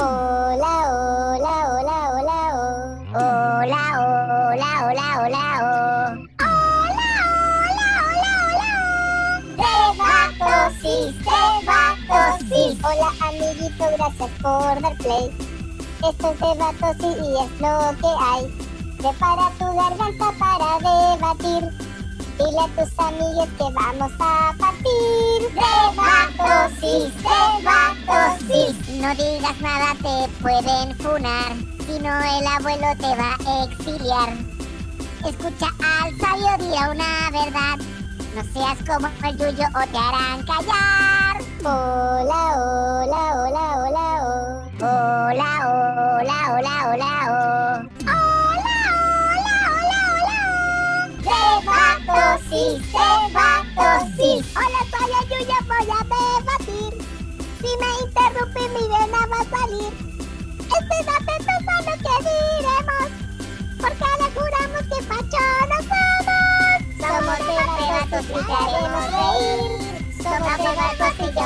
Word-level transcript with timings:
Hola, 0.00 0.74
hola, 0.94 1.54
hola, 1.74 1.98
hola, 2.14 2.40
oh. 2.54 3.02
Hola, 3.18 3.82
hola, 3.98 4.70
hola, 4.86 5.06
hola, 5.18 5.44
oh. 5.58 6.14
Hola, 6.38 7.10
hola, 7.66 7.90
hola, 8.06 8.32
hola. 8.54 8.70
Debatosis, 9.58 11.18
debatosis. 11.26 12.78
Hola, 12.84 13.10
amiguito, 13.26 13.84
gracias 13.96 14.30
por 14.40 14.80
dar 14.80 14.96
play. 14.98 15.26
Esto 16.08 16.30
es 16.30 16.38
debatosis 16.38 17.16
y 17.18 17.34
es 17.42 17.50
lo 17.60 17.74
que 17.98 18.12
hay. 18.20 18.42
Prepara 18.98 19.50
tu 19.58 19.66
garganta 19.74 20.32
para 20.38 20.78
debatir. 20.78 21.77
Dile 22.38 22.60
a 22.60 22.68
tus 22.68 22.98
amigos 22.98 23.48
que 23.58 23.64
vamos 23.74 24.12
a 24.20 24.54
partir. 24.58 25.40
Debatosis, 25.58 27.12
debatosis. 27.22 28.88
No 29.00 29.14
digas 29.14 29.60
nada, 29.60 29.94
te 29.94 30.28
pueden 30.40 30.96
funar. 30.98 31.52
Si 31.84 31.98
no, 31.98 32.14
el 32.14 32.46
abuelo 32.46 32.94
te 33.00 33.16
va 33.16 33.36
a 33.44 33.64
exiliar. 33.64 34.30
Escucha 35.26 35.66
al 35.82 36.16
sabio, 36.18 36.64
dirá 36.64 36.90
una 36.90 37.30
verdad. 37.32 37.78
No 38.36 38.42
seas 38.52 38.78
como 38.86 39.08
el 39.26 39.36
yuyo 39.36 39.66
o 39.74 39.86
te 39.90 39.98
harán 39.98 40.42
callar. 40.46 41.42
Hola, 41.64 42.54
hola, 42.56 43.22
hola, 43.34 43.64
hola, 43.82 44.06
oh. 44.22 44.68
Hola, 44.78 45.50
hola, 45.66 46.38
hola, 46.54 46.74
hola, 46.88 47.82
oh. 47.90 47.97
Oh. 51.68 51.88
Debatosis, 52.08 52.80
debatosis. 52.92 54.44
Hola, 54.56 54.80
soy 54.90 55.10
el 55.18 55.24
yuyo, 55.28 55.58
voy 55.66 55.88
a 55.90 56.02
debatir. 56.08 56.92
Si 57.60 57.70
me 57.80 57.90
interrumpe, 58.02 58.62
mi 58.68 58.84
vena 58.88 59.20
va 59.26 59.38
a 59.40 59.44
salir. 59.44 59.92
Estén 60.58 61.06
atentos 61.08 61.60
a 61.68 61.82
lo 61.82 61.94
que 62.04 62.14
diremos. 62.28 63.08
Porque 63.80 64.08
les 64.18 64.30
juramos 64.34 64.82
que 64.90 64.98
Pacho 65.08 65.44
no 65.70 65.78
somos. 65.88 66.38
Somos 67.00 67.38
debatos 67.46 68.24
y 68.24 68.40
te 68.46 68.52
haremos 68.54 69.06
reír. 69.12 69.70
Somos 70.22 70.56
debatos 70.58 71.14
y 71.18 71.37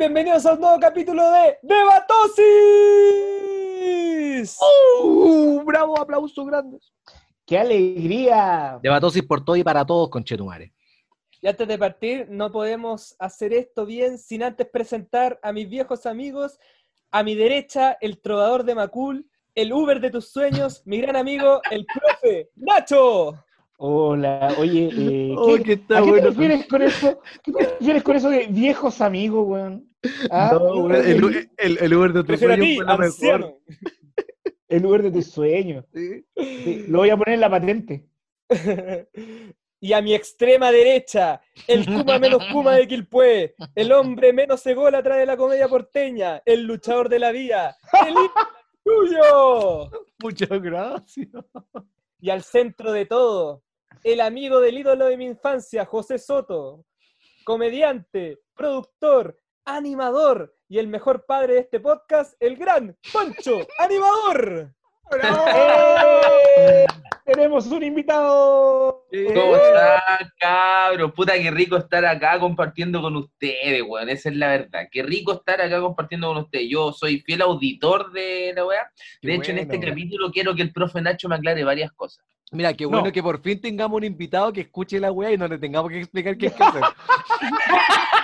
bienvenidos 0.00 0.46
a 0.46 0.54
un 0.54 0.60
nuevo 0.60 0.80
capítulo 0.80 1.22
de 1.30 1.58
Debatosis. 1.60 2.38
¡Uh! 5.02 5.62
¡Bravo! 5.62 6.00
¡Aplausos 6.00 6.46
grandes! 6.46 6.90
¡Qué 7.44 7.58
alegría! 7.58 8.78
Debatosis 8.82 9.22
por 9.22 9.44
todo 9.44 9.56
y 9.56 9.62
para 9.62 9.84
todos, 9.84 10.08
conchetumare. 10.08 10.72
Y 11.42 11.48
antes 11.48 11.68
de 11.68 11.76
partir, 11.76 12.26
no 12.30 12.50
podemos 12.50 13.14
hacer 13.18 13.52
esto 13.52 13.84
bien 13.84 14.16
sin 14.16 14.42
antes 14.42 14.66
presentar 14.70 15.38
a 15.42 15.52
mis 15.52 15.68
viejos 15.68 16.06
amigos. 16.06 16.58
A 17.10 17.22
mi 17.22 17.34
derecha, 17.34 17.98
el 18.00 18.22
trovador 18.22 18.64
de 18.64 18.74
Macul, 18.74 19.28
el 19.54 19.70
Uber 19.70 20.00
de 20.00 20.08
tus 20.08 20.30
sueños, 20.30 20.80
mi 20.86 20.98
gran 21.02 21.16
amigo, 21.16 21.60
el 21.70 21.84
profe 21.84 22.48
Nacho. 22.56 23.34
Hola, 23.82 24.54
oye, 24.58 24.90
eh, 24.92 25.34
Oh, 25.38 25.56
¿qué, 25.56 25.62
que 25.62 25.72
está 25.72 26.00
¿a 26.00 26.02
qué 26.02 26.10
bueno. 26.10 26.22
te 26.24 26.28
refieres 26.28 26.66
con 26.66 26.82
eso? 26.82 27.18
¿Qué 27.42 27.50
te 27.50 27.64
refieres 27.64 28.02
con 28.02 28.14
eso 28.16 28.28
de 28.28 28.46
viejos 28.48 29.00
amigos, 29.00 29.48
weón? 29.48 29.90
¿Ah? 30.30 30.50
No, 30.52 30.82
weón, 30.84 30.96
el, 30.96 31.50
el, 31.56 31.78
el 31.78 31.94
Uber 31.94 32.12
de 32.12 32.20
tu 32.20 32.26
Prefiero 32.26 32.56
sueño 32.56 32.68
ti, 32.68 32.76
fue 32.76 32.84
lo 32.84 32.98
mejor. 32.98 33.58
El 34.68 34.82
lugar 34.82 35.02
de 35.02 35.10
tus 35.10 35.26
sueños. 35.30 35.86
Sí. 35.94 36.26
Sí, 36.36 36.84
lo 36.88 36.98
voy 36.98 37.08
a 37.08 37.16
poner 37.16 37.34
en 37.36 37.40
la 37.40 37.48
patente. 37.48 38.06
y 39.80 39.92
a 39.94 40.02
mi 40.02 40.12
extrema 40.12 40.70
derecha, 40.70 41.40
el 41.66 41.86
Kuma 41.86 42.18
menos 42.18 42.44
Kuma 42.52 42.74
de 42.74 42.86
Quilpué, 42.86 43.54
el 43.74 43.92
hombre 43.92 44.34
menos 44.34 44.66
ególatra 44.66 45.16
de 45.16 45.24
la 45.24 45.38
comedia 45.38 45.68
porteña, 45.68 46.42
el 46.44 46.64
luchador 46.64 47.08
de 47.08 47.18
la 47.18 47.32
vida, 47.32 47.78
el 48.06 48.14
tuyo. 48.84 49.90
Muchas 50.22 50.50
gracias. 50.60 51.28
Y 52.20 52.28
al 52.28 52.42
centro 52.42 52.92
de 52.92 53.06
todo, 53.06 53.62
el 54.02 54.20
amigo 54.20 54.60
del 54.60 54.78
ídolo 54.78 55.06
de 55.06 55.16
mi 55.16 55.26
infancia, 55.26 55.84
José 55.84 56.18
Soto, 56.18 56.84
comediante, 57.44 58.40
productor, 58.54 59.38
animador 59.64 60.54
y 60.68 60.78
el 60.78 60.88
mejor 60.88 61.26
padre 61.26 61.54
de 61.54 61.60
este 61.60 61.80
podcast, 61.80 62.34
el 62.40 62.56
gran 62.56 62.96
Pancho, 63.12 63.66
animador. 63.78 64.74
¡Eh! 66.56 66.86
Tenemos 67.24 67.66
un 67.66 67.82
invitado. 67.82 68.89
¿Cómo 69.34 69.56
están, 69.56 70.30
cabros? 70.38 71.12
Puta, 71.12 71.34
qué 71.34 71.50
rico 71.50 71.76
estar 71.76 72.04
acá 72.04 72.38
compartiendo 72.38 73.02
con 73.02 73.16
ustedes, 73.16 73.82
weón. 73.86 74.08
Esa 74.08 74.28
es 74.28 74.36
la 74.36 74.48
verdad. 74.48 74.88
Qué 74.90 75.02
rico 75.02 75.32
estar 75.32 75.60
acá 75.60 75.80
compartiendo 75.80 76.28
con 76.28 76.38
ustedes. 76.44 76.68
Yo 76.70 76.92
soy 76.92 77.20
fiel 77.20 77.42
auditor 77.42 78.12
de 78.12 78.52
la 78.54 78.64
weá. 78.64 78.90
Qué 79.20 79.28
De 79.28 79.34
hecho, 79.34 79.50
en 79.50 79.58
este 79.58 79.80
capítulo 79.80 80.30
quiero 80.30 80.54
que 80.54 80.62
el 80.62 80.72
profe 80.72 81.00
Nacho 81.00 81.28
me 81.28 81.34
aclare 81.36 81.64
varias 81.64 81.90
cosas. 81.92 82.24
Mira, 82.52 82.74
qué 82.74 82.84
bueno 82.86 83.04
No. 83.04 83.12
que 83.12 83.22
por 83.22 83.40
fin 83.42 83.60
tengamos 83.60 83.96
un 83.98 84.04
invitado 84.04 84.52
que 84.52 84.62
escuche 84.62 84.98
la 84.98 85.12
weá 85.12 85.32
y 85.32 85.38
no 85.38 85.46
le 85.46 85.58
tengamos 85.58 85.90
que 85.90 86.00
explicar 86.00 86.36
qué 86.36 86.46
hay 86.46 86.52
que 86.52 86.62
hacer. 86.64 86.82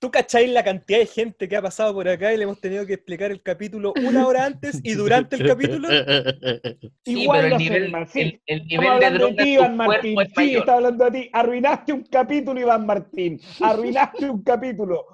¿Tú 0.00 0.10
cacháis 0.10 0.48
la 0.48 0.64
cantidad 0.64 0.98
de 0.98 1.04
gente 1.04 1.46
que 1.46 1.56
ha 1.58 1.60
pasado 1.60 1.92
por 1.92 2.08
acá 2.08 2.32
y 2.32 2.38
le 2.38 2.44
hemos 2.44 2.58
tenido 2.58 2.86
que 2.86 2.94
explicar 2.94 3.30
el 3.30 3.42
capítulo 3.42 3.92
una 4.02 4.26
hora 4.26 4.46
antes 4.46 4.80
y 4.82 4.94
durante 4.94 5.36
el 5.36 5.46
capítulo? 5.46 5.88
Sí, 7.04 7.22
Igual 7.22 7.42
pero 7.42 7.56
el 7.56 7.62
nivel, 7.62 8.40
el, 8.46 8.66
nivel 8.66 8.80
de 8.80 9.06
hablando 9.06 9.10
de 9.10 9.18
droga 9.18 9.42
ti, 9.42 9.50
Iván 9.50 9.76
Martín. 9.76 10.20
es 10.20 10.28
Sí, 10.36 10.56
está 10.56 10.74
hablando 10.74 11.04
de 11.04 11.10
ti. 11.10 11.30
Arruinaste 11.32 11.92
un 11.92 12.02
capítulo, 12.04 12.60
Iván 12.60 12.86
Martín. 12.86 13.40
Arruinaste 13.60 14.30
un 14.30 14.42
capítulo. 14.42 15.06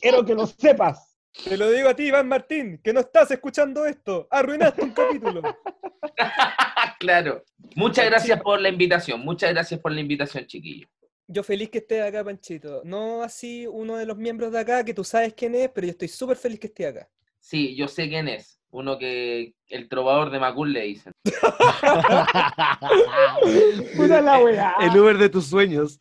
Quiero 0.00 0.24
que 0.24 0.34
lo 0.34 0.46
sepas. 0.46 1.16
Te 1.44 1.56
lo 1.56 1.70
digo 1.70 1.88
a 1.88 1.94
ti, 1.94 2.04
Iván 2.04 2.28
Martín, 2.28 2.80
que 2.82 2.92
no 2.92 3.00
estás 3.00 3.30
escuchando 3.30 3.86
esto. 3.86 4.28
Arruinaste 4.30 4.82
un 4.82 4.90
capítulo. 4.90 5.42
claro. 6.98 7.42
Muchas 7.74 8.06
gracias 8.06 8.42
por 8.42 8.60
la 8.60 8.68
invitación. 8.68 9.20
Muchas 9.20 9.52
gracias 9.52 9.80
por 9.80 9.92
la 9.92 10.00
invitación, 10.00 10.46
chiquillo. 10.46 10.88
Yo 11.28 11.42
feliz 11.42 11.70
que 11.70 11.78
estés 11.78 12.02
acá, 12.02 12.22
Panchito. 12.24 12.82
No 12.84 13.22
así 13.22 13.66
uno 13.66 13.96
de 13.96 14.06
los 14.06 14.16
miembros 14.16 14.52
de 14.52 14.60
acá, 14.60 14.84
que 14.84 14.94
tú 14.94 15.02
sabes 15.02 15.34
quién 15.34 15.54
es, 15.56 15.68
pero 15.70 15.86
yo 15.86 15.90
estoy 15.90 16.08
súper 16.08 16.36
feliz 16.36 16.60
que 16.60 16.68
esté 16.68 16.86
acá. 16.86 17.08
Sí, 17.40 17.74
yo 17.76 17.88
sé 17.88 18.08
quién 18.08 18.28
es. 18.28 18.60
Uno 18.70 18.98
que 18.98 19.54
el 19.68 19.88
trovador 19.88 20.30
de 20.30 20.38
Macul 20.38 20.72
le 20.72 20.82
dicen. 20.82 21.12
Puta 23.96 24.20
la 24.20 24.38
weá. 24.38 24.74
el 24.80 24.98
Uber 24.98 25.18
de 25.18 25.28
tus 25.28 25.46
sueños. 25.46 25.98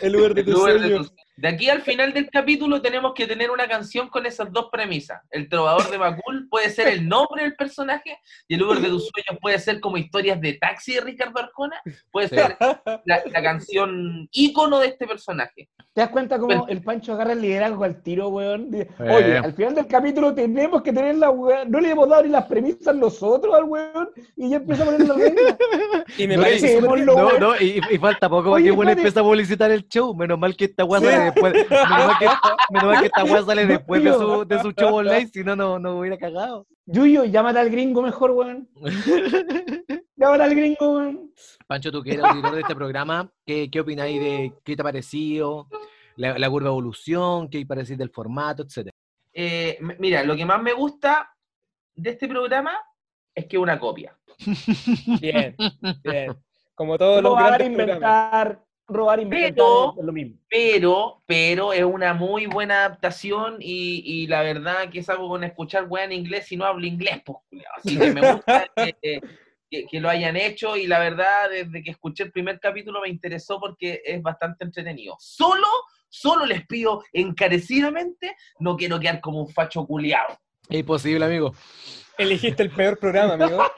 El 0.00 0.16
Uber 0.16 0.34
de 0.34 0.44
tus 0.44 0.58
sueños. 0.58 1.12
De 1.36 1.48
aquí 1.48 1.68
al 1.68 1.82
final 1.82 2.14
del 2.14 2.30
capítulo 2.30 2.80
tenemos 2.80 3.12
que 3.14 3.26
tener 3.26 3.50
una 3.50 3.68
canción 3.68 4.08
con 4.08 4.24
esas 4.24 4.50
dos 4.50 4.68
premisas. 4.72 5.20
El 5.30 5.48
trovador 5.50 5.90
de 5.90 5.98
Macul 5.98 6.48
puede 6.48 6.70
ser 6.70 6.88
el 6.88 7.06
nombre 7.06 7.42
del 7.42 7.54
personaje 7.54 8.18
y 8.48 8.54
el 8.54 8.62
Uber 8.62 8.78
de 8.78 8.88
tus 8.88 9.08
sueños 9.08 9.38
puede 9.42 9.58
ser 9.58 9.78
como 9.80 9.98
historias 9.98 10.40
de 10.40 10.54
taxi 10.54 10.94
de 10.94 11.02
Ricardo 11.02 11.38
Arjona. 11.38 11.80
Puede 12.10 12.28
Sí. 12.28 12.36
ser 12.36 12.56
la, 13.04 13.22
la 13.26 13.42
canción 13.42 14.28
ícono 14.32 14.78
de 14.78 14.88
este 14.88 15.06
personaje. 15.06 15.68
¿Te 15.92 16.00
das 16.02 16.10
cuenta 16.10 16.38
cómo 16.38 16.66
el 16.68 16.82
Pancho 16.82 17.12
agarra 17.14 17.32
el 17.32 17.40
liderazgo 17.40 17.84
al 17.84 18.02
tiro, 18.02 18.28
weón? 18.28 18.68
Eh. 18.74 18.86
Oye, 18.98 19.38
al 19.38 19.52
final 19.54 19.74
del 19.74 19.86
capítulo 19.86 20.34
tenemos 20.34 20.82
que 20.82 20.92
tener 20.92 21.16
la 21.16 21.30
weón. 21.30 21.70
No 21.70 21.80
le 21.80 21.90
hemos 21.90 22.08
dado 22.08 22.22
ni 22.22 22.28
las 22.30 22.44
premisas 22.46 22.94
nosotros 22.94 23.54
al 23.54 23.64
weón 23.64 24.08
y 24.36 24.50
ya 24.50 24.56
empieza 24.56 24.82
a 24.82 24.86
poner 24.86 25.06
la 25.06 25.14
regla. 25.14 25.56
Y 26.18 26.26
me 26.26 26.36
No, 26.36 26.42
parece 26.42 26.80
no, 26.80 27.38
No, 27.38 27.56
y, 27.60 27.80
y 27.90 27.98
falta 27.98 28.28
poco 28.28 28.50
para 28.52 28.62
que 28.62 28.70
bueno 28.70 28.90
espérate. 28.90 29.00
empiece 29.08 29.20
a 29.20 29.22
publicitar 29.22 29.70
el 29.70 29.86
show. 29.88 30.14
Menos 30.14 30.38
mal 30.38 30.54
que 30.56 30.64
esta 30.66 30.84
weá 30.84 31.00
Sale 31.26 31.32
después. 31.32 31.52
Menos 32.70 32.86
mal 32.86 33.00
que, 33.00 33.06
esta 33.06 33.24
weá 33.24 33.42
sale 33.42 33.66
después 33.66 34.02
de 34.02 34.12
su, 34.12 34.44
de 34.44 34.60
su 34.60 34.72
show 34.72 34.94
online, 34.94 35.28
si 35.28 35.44
no, 35.44 35.56
no, 35.56 35.78
no 35.78 35.98
hubiera 35.98 36.16
cagado. 36.18 36.66
Yuyo, 36.86 37.24
llámate 37.24 37.58
al 37.58 37.70
gringo 37.70 38.02
mejor, 38.02 38.30
weón. 38.32 38.68
Llámate 40.16 40.42
al 40.42 40.54
gringo, 40.54 40.96
weón. 40.96 41.32
Pancho, 41.66 41.92
tú 41.92 42.02
que 42.02 42.12
eres 42.12 42.24
auditor 42.24 42.54
de 42.54 42.60
este 42.60 42.74
programa, 42.74 43.30
¿qué, 43.44 43.70
qué 43.70 43.80
opináis 43.80 44.20
de 44.20 44.52
qué 44.64 44.76
te 44.76 44.82
ha 44.82 44.84
parecido? 44.84 45.68
La, 46.16 46.38
la 46.38 46.48
curva 46.48 46.68
de 46.68 46.72
evolución, 46.72 47.50
qué 47.50 47.66
parecís 47.66 47.98
del 47.98 48.10
formato, 48.10 48.62
etcétera. 48.62 48.94
Eh, 49.38 49.78
mira, 49.98 50.22
lo 50.22 50.34
que 50.34 50.46
más 50.46 50.62
me 50.62 50.72
gusta 50.72 51.30
de 51.94 52.10
este 52.10 52.26
programa 52.26 52.72
es 53.34 53.44
que 53.44 53.56
es 53.56 53.62
una 53.62 53.78
copia. 53.78 54.16
Bien, 55.20 55.56
bien. 56.02 56.36
Como 56.74 56.98
todos 56.98 57.22
los 57.22 57.36
grandes 57.36 57.68
programas. 57.68 57.96
inventar, 57.96 58.65
robar, 58.88 59.20
inventar, 59.20 59.54
Pero- 59.54 59.94
es 59.98 60.04
lo 60.04 60.12
mismo. 60.12 60.36
Pero, 60.48 61.22
pero 61.26 61.72
es 61.72 61.84
una 61.84 62.14
muy 62.14 62.46
buena 62.46 62.84
adaptación 62.84 63.56
y, 63.60 64.02
y 64.04 64.26
la 64.26 64.42
verdad 64.42 64.88
que 64.90 65.00
es 65.00 65.08
algo 65.08 65.28
con 65.28 65.44
escuchar 65.44 65.86
weá 65.88 66.04
en 66.04 66.12
inglés 66.12 66.46
si 66.46 66.56
no 66.56 66.64
hablo 66.64 66.86
inglés, 66.86 67.20
pues. 67.24 67.38
Así 67.76 67.98
que 67.98 68.12
me 68.12 68.32
gusta 68.32 68.66
que, 68.76 68.94
que 69.02 69.20
que, 69.70 69.84
que 69.86 70.00
lo 70.00 70.08
hayan 70.08 70.36
hecho 70.36 70.76
y 70.76 70.86
la 70.86 70.98
verdad, 71.00 71.50
desde 71.50 71.82
que 71.82 71.90
escuché 71.90 72.22
el 72.24 72.32
primer 72.32 72.60
capítulo 72.60 73.00
me 73.00 73.08
interesó 73.08 73.58
porque 73.58 74.00
es 74.04 74.22
bastante 74.22 74.64
entretenido. 74.64 75.16
Solo, 75.18 75.66
solo 76.08 76.46
les 76.46 76.64
pido 76.66 77.02
encarecidamente, 77.12 78.36
no 78.60 78.76
quiero 78.76 79.00
quedar 79.00 79.20
como 79.20 79.40
un 79.40 79.48
facho 79.48 79.84
culiado. 79.86 80.38
Es 80.68 80.78
imposible, 80.80 81.24
amigo. 81.24 81.52
Elegiste 82.18 82.62
el 82.62 82.70
peor 82.70 82.98
programa, 82.98 83.34
amigo. 83.34 83.60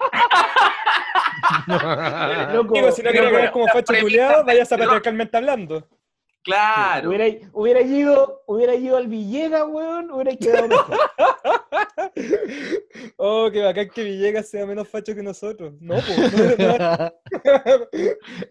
Loco, 2.53 2.75
Digo, 2.75 2.93
si 2.93 3.03
no 3.03 3.11
quieres 3.11 3.31
loco, 3.31 3.37
quedar 3.37 3.53
como 3.53 3.67
facho 3.69 3.93
culiado, 4.01 4.45
vayas 4.45 4.73
a 4.73 4.79
patriarcalmente 4.79 5.37
hablando. 5.37 5.87
Claro. 6.43 7.11
Hubiera, 7.11 7.27
hubiera 7.53 7.81
ido, 7.83 8.43
hubiera 8.47 8.75
ido 8.75 8.97
al 8.97 9.07
Villegas, 9.07 9.65
weón, 9.69 10.11
hubiera 10.11 10.37
quedado 10.37 10.69
mejor. 10.69 10.99
Oh, 13.17 13.51
qué 13.53 13.63
bacán 13.63 13.91
que 13.91 14.05
Villegas 14.05 14.49
sea 14.49 14.65
menos 14.65 14.89
facho 14.89 15.15
que 15.15 15.23
nosotros. 15.23 15.75
No, 15.81 15.97
pues. 15.97 16.59
No, 16.59 16.79
no, 16.79 17.13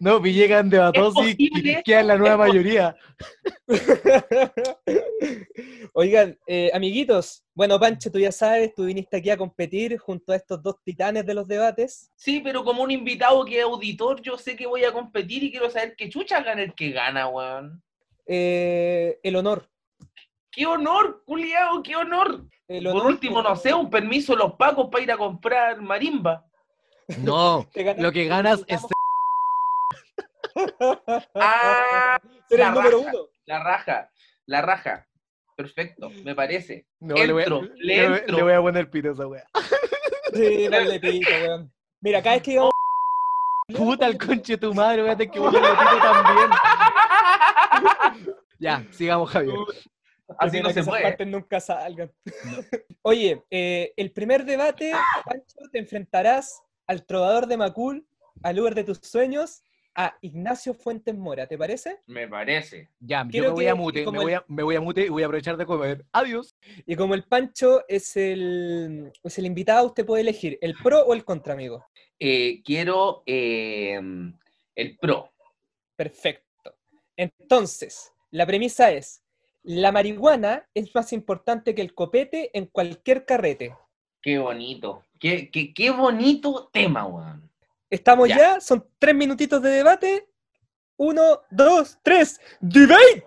no, 0.00 0.20
Villegas 0.20 0.68
de 0.68 0.78
Batosi 0.78 1.34
posible? 1.34 1.82
queda 1.84 2.00
en 2.00 2.06
la 2.06 2.16
nueva 2.16 2.36
mayoría. 2.36 2.96
Oigan, 5.94 6.38
eh, 6.46 6.70
amiguitos, 6.72 7.44
bueno, 7.58 7.80
Pancho, 7.80 8.08
tú 8.08 8.20
ya 8.20 8.30
sabes, 8.30 8.72
tú 8.72 8.84
viniste 8.84 9.16
aquí 9.16 9.30
a 9.30 9.36
competir 9.36 9.98
junto 9.98 10.32
a 10.32 10.36
estos 10.36 10.62
dos 10.62 10.76
titanes 10.84 11.26
de 11.26 11.34
los 11.34 11.48
debates. 11.48 12.08
Sí, 12.14 12.38
pero 12.38 12.62
como 12.62 12.84
un 12.84 12.92
invitado 12.92 13.44
que 13.44 13.58
es 13.58 13.64
auditor, 13.64 14.22
yo 14.22 14.38
sé 14.38 14.54
que 14.54 14.64
voy 14.64 14.84
a 14.84 14.92
competir 14.92 15.42
y 15.42 15.50
quiero 15.50 15.68
saber 15.68 15.96
qué 15.96 16.08
chucha 16.08 16.40
gana 16.40 16.62
el 16.62 16.72
que 16.72 16.92
gana, 16.92 17.26
weón. 17.26 17.82
Eh, 18.26 19.18
el 19.24 19.34
honor. 19.34 19.68
¡Qué 20.52 20.66
honor, 20.66 21.24
culiao! 21.26 21.82
¡Qué 21.82 21.96
honor! 21.96 22.44
El 22.68 22.84
Por 22.84 23.04
último, 23.04 23.42
no 23.42 23.56
sé, 23.56 23.74
un 23.74 23.90
permiso 23.90 24.34
de 24.34 24.38
los 24.38 24.54
pacos 24.54 24.88
para 24.88 25.02
ir 25.02 25.10
a 25.10 25.18
comprar 25.18 25.80
marimba. 25.80 26.46
No, 27.24 27.68
lo 27.98 28.12
que 28.12 28.26
ganas 28.26 28.62
es. 28.68 28.82
Ah, 31.34 32.20
la 32.50 32.68
el 32.68 32.74
número 32.74 32.98
raja, 32.98 33.10
uno. 33.10 33.28
La 33.46 33.62
raja, 33.64 34.10
la 34.46 34.62
raja. 34.62 35.07
Perfecto, 35.68 36.08
me 36.22 36.36
parece. 36.36 36.86
No, 37.00 37.16
le 37.16 37.32
voy, 37.32 37.42
a, 37.42 37.46
Entro, 37.46 37.62
le 37.78 38.08
voy- 38.08 38.18
entro. 38.20 38.36
le 38.36 38.42
voy 38.44 38.52
a 38.52 38.60
poner 38.60 38.88
pito 38.90 39.08
a 39.08 39.12
esa 39.12 39.26
wea. 39.26 39.44
Sí, 40.32 40.68
dale 40.68 41.00
pito, 41.00 41.28
weón. 41.30 41.72
Mira, 42.00 42.22
cada 42.22 42.36
vez 42.36 42.42
que 42.44 42.50
digamos. 42.52 42.70
Puta 43.76 44.06
el 44.06 44.16
conche 44.18 44.52
de 44.52 44.58
tu 44.58 44.72
madre, 44.72 45.02
voy 45.02 45.10
a 45.10 45.16
tener 45.16 45.32
que 45.32 45.40
ponerle 45.40 45.68
pito 45.68 45.98
también. 46.00 46.50
Ya, 48.60 48.86
sigamos, 48.92 49.30
Javier. 49.30 49.56
Así 50.38 50.60
no 50.60 50.70
se 50.70 50.84
puede. 50.84 51.02
partes 51.02 51.26
nunca 51.26 51.58
salgan. 51.58 52.12
Oye, 53.02 53.42
eh, 53.50 53.92
el 53.96 54.12
primer 54.12 54.44
debate, 54.44 54.92
Pancho, 55.24 55.56
te 55.72 55.78
enfrentarás 55.80 56.62
al 56.86 57.04
trovador 57.04 57.46
de 57.48 57.56
Macul, 57.56 58.06
al 58.44 58.60
Uber 58.60 58.74
de 58.76 58.84
tus 58.84 58.98
sueños, 59.02 59.62
a 60.00 60.16
Ignacio 60.20 60.74
Fuentes 60.74 61.12
Mora, 61.16 61.48
¿te 61.48 61.58
parece? 61.58 61.98
Me 62.06 62.28
parece. 62.28 62.88
Ya, 63.00 63.24
yo 63.24 63.30
Quiero 63.30 63.46
me 63.48 63.52
voy 63.54 63.64
que- 63.64 63.70
a 63.70 63.74
mute, 63.74 64.06
me 64.12 64.18
voy 64.22 64.32
a, 64.32 64.44
me 64.46 64.62
voy 64.62 64.76
a 64.76 64.80
mute 64.80 65.04
y 65.06 65.08
voy 65.08 65.24
a 65.24 65.26
aprovechar 65.26 65.56
de 65.56 65.66
comer. 65.66 66.04
Adiós. 66.12 66.54
Y 66.86 66.94
como 66.94 67.14
el 67.14 67.24
Pancho 67.24 67.82
es 67.88 68.16
el, 68.16 69.12
es 69.24 69.38
el 69.38 69.46
invitado, 69.46 69.86
usted 69.88 70.06
puede 70.06 70.22
elegir 70.22 70.56
el 70.60 70.74
pro 70.82 71.00
o 71.00 71.14
el 71.14 71.24
contra, 71.24 71.54
amigo. 71.54 71.84
Eh, 72.20 72.62
quiero 72.64 73.24
eh, 73.26 74.00
el 74.76 74.98
pro. 74.98 75.32
Perfecto. 75.96 76.76
Entonces, 77.16 78.12
la 78.30 78.46
premisa 78.46 78.92
es, 78.92 79.24
la 79.64 79.90
marihuana 79.90 80.68
es 80.74 80.94
más 80.94 81.12
importante 81.12 81.74
que 81.74 81.82
el 81.82 81.92
copete 81.92 82.56
en 82.56 82.66
cualquier 82.66 83.24
carrete. 83.24 83.76
Qué 84.22 84.38
bonito. 84.38 85.02
Qué, 85.18 85.50
qué, 85.50 85.74
qué 85.74 85.90
bonito 85.90 86.70
tema, 86.72 87.04
weón. 87.04 87.47
Estamos 87.90 88.28
Ya. 88.28 88.36
ya. 88.36 88.60
son 88.60 88.84
tres 88.98 89.14
minutitos 89.14 89.62
de 89.62 89.70
debate. 89.70 90.28
Uno, 90.96 91.40
dos, 91.50 91.98
tres, 92.02 92.40
debate. 92.60 93.24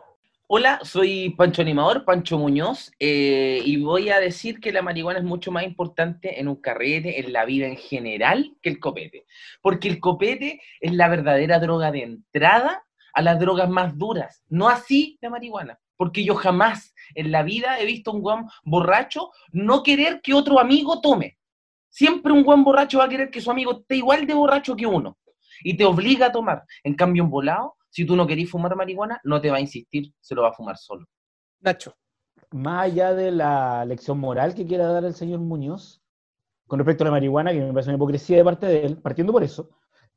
Hola, 0.48 0.82
soy 0.84 1.30
Pancho 1.38 1.62
Animador, 1.62 2.04
Pancho 2.04 2.38
Muñoz, 2.38 2.92
eh, 3.00 3.62
y 3.64 3.78
voy 3.78 4.10
a 4.10 4.20
decir 4.20 4.60
que 4.60 4.74
la 4.74 4.82
marihuana 4.82 5.20
es 5.20 5.26
mucho 5.26 5.50
más 5.50 5.64
importante 5.64 6.42
en 6.42 6.50
un 6.50 6.58
carrete, 6.58 7.22
en 7.22 7.32
la 7.32 7.46
vida 7.46 7.68
en 7.68 7.78
general, 7.78 8.58
que 8.62 8.70
el 8.70 8.80
copete. 8.82 9.26
Porque 9.62 9.88
el 9.88 10.02
copete 10.02 10.62
es 10.82 10.92
la 10.94 11.08
verdadera 11.08 11.60
droga 11.60 11.90
de 11.90 12.04
entrada 12.04 12.84
a 13.14 13.22
las 13.22 13.40
drogas 13.40 13.70
más 13.70 13.98
duras, 13.98 14.44
no 14.50 14.68
así 14.68 15.18
la 15.22 15.30
marihuana. 15.30 15.80
Porque 15.96 16.26
yo 16.26 16.36
jamás 16.36 16.94
en 17.16 17.32
la 17.32 17.44
vida 17.44 17.80
he 17.80 17.86
visto 17.86 18.12
a 18.12 18.16
un 18.16 18.22
guan 18.22 18.48
borracho 18.64 19.32
no 19.54 19.84
querer 19.84 20.20
que 20.22 20.34
otro 20.34 20.60
amigo 20.60 21.00
tome. 21.00 21.38
Siempre 21.92 22.32
un 22.32 22.44
guan 22.44 22.64
borracho 22.64 23.00
va 23.00 23.04
a 23.06 23.10
querer 23.10 23.30
que 23.30 23.42
su 23.42 23.52
amigo 23.52 23.74
esté 23.74 23.98
igual 23.98 24.26
de 24.26 24.34
borracho 24.34 24.76
que 24.76 24.88
uno 24.88 25.18
y 25.64 25.78
te 25.78 25.86
obliga 25.86 26.28
a 26.28 26.32
tomar. 26.32 26.64
En 26.84 26.96
cambio, 26.96 27.24
un 27.24 27.30
volado, 27.30 27.76
si 27.90 28.06
tú 28.06 28.16
no 28.16 28.26
querís 28.26 28.50
fumar 28.50 28.76
marihuana, 28.76 29.20
no 29.24 29.40
te 29.40 29.52
va 29.52 29.58
a 29.58 29.62
insistir, 29.62 30.12
se 30.20 30.34
lo 30.34 30.42
va 30.42 30.50
a 30.50 30.54
fumar 30.54 30.78
solo. 30.78 31.06
Nacho, 31.60 31.94
Más 32.52 32.86
allá 32.86 33.14
de 33.14 33.32
la 33.32 33.86
lección 33.86 34.18
moral 34.18 34.56
que 34.56 34.66
quiera 34.66 34.88
dar 34.88 35.04
el 35.04 35.14
señor 35.14 35.40
Muñoz 35.40 36.02
con 36.66 36.80
respecto 36.80 37.04
a 37.04 37.06
la 37.06 37.12
marihuana, 37.12 37.52
que 37.52 37.60
me 37.60 37.74
parece 37.74 37.90
una 37.90 37.98
hipocresía 37.98 38.38
de 38.38 38.46
parte 38.46 38.66
de 38.66 38.86
él, 38.86 38.98
partiendo 38.98 39.34
por 39.34 39.44
eso, 39.44 39.70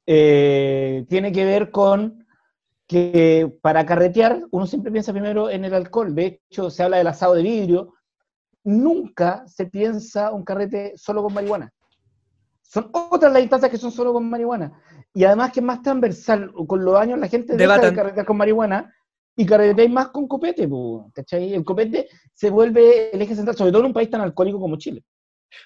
eh, 0.06 1.04
tiene 1.08 1.32
que 1.32 1.44
ver 1.44 1.72
con 1.72 2.24
que 2.86 3.52
para 3.60 3.84
carretear 3.84 4.44
uno 4.50 4.66
siempre 4.66 4.92
piensa 4.92 5.12
primero 5.12 5.50
en 5.50 5.64
el 5.64 5.74
alcohol. 5.74 6.14
De 6.14 6.40
hecho, 6.48 6.70
se 6.70 6.82
habla 6.82 6.98
del 6.98 7.08
asado 7.08 7.34
de 7.34 7.42
vidrio. 7.42 7.94
Nunca 8.64 9.46
se 9.46 9.66
piensa 9.66 10.32
un 10.32 10.42
carrete 10.42 10.94
solo 10.96 11.22
con 11.22 11.34
marihuana. 11.34 11.72
Son 12.62 12.90
otras 12.92 13.32
las 13.32 13.42
instancias 13.42 13.70
que 13.70 13.78
son 13.78 13.92
solo 13.92 14.12
con 14.12 14.28
marihuana. 14.28 14.72
Y 15.12 15.24
además 15.24 15.52
que 15.52 15.60
es 15.60 15.66
más 15.66 15.82
transversal, 15.82 16.50
con 16.66 16.84
los 16.84 16.98
años 16.98 17.18
la 17.20 17.28
gente 17.28 17.56
deja 17.56 17.78
de 17.78 17.94
carretear 17.94 18.26
con 18.26 18.36
marihuana 18.36 18.92
y 19.36 19.46
carreteáis 19.46 19.90
más 19.90 20.08
con 20.08 20.26
copete, 20.26 20.68
¿cachai? 21.12 21.54
El 21.54 21.64
copete 21.64 22.08
se 22.32 22.50
vuelve 22.50 23.14
el 23.14 23.22
eje 23.22 23.36
central, 23.36 23.56
sobre 23.56 23.70
todo 23.70 23.82
en 23.82 23.86
un 23.86 23.92
país 23.92 24.10
tan 24.10 24.22
alcohólico 24.22 24.58
como 24.58 24.76
Chile. 24.76 25.04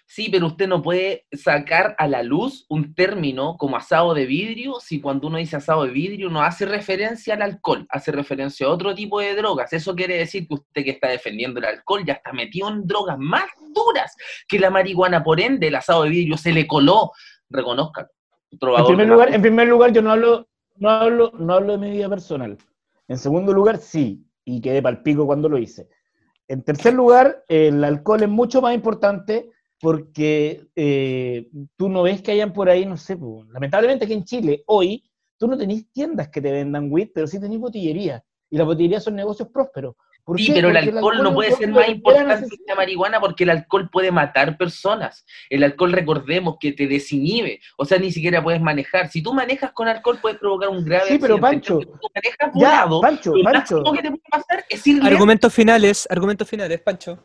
Sí, 0.06 0.29
pero 0.31 0.46
usted 0.46 0.69
no 0.69 0.82
puede 0.82 1.26
sacar 1.32 1.94
a 1.99 2.08
la 2.08 2.23
luz 2.23 2.67
un 2.69 2.94
término 2.94 3.56
como 3.56 3.76
asado 3.76 4.14
de 4.14 4.26
vidrio 4.26 4.81
si 4.81 5.00
cuando 5.00 5.29
uno 5.29 5.38
dice 5.38 5.56
asado 5.56 5.85
de 5.85 5.90
vidrio 5.90 6.31
no 6.31 6.43
hace 6.43 6.67
referencia 6.67 7.35
al 7.35 7.43
alcohol, 7.43 7.87
hace 7.90 8.12
referencia 8.12 8.67
a 8.67 8.70
otro 8.70 8.94
tipo 8.94 9.20
de 9.20 9.35
drogas. 9.35 9.73
Eso 9.73 9.94
quiere 9.94 10.17
decir 10.17 10.46
que 10.49 10.55
usted 10.55 10.85
que 10.85 10.90
está 10.90 11.08
defendiendo 11.08 11.58
el 11.61 11.67
alcohol 11.67 12.05
ya 12.06 12.14
está 12.14 12.32
metido 12.32 12.69
en 12.69 12.87
drogas 12.87 13.19
más 13.19 13.44
duras 13.75 14.14
que 14.49 14.58
la 14.58 14.70
marihuana. 14.70 15.23
Por 15.23 15.40
ende, 15.40 15.69
el 15.69 15.75
asado 15.75 16.05
de 16.05 16.11
vidrio 16.11 16.37
se 16.37 16.52
le 16.52 16.67
coló. 16.67 17.12
Reconózcalo. 17.50 18.08
En 18.50 18.87
primer, 18.87 19.08
lugar, 19.08 19.35
en 19.35 19.43
primer 19.43 19.69
lugar, 19.69 19.93
yo 19.93 20.00
no 20.00 20.12
hablo, 20.12 20.49
no, 20.76 20.90
hablo, 20.90 21.32
no 21.38 21.55
hablo 21.55 21.73
de 21.73 21.79
mi 21.79 21.90
vida 21.90 22.08
personal. 22.08 22.57
En 23.07 23.18
segundo 23.18 23.52
lugar, 23.52 23.78
sí, 23.78 24.25
y 24.45 24.61
quedé 24.61 24.80
palpico 24.80 25.26
cuando 25.26 25.49
lo 25.49 25.59
hice. 25.59 25.88
En 26.49 26.62
tercer 26.62 26.95
lugar, 26.95 27.45
el 27.49 27.85
alcohol 27.85 28.23
es 28.23 28.28
mucho 28.28 28.62
más 28.62 28.75
importante 28.75 29.50
porque 29.80 30.66
eh, 30.75 31.49
tú 31.76 31.88
no 31.88 32.02
ves 32.02 32.20
que 32.23 32.32
hayan 32.32 32.52
por 32.52 32.68
ahí, 32.68 32.85
no 32.85 32.97
sé, 32.97 33.16
lamentablemente 33.52 34.04
aquí 34.04 34.14
en 34.14 34.25
Chile, 34.25 34.62
hoy, 34.66 35.04
tú 35.37 35.47
no 35.47 35.56
tenés 35.56 35.90
tiendas 35.92 36.28
que 36.28 36.40
te 36.40 36.50
vendan 36.50 36.88
weed, 36.90 37.11
pero 37.14 37.26
sí 37.26 37.40
tenés 37.40 37.58
botillería. 37.61 38.25
Y 38.50 38.56
las 38.56 38.66
botillerías 38.66 39.04
son 39.04 39.14
negocios 39.14 39.49
prósperos. 39.52 39.94
¿Por 40.25 40.38
Sí, 40.38 40.47
qué? 40.49 40.54
pero 40.54 40.68
el 40.70 40.76
alcohol 40.76 41.23
no 41.23 41.32
puede 41.32 41.50
es 41.50 41.56
ser 41.56 41.68
más 41.70 41.88
importante 41.88 42.49
que 42.50 42.56
la 42.66 42.75
marihuana 42.75 43.18
porque 43.20 43.44
el 43.44 43.50
alcohol 43.50 43.88
puede 43.90 44.11
matar 44.11 44.58
personas. 44.58 45.25
El 45.49 45.62
alcohol, 45.64 45.92
recordemos, 45.92 46.56
que 46.61 46.73
te 46.73 46.87
desinhibe. 46.87 47.61
O 47.78 47.85
sea, 47.87 47.99
ni 47.99 48.11
siquiera 48.12 48.42
puedes 48.42 48.61
manejar. 48.61 49.08
Si 49.08 49.23
tú 49.23 49.32
manejas 49.32 49.73
con 49.73 49.88
alcohol, 49.88 50.18
puedes 50.20 50.38
provocar 50.38 50.68
un 50.68 50.85
grave 50.85 51.08
Sí, 51.08 51.18
pero, 51.18 51.37
accidente. 51.37 51.68
Pancho, 51.68 51.80
Si 51.80 51.87
tú 51.87 52.08
manejas 52.14 52.38
Ya, 52.54 52.85
volado, 52.85 53.00
Pancho, 53.00 53.32
Pancho. 53.42 53.82
que 53.92 54.02
te 54.02 54.08
puede 54.11 54.23
pasar 54.30 54.64
es 54.68 54.85
argumentos 55.02 55.54
finales, 55.54 56.06
argumentos 56.11 56.49
finales, 56.49 56.80
Pancho. 56.80 57.18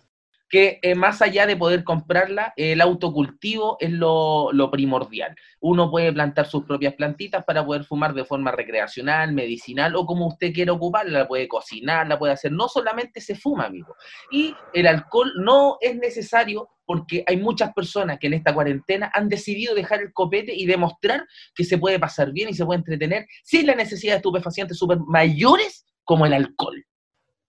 Que 0.54 0.78
eh, 0.84 0.94
más 0.94 1.20
allá 1.24 1.48
de 1.48 1.58
poder 1.58 1.84
comprarla, 1.84 2.54
el 2.58 2.80
autocultivo 2.80 3.76
es 3.80 3.90
lo, 3.90 4.52
lo 4.52 4.70
primordial. 4.70 5.36
Uno 5.60 5.90
puede 5.90 6.14
plantar 6.14 6.46
sus 6.46 6.64
propias 6.64 6.94
plantitas 6.94 7.44
para 7.44 7.66
poder 7.66 7.86
fumar 7.86 8.14
de 8.14 8.24
forma 8.24 8.52
recreacional, 8.52 9.34
medicinal 9.34 9.96
o 9.96 10.06
como 10.06 10.28
usted 10.28 10.54
quiera 10.54 10.72
ocuparla, 10.72 11.22
la 11.22 11.28
puede 11.28 11.48
cocinar, 11.48 12.06
la 12.06 12.20
puede 12.20 12.34
hacer. 12.34 12.52
No 12.52 12.68
solamente 12.68 13.20
se 13.20 13.34
fuma, 13.34 13.66
amigo. 13.66 13.96
Y 14.30 14.54
el 14.76 14.86
alcohol 14.86 15.32
no 15.38 15.78
es 15.82 15.96
necesario 15.96 16.70
porque 16.86 17.24
hay 17.26 17.38
muchas 17.38 17.74
personas 17.74 18.20
que 18.20 18.28
en 18.28 18.36
esta 18.36 18.54
cuarentena 18.54 19.10
han 19.12 19.30
decidido 19.30 19.74
dejar 19.74 20.02
el 20.02 20.14
copete 20.14 20.54
y 20.54 20.68
demostrar 20.68 21.26
que 21.56 21.64
se 21.64 21.80
puede 21.80 21.98
pasar 21.98 22.32
bien 22.32 22.50
y 22.50 22.54
se 22.54 22.64
puede 22.64 22.78
entretener 22.78 23.26
sin 23.44 23.66
la 23.66 23.74
necesidad 23.74 24.14
de 24.14 24.18
estupefacientes 24.18 24.78
super 24.78 25.00
mayores 25.00 25.84
como 26.04 26.28
el 26.28 26.34
alcohol. 26.34 26.86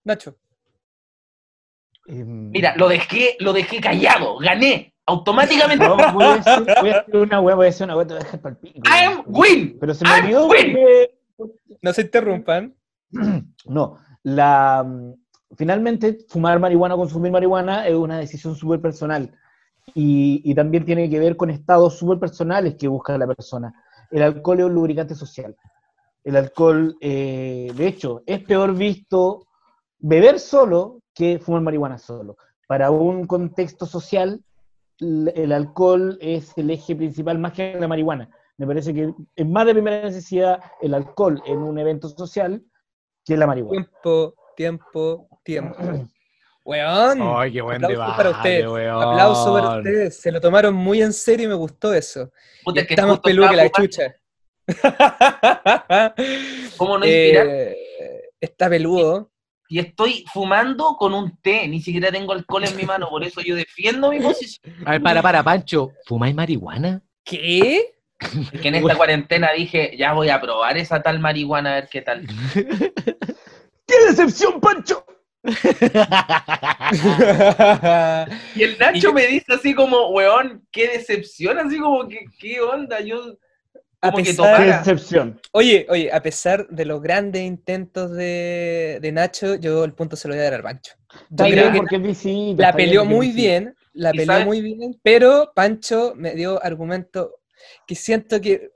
Nacho. 0.05 0.39
Em, 2.07 2.51
Mira, 2.51 2.75
lo 2.77 2.89
dejé, 2.89 3.37
lo 3.41 3.53
dejé 3.53 3.81
callado, 3.81 4.39
gané 4.39 4.95
automáticamente. 5.07 5.87
No, 5.87 5.97
voy 6.13 6.25
a 6.25 6.37
decir, 6.37 6.67
voy 6.81 6.91
a 6.91 6.99
decir 7.01 7.17
una 7.17 7.41
weá, 7.41 7.55
voy 7.55 7.65
a 7.65 7.67
decir 7.67 7.85
una 7.85 7.97
weá, 7.97 8.07
te 8.07 8.15
voy 8.15 8.21
a 8.21 8.25
dejar 8.25 8.41
palpico. 8.41 8.81
I 8.89 9.05
am 9.05 9.23
win. 9.27 9.77
Pero 9.81 9.95
se 9.95 10.05
me 10.05 10.11
I'm 10.11 10.25
olvidó 10.25 10.49
porque- 10.49 11.19
No 11.83 11.93
se 11.93 12.03
interrumpan. 12.03 12.75
No, 13.67 13.97
la, 14.23 14.85
mm, 14.87 15.15
finalmente 15.57 16.19
fumar 16.29 16.59
marihuana 16.61 16.95
o 16.97 16.99
consumir 16.99 17.33
marihuana 17.33 17.87
es 17.89 17.95
una 17.95 18.19
decisión 18.19 18.55
súper 18.55 18.81
personal. 18.81 19.31
y, 19.95 20.41
y 20.45 20.55
también 20.55 20.85
tiene 20.85 21.09
que 21.11 21.19
ver 21.19 21.37
con 21.37 21.51
estados 21.51 21.99
súper 21.99 22.19
personales 22.19 22.75
que 22.79 22.89
busca 22.89 23.17
la 23.19 23.27
persona. 23.27 23.73
El 24.11 24.23
alcohol 24.23 24.61
es 24.61 24.65
un 24.67 24.75
lubricante 24.75 25.15
social. 25.15 25.55
El 26.25 26.37
alcohol, 26.37 26.97
eh, 27.01 27.71
de 27.75 27.87
hecho, 27.87 28.23
es 28.27 28.43
peor 28.43 28.75
visto 28.75 29.47
beber 29.99 30.41
solo 30.41 31.01
que 31.15 31.39
fumar 31.39 31.63
marihuana 31.63 31.99
solo. 31.99 32.37
Para 32.67 32.91
un 32.91 33.27
contexto 33.27 33.87
social, 33.87 34.43
el 34.99 35.53
alcohol 35.53 36.19
es 36.21 36.53
el 36.57 36.71
eje 36.71 36.95
principal 36.97 37.39
más 37.39 37.53
que 37.53 37.75
la 37.79 37.89
marihuana. 37.89 38.31
Me 38.57 38.67
parece 38.67 38.95
que 38.95 39.13
es 39.35 39.47
más 39.47 39.67
de 39.67 39.73
primera 39.75 40.03
necesidad 40.03 40.61
el 40.81 40.95
alcohol 40.95 41.43
en 41.47 41.59
un 41.59 41.79
evento 41.79 42.09
social 42.09 42.63
que 43.25 43.37
la 43.37 43.47
marihuana. 43.47 43.85
Tiempo, 43.85 44.35
tiempo, 44.57 45.29
tiempo. 45.43 45.77
Weón. 46.65 47.19
Ay, 47.21 47.53
qué 47.53 47.61
buen 47.61 47.77
Aplausos 47.85 47.99
debate, 47.99 48.17
para 48.17 48.31
ustedes. 48.31 48.67
weón. 48.67 49.03
Aplauso 49.03 49.53
para 49.53 49.77
ustedes. 49.79 50.21
Se 50.21 50.33
lo 50.33 50.41
tomaron 50.41 50.75
muy 50.75 51.03
en 51.03 51.13
serio 51.13 51.45
y 51.45 51.49
me 51.49 51.55
gustó 51.55 51.93
eso. 51.93 52.31
Puta, 52.65 52.81
Y 52.81 52.87
que 52.87 52.95
está 52.95 53.07
más 53.07 53.21
peludo 53.21 53.51
que 53.51 53.57
la 53.57 53.69
chucha. 53.71 54.15
¿Cómo 56.79 56.99
no 56.99 57.05
inspirar? 57.07 57.47
Eh, 57.49 57.77
está 58.41 58.71
peludo. 58.71 59.31
Y 59.69 59.79
estoy 59.79 60.25
fumando 60.33 60.97
con 60.97 61.15
un 61.15 61.39
té, 61.39 61.67
ni 61.69 61.81
siquiera 61.81 62.13
tengo 62.13 62.33
alcohol 62.33 62.65
en 62.65 62.77
mi 62.77 62.85
mano, 62.85 63.09
por 63.09 63.25
eso 63.25 63.41
yo 63.41 63.57
defiendo 63.57 64.11
mi 64.11 64.21
posición. 64.21 64.75
A 64.85 64.93
ver, 64.93 65.03
para, 65.03 65.23
para, 65.23 65.43
Pancho. 65.43 65.93
¿Fumáis 66.07 66.35
marihuana? 66.35 67.03
¿Qué? 67.25 67.95
Es 68.53 68.61
que 68.61 68.69
en 68.69 68.77
esta 68.77 68.95
cuarentena 68.97 69.51
dije, 69.57 69.97
ya 69.97 70.13
voy 70.13 70.29
a 70.29 70.41
probar 70.41 70.77
esa 70.77 71.03
tal 71.03 71.19
marihuana 71.19 71.73
a 71.73 71.75
ver 71.77 71.89
qué 71.91 72.03
tal. 72.03 72.27
¡Qué 72.55 73.95
decepción, 74.09 74.61
Pancho! 74.61 75.05
Y 78.55 78.63
el 78.63 78.79
Nacho 78.79 79.13
me 79.13 79.27
dice 79.27 79.53
así 79.55 79.75
como, 79.75 80.09
weón, 80.09 80.67
qué 80.71 80.89
decepción, 80.89 81.59
así 81.59 81.79
como 81.79 82.09
que, 82.09 82.25
¿qué 82.39 82.61
onda? 82.61 83.01
Yo, 83.01 83.37
como 84.11 84.19
que 84.19 84.31
pesar- 84.31 84.57
¡Qué 84.57 84.63
tocara. 84.65 84.79
decepción! 84.79 85.41
Oye, 85.53 85.87
oye, 85.89 86.11
a 86.13 86.23
pesar 86.23 86.67
de 86.69 86.85
los 86.85 87.01
grandes 87.03 87.43
intentos 87.43 88.11
de, 88.13 88.99
de 89.01 89.13
Nacho, 89.13 89.55
yo 89.57 89.85
el 89.85 89.93
punto 89.93 90.17
se 90.17 90.29
lo 90.29 90.35
voy 90.35 90.41
a 90.41 90.45
dar 90.45 90.55
al 90.55 90.63
Pancho. 90.63 90.93
Está 91.31 91.45
Yo 91.49 91.55
bien, 91.55 91.59
creo 91.59 91.73
que 91.73 91.79
porque 91.79 91.97
es 91.97 92.03
visita, 92.03 92.63
la 92.63 92.73
bien 92.73 92.89
peleó 92.89 93.05
muy 93.05 93.31
bien, 93.31 93.75
la 93.93 94.11
¿Y 94.11 94.19
peleó 94.19 94.27
sabes? 94.27 94.47
muy 94.47 94.61
bien, 94.61 94.99
pero 95.03 95.53
Pancho 95.55 96.13
me 96.17 96.35
dio 96.35 96.63
argumento 96.65 97.37
que 97.87 97.95
siento 97.95 98.41
que 98.41 98.71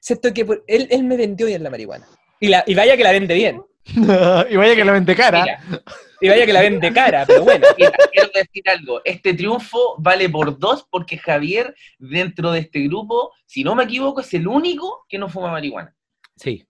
siento 0.00 0.32
que 0.32 0.44
por- 0.44 0.64
él, 0.66 0.86
él 0.90 1.04
me 1.04 1.16
vendió 1.16 1.46
bien 1.46 1.62
la 1.62 1.70
marihuana. 1.70 2.06
Y, 2.38 2.48
la, 2.48 2.64
y 2.66 2.74
vaya 2.74 2.96
que 2.96 3.02
la 3.04 3.12
vende 3.12 3.34
bien. 3.34 3.60
y 4.50 4.56
vaya 4.56 4.76
que 4.76 4.84
la 4.84 4.92
vende 4.92 5.14
cara. 5.16 5.42
Mira, 5.42 5.82
Y 6.20 6.28
vaya 6.28 6.46
que 6.46 6.52
la 6.52 6.60
vende 6.60 6.92
cara, 6.92 7.24
pero 7.26 7.44
bueno. 7.44 7.66
mira, 7.78 7.92
quiero 8.12 8.28
decir 8.34 8.68
algo, 8.68 9.00
este 9.04 9.34
triunfo 9.34 9.96
vale 9.98 10.28
por 10.28 10.58
dos 10.58 10.86
porque 10.90 11.16
Javier, 11.18 11.74
dentro 11.98 12.52
de 12.52 12.60
este 12.60 12.80
grupo, 12.80 13.32
si 13.46 13.64
no 13.64 13.74
me 13.74 13.84
equivoco, 13.84 14.20
es 14.20 14.32
el 14.34 14.46
único 14.46 15.04
que 15.08 15.18
no 15.18 15.28
fuma 15.28 15.50
marihuana. 15.50 15.94
Sí. 16.36 16.66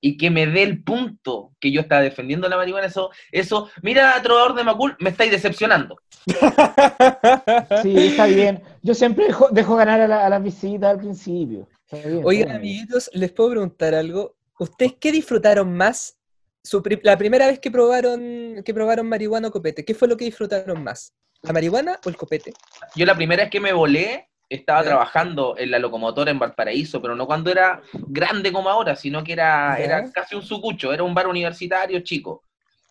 y 0.00 0.18
que 0.18 0.30
me 0.30 0.46
dé 0.46 0.62
el 0.64 0.82
punto 0.84 1.52
que 1.58 1.72
yo 1.72 1.80
estaba 1.80 2.02
defendiendo 2.02 2.46
la 2.48 2.56
marihuana, 2.58 2.86
eso, 2.88 3.10
eso, 3.32 3.70
mira, 3.80 4.20
trovador 4.22 4.54
de 4.54 4.62
Macul, 4.64 4.96
me 5.00 5.08
estáis 5.10 5.30
decepcionando. 5.30 5.96
Sí, 7.82 7.96
está 8.08 8.26
bien. 8.26 8.62
Yo 8.82 8.94
siempre 8.94 9.26
dejo, 9.26 9.48
dejo 9.50 9.76
ganar 9.76 10.00
a, 10.00 10.08
la- 10.08 10.26
a 10.26 10.28
las 10.28 10.42
visitas 10.42 10.90
al 10.90 10.98
principio. 10.98 11.68
Bien, 11.90 12.20
Oigan, 12.24 12.56
amiguitos, 12.56 13.10
les 13.14 13.32
puedo 13.32 13.50
preguntar 13.50 13.94
algo. 13.94 14.36
¿Ustedes 14.58 14.94
qué 15.00 15.12
disfrutaron 15.12 15.74
más 15.76 16.16
su 16.64 16.82
pri- 16.82 17.00
la 17.02 17.16
primera 17.18 17.46
vez 17.46 17.58
que 17.60 17.70
probaron, 17.70 18.62
que 18.64 18.72
probaron 18.74 19.06
marihuana 19.08 19.48
o 19.48 19.50
copete? 19.52 19.84
¿Qué 19.84 19.94
fue 19.94 20.08
lo 20.08 20.16
que 20.16 20.24
disfrutaron 20.24 20.82
más? 20.82 21.12
¿La 21.42 21.52
marihuana 21.52 22.00
o 22.04 22.08
el 22.08 22.16
copete? 22.16 22.54
Yo 22.96 23.04
la 23.04 23.14
primera 23.14 23.42
vez 23.44 23.50
que 23.50 23.60
me 23.60 23.72
volé, 23.74 24.30
estaba 24.48 24.80
Ya. 24.82 24.88
trabajando 24.88 25.56
en 25.58 25.70
la 25.70 25.78
locomotora 25.78 26.30
en 26.30 26.38
Valparaíso, 26.38 27.02
pero 27.02 27.14
no 27.14 27.26
cuando 27.26 27.50
era 27.50 27.82
grande 27.92 28.50
como 28.50 28.70
ahora, 28.70 28.96
sino 28.96 29.22
que 29.22 29.34
era, 29.34 29.76
Ya. 29.78 29.84
era 29.84 30.12
casi 30.12 30.34
un 30.36 30.42
sucucho, 30.42 30.92
era 30.92 31.02
un 31.02 31.14
bar 31.14 31.26
universitario 31.26 32.00
chico. 32.00 32.44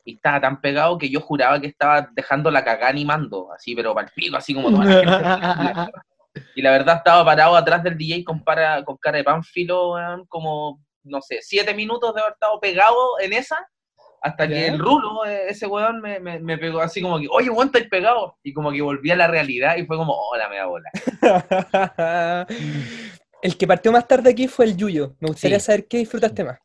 Y 0.05 0.15
estaba 0.15 0.39
tan 0.41 0.59
pegado 0.61 0.97
que 0.97 1.09
yo 1.09 1.19
juraba 1.21 1.59
que 1.61 1.67
estaba 1.67 2.09
dejando 2.13 2.51
la 2.51 2.63
cagada 2.63 2.89
animando, 2.89 3.51
así, 3.53 3.73
pero 3.73 3.95
palpico, 3.95 4.35
así 4.37 4.53
como 4.53 4.69
toda 4.69 4.85
la 4.85 5.01
gente. 5.01 5.91
Y 6.55 6.63
la 6.63 6.71
verdad 6.71 6.97
estaba 6.97 7.23
parado 7.23 7.55
atrás 7.55 7.83
del 7.83 7.95
DJ 7.95 8.23
con, 8.23 8.43
para, 8.43 8.83
con 8.83 8.97
cara 8.97 9.19
de 9.19 9.23
pánfilo, 9.23 9.93
como, 10.27 10.79
no 11.03 11.21
sé, 11.21 11.39
siete 11.41 11.73
minutos 11.73 12.13
de 12.15 12.21
haber 12.21 12.33
estado 12.33 12.59
pegado 12.59 13.19
en 13.19 13.33
esa, 13.33 13.67
hasta 14.21 14.47
que 14.47 14.67
el 14.67 14.79
rulo, 14.79 15.25
eh, 15.25 15.49
ese 15.49 15.67
weón, 15.67 15.99
me, 15.99 16.19
me, 16.21 16.39
me 16.39 16.57
pegó 16.57 16.79
así 16.79 17.01
como 17.01 17.19
que, 17.19 17.27
oye, 17.29 17.49
weón, 17.49 17.67
estáis 17.67 17.89
pegado. 17.89 18.37
Y 18.41 18.53
como 18.53 18.71
que 18.71 18.81
volví 18.81 19.11
a 19.11 19.17
la 19.17 19.27
realidad 19.27 19.75
y 19.75 19.85
fue 19.85 19.97
como, 19.97 20.13
hola, 20.13 20.47
me 20.47 20.55
da 20.55 20.65
bola. 20.65 20.89
el 23.41 23.57
que 23.57 23.67
partió 23.67 23.91
más 23.91 24.07
tarde 24.07 24.29
aquí 24.29 24.47
fue 24.47 24.65
el 24.65 24.77
Yuyo. 24.77 25.15
Me 25.19 25.27
gustaría 25.27 25.59
Sí. 25.59 25.65
saber 25.65 25.87
qué 25.87 25.97
disfrutaste 25.97 26.43
más. 26.45 26.59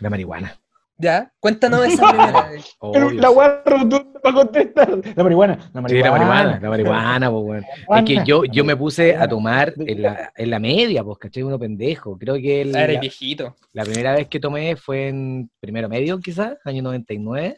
La 0.00 0.08
marihuana. 0.08 0.58
¿Ya? 1.02 1.32
Cuéntanos 1.40 1.84
esa 1.84 2.08
primera 2.10 2.42
vez. 2.50 2.76
La 3.14 3.30
weá 3.30 3.60
rotunda 3.66 4.04
para 4.22 4.34
contestar. 4.36 4.98
La 5.16 5.22
marihuana. 5.24 5.56
La 5.56 5.64
Sí, 5.64 5.80
marihuana. 5.80 6.04
la 6.04 6.10
marihuana, 6.12 6.60
la 6.62 6.70
marihuana, 6.70 7.30
pues, 7.32 7.44
weón. 7.44 7.64
Es 7.98 8.04
que 8.04 8.24
yo, 8.24 8.44
yo 8.44 8.64
me 8.64 8.76
puse 8.76 9.16
a 9.16 9.26
tomar 9.26 9.74
en 9.78 10.00
la, 10.02 10.32
en 10.36 10.50
la 10.50 10.60
media, 10.60 11.02
pues, 11.02 11.18
¿cachai? 11.18 11.42
Uno 11.42 11.58
pendejo. 11.58 12.16
Creo 12.16 12.36
que 12.36 12.60
el- 12.62 12.76
Ah, 12.76 12.86
la, 12.86 13.00
viejito. 13.00 13.56
la 13.72 13.82
primera 13.84 14.14
vez 14.14 14.28
que 14.28 14.38
tomé 14.38 14.76
fue 14.76 15.08
en 15.08 15.50
primero 15.58 15.88
medio, 15.88 16.20
quizás, 16.20 16.54
año 16.64 16.82
99. 16.84 17.56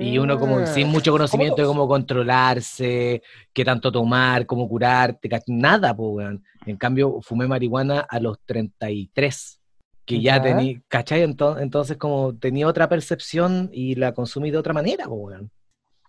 Y 0.00 0.16
uno 0.18 0.38
como 0.38 0.66
sin 0.66 0.88
mucho 0.88 1.12
conocimiento 1.12 1.60
de 1.62 1.68
cómo 1.68 1.86
controlarse, 1.86 3.22
qué 3.52 3.64
tanto 3.64 3.92
tomar, 3.92 4.46
cómo 4.46 4.68
curarte, 4.68 5.28
nada, 5.46 5.94
pues, 5.94 6.10
weón. 6.12 6.42
En 6.66 6.76
cambio, 6.76 7.20
fumé 7.22 7.46
marihuana 7.46 8.00
a 8.00 8.18
los 8.18 8.38
33, 8.46 9.60
que 10.04 10.20
ya, 10.20 10.36
Ya. 10.36 10.42
tenía, 10.42 10.80
¿cachai? 10.88 11.22
Ento- 11.24 11.60
Entonces, 11.60 11.96
como 11.96 12.34
tenía 12.36 12.66
otra 12.66 12.88
percepción 12.88 13.70
y 13.72 13.94
la 13.94 14.12
consumí 14.12 14.50
de 14.50 14.58
otra 14.58 14.72
manera, 14.74 15.06
weón. 15.08 15.50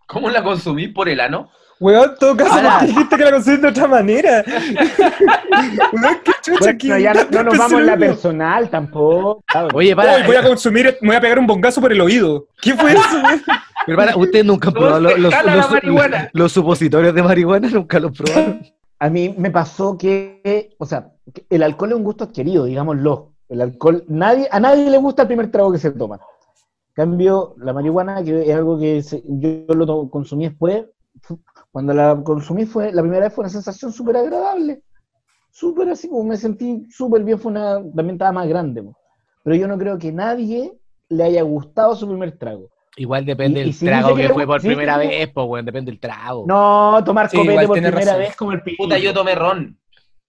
¿Cómo 0.07 0.29
la 0.29 0.43
consumí 0.43 0.87
por 0.89 1.07
el 1.09 1.19
ano? 1.19 1.49
Weón, 1.79 2.11
en 2.11 2.15
todo 2.17 2.37
caso, 2.37 2.53
Ahora- 2.53 2.71
¿por 2.71 2.79
qué 2.81 2.85
dijiste 2.87 3.15
que 3.17 3.23
la 3.23 3.31
conseguiste 3.31 3.65
de 3.67 3.71
otra 3.71 3.87
manera? 3.87 4.43
Weón, 5.93 6.17
qué 6.23 6.31
chucha 6.41 6.73
Bueno, 6.79 6.97
ya 6.99 7.13
no, 7.13 7.23
no 7.31 7.43
nos 7.43 7.57
vamos 7.57 7.79
en 7.79 7.85
la 7.85 7.97
personal 7.97 8.69
tampoco. 8.69 9.43
Oye, 9.73 9.95
para, 9.95 10.25
voy 10.25 10.35
a 10.35 10.43
consumir, 10.43 10.97
me 11.01 11.07
voy 11.09 11.15
a 11.17 11.21
pegar 11.21 11.39
un 11.39 11.47
bongazo 11.47 11.81
por 11.81 11.91
el 11.91 12.01
oído. 12.01 12.47
¿Qué 12.61 12.73
fue 12.75 12.91
eso, 12.93 13.21
weón? 13.23 13.41
pero 13.85 13.97
para, 13.97 14.15
ustedes 14.17 14.45
nunca 14.45 14.69
han 14.69 14.73
¿Cómo 14.75 14.85
probado 14.87 15.01
los, 15.01 15.19
los- 15.19 15.33
los- 15.83 16.11
los 16.33 16.51
supositorios 16.51 17.13
de 17.13 17.23
marihuana, 17.23 17.69
nunca 17.69 17.99
los 17.99 18.17
probaron. 18.17 18.61
A 18.99 19.09
mí 19.09 19.35
me 19.37 19.51
pasó 19.51 19.97
que, 19.97 20.75
o 20.77 20.85
sea, 20.85 21.09
el 21.49 21.63
alcohol 21.63 21.89
es 21.91 21.95
un 21.97 22.03
gusto 22.03 22.23
adquirido, 22.23 22.65
digámoslo. 22.65 23.32
El 23.53 23.61
alcohol, 23.61 24.03
nadie, 24.07 24.47
a 24.51 24.59
nadie 24.59 24.89
le 24.89 24.97
gusta 24.97 25.21
el 25.23 25.27
primer 25.27 25.51
trago 25.51 25.71
que 25.71 25.77
se 25.77 25.91
toma. 25.91 26.15
En 26.15 26.93
cambio, 26.95 27.53
la 27.57 27.71
marihuana, 27.73 28.23
que 28.23 28.41
es 28.49 28.55
algo 28.55 28.79
que 28.79 29.01
se- 29.03 29.23
yo 29.27 29.73
lo 29.75 30.09
consumí 30.09 30.45
después, 30.49 30.85
cuando 31.71 31.93
la 31.93 32.19
consumí 32.23 32.65
fue, 32.65 32.91
la 32.91 33.03
primera 33.03 33.25
vez 33.25 33.33
fue 33.33 33.43
una 33.43 33.49
sensación 33.49 33.91
súper 33.91 34.17
agradable. 34.17 34.81
Súper 35.51 35.89
así, 35.89 36.09
como 36.09 36.23
me 36.23 36.37
sentí 36.37 36.87
súper 36.89 37.23
bien, 37.23 37.37
fue 37.37 37.51
una, 37.51 37.75
también 37.75 38.13
estaba 38.13 38.31
más 38.31 38.47
grande. 38.47 38.81
po. 38.81 38.95
Pero 39.43 39.55
yo 39.55 39.67
no 39.67 39.77
creo 39.77 39.99
que 39.99 40.11
nadie 40.11 40.73
le 41.09 41.23
haya 41.23 41.43
gustado 41.43 41.95
su 41.95 42.07
primer 42.07 42.37
trago. 42.39 42.69
Igual 42.97 43.23
depende 43.25 43.59
Y- 43.59 43.63
y 43.63 43.65
del 43.65 43.73
si 43.73 43.85
trago 43.85 44.15
que 44.15 44.29
fue 44.29 44.47
por 44.47 44.61
sí, 44.61 44.67
primera 44.67 44.99
sí. 44.99 45.07
vez, 45.07 45.31
pues, 45.31 45.47
weón, 45.47 45.65
depende 45.65 45.91
del 45.91 45.99
trago. 45.99 46.45
No, 46.47 47.03
tomar 47.05 47.29
Sí, 47.29 47.37
copete 47.37 47.67
por 47.67 47.73
primera 47.79 47.99
razón. 48.05 48.19
vez 48.19 48.35
como 48.35 48.51
el 48.53 48.61
pico. 48.63 48.83
Puta, 48.83 48.97
yo 48.97 49.13
tomé 49.13 49.35
ron. 49.35 49.77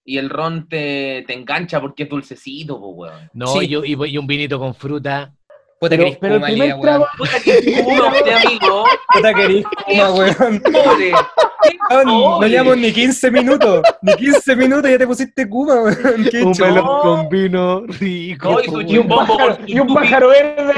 Y 0.07 0.17
el 0.19 0.29
ron 0.29 0.69
te, 0.69 1.23
te 1.25 1.33
engancha 1.33 1.81
porque 1.81 2.03
es 2.03 2.09
dulcecito, 2.09 2.79
pues, 2.79 3.11
weón. 3.11 3.29
No, 3.33 3.47
Sí. 3.47 3.65
y, 3.65 3.67
yo- 3.69 3.83
y, 3.83 3.97
y 4.11 4.17
un 4.19 4.27
vinito 4.27 4.59
con 4.59 4.75
fruta. 4.75 5.33
Puta 5.79 5.97
Pero, 5.97 6.15
pero 6.21 6.35
el 6.35 6.41
primer 6.41 6.67
Lía, 6.67 6.79
trago, 6.79 7.05
weón. 7.19 7.29
Puta 7.31 7.39
que 7.43 7.83
fuma 7.83 8.07
usted, 8.07 8.33
amigo. 8.45 8.83
Puta 9.13 9.33
querís 9.33 9.65
Kuma, 9.85 10.11
weón. 10.13 10.61
Pobre. 10.61 11.11
Weón, 11.89 12.05
No 12.05 12.37
Oye. 12.37 12.49
llevamos 12.49 12.77
ni 12.77 12.93
15 12.93 13.31
minutos. 13.31 13.81
Ni 14.03 14.13
15 14.13 14.55
minutos 14.55 14.87
y 14.89 14.93
ya 14.93 14.97
te 14.99 15.07
pusiste 15.07 15.49
Kuma, 15.49 15.81
weón. 15.81 16.27
Qué 16.31 16.43
Un 16.43 16.53
chulo. 16.53 16.67
melón 16.69 17.01
con 17.01 17.29
vino 17.29 17.81
rico. 17.87 18.51
No, 18.51 18.59
y 18.61 18.65
su 18.65 18.81
y 18.81 18.97
un 18.99 19.07
Bombo 19.07 19.37
pájaro, 19.37 19.57
y 19.65 19.79
un 19.79 19.93
pájaro 19.93 20.27
verde, 20.29 20.73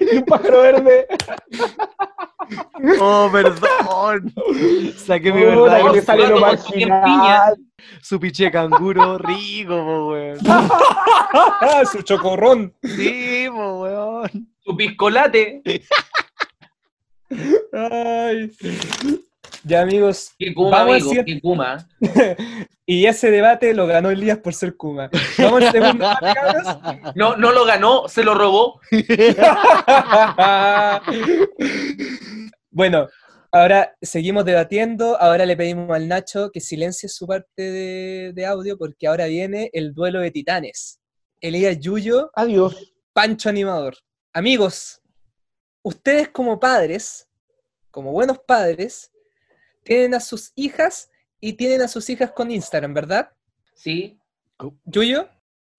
y 0.00 0.16
un 0.18 0.24
pájaro 0.26 0.60
verde. 0.62 1.06
Oh, 3.00 3.28
perdón. 3.32 4.32
Saqué 4.96 5.32
mi 5.32 5.42
verdad. 5.42 5.78
que 5.86 5.92
le 5.92 6.00
su 6.00 6.06
sale 6.06 6.28
lo 6.28 6.38
marginal. 6.40 7.56
Su 8.02 8.18
piche 8.20 8.50
canguro 8.50 9.18
rico, 9.18 9.74
po, 9.84 10.08
weón. 10.08 10.38
Su 11.92 12.02
chocorrón. 12.02 12.74
Sí, 12.82 13.46
po, 13.50 13.82
weón. 13.82 14.48
Su 14.64 14.76
piscolate. 14.76 15.62
Ay. 17.72 18.52
Ya, 19.64 19.82
amigos. 19.82 20.32
Qué 20.38 20.54
Kuma, 20.54 20.70
Vamos 20.70 20.92
amigo. 20.94 21.08
siguiente. 21.08 21.32
Qué 21.34 21.40
Kuma. 21.40 21.88
Y 22.88 23.06
ese 23.06 23.32
debate 23.32 23.74
lo 23.74 23.88
ganó 23.88 24.10
Elías 24.10 24.38
por 24.38 24.54
ser 24.54 24.76
Kuma. 24.76 25.10
Vamos 25.38 25.60
al 25.60 25.72
segundo 25.72 26.06
debate, 26.06 26.34
cabros. 26.34 27.12
No, 27.16 27.36
no 27.36 27.50
lo 27.50 27.64
ganó, 27.64 28.06
se 28.06 28.22
lo 28.22 28.32
robó. 28.34 28.80
bueno, 32.70 33.08
Ahora 33.56 33.96
seguimos 34.02 34.44
debatiendo, 34.44 35.16
ahora 35.18 35.46
le 35.46 35.56
pedimos 35.56 35.90
al 35.96 36.08
Nacho 36.08 36.50
que 36.52 36.60
silencie 36.60 37.08
su 37.08 37.26
parte 37.26 37.62
de, 37.62 38.32
de 38.34 38.44
audio 38.44 38.76
porque 38.76 39.06
ahora 39.06 39.24
viene 39.26 39.70
el 39.72 39.94
duelo 39.94 40.20
de 40.20 40.30
titanes. 40.30 41.00
Elías 41.40 41.78
Yuyo, 41.80 42.30
Adiós. 42.34 42.92
Pancho 43.14 43.48
Animador. 43.48 43.96
Amigos, 44.34 45.00
ustedes 45.82 46.28
como 46.28 46.60
padres, 46.60 47.28
como 47.90 48.12
buenos 48.12 48.38
padres, 48.40 49.10
tienen 49.84 50.12
a 50.12 50.20
sus 50.20 50.52
hijas 50.54 51.08
y 51.40 51.54
tienen 51.54 51.80
a 51.80 51.88
sus 51.88 52.10
hijas 52.10 52.32
con 52.32 52.50
Instagram, 52.50 52.92
¿verdad? 52.92 53.30
Sí, 53.74 54.18
Yuyo, 54.84 55.30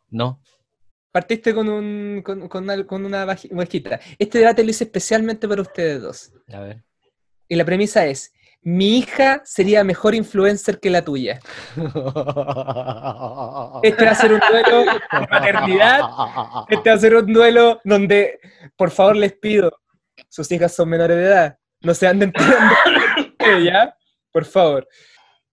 No. 0.09 0.41
partiste 1.11 1.53
con, 1.53 1.69
un, 1.69 2.23
con, 2.25 2.47
con 2.49 2.63
una, 2.63 2.87
con 2.87 3.05
una 3.05 3.23
baji- 3.23 3.51
huesquita. 3.51 3.99
Este 4.17 4.39
debate 4.39 4.63
lo 4.63 4.71
hice 4.71 4.85
especialmente 4.85 5.47
para 5.47 5.61
ustedes 5.61 6.01
dos. 6.01 6.33
A 6.51 6.59
ver. 6.61 6.83
Y 7.47 7.55
la 7.55 7.65
premisa 7.65 8.05
es, 8.05 8.33
mi 8.61 8.97
hija 8.97 9.41
sería 9.45 9.83
mejor 9.83 10.13
influencer 10.15 10.79
que 10.79 10.89
la 10.89 11.01
tuya. 11.03 11.39
Este 13.83 14.05
va 14.05 14.11
a 14.11 14.15
ser 14.15 14.33
un 14.33 14.41
duelo 14.49 14.79
de 14.79 15.27
maternidad. 15.29 16.01
Este 16.67 16.89
va 16.89 16.95
a 16.95 16.99
ser 16.99 17.15
un 17.15 17.31
duelo 17.31 17.79
donde, 17.83 18.39
por 18.75 18.91
favor, 18.91 19.15
les 19.15 19.33
pido, 19.33 19.71
sus 20.27 20.51
hijas 20.51 20.75
son 20.75 20.89
menores 20.89 21.15
de 21.17 21.23
edad, 21.23 21.57
no 21.81 21.93
se 21.93 22.07
anden 22.07 22.33
tirando, 22.33 22.75
¿ya? 23.63 23.95
Por 24.31 24.45
favor. 24.45 24.87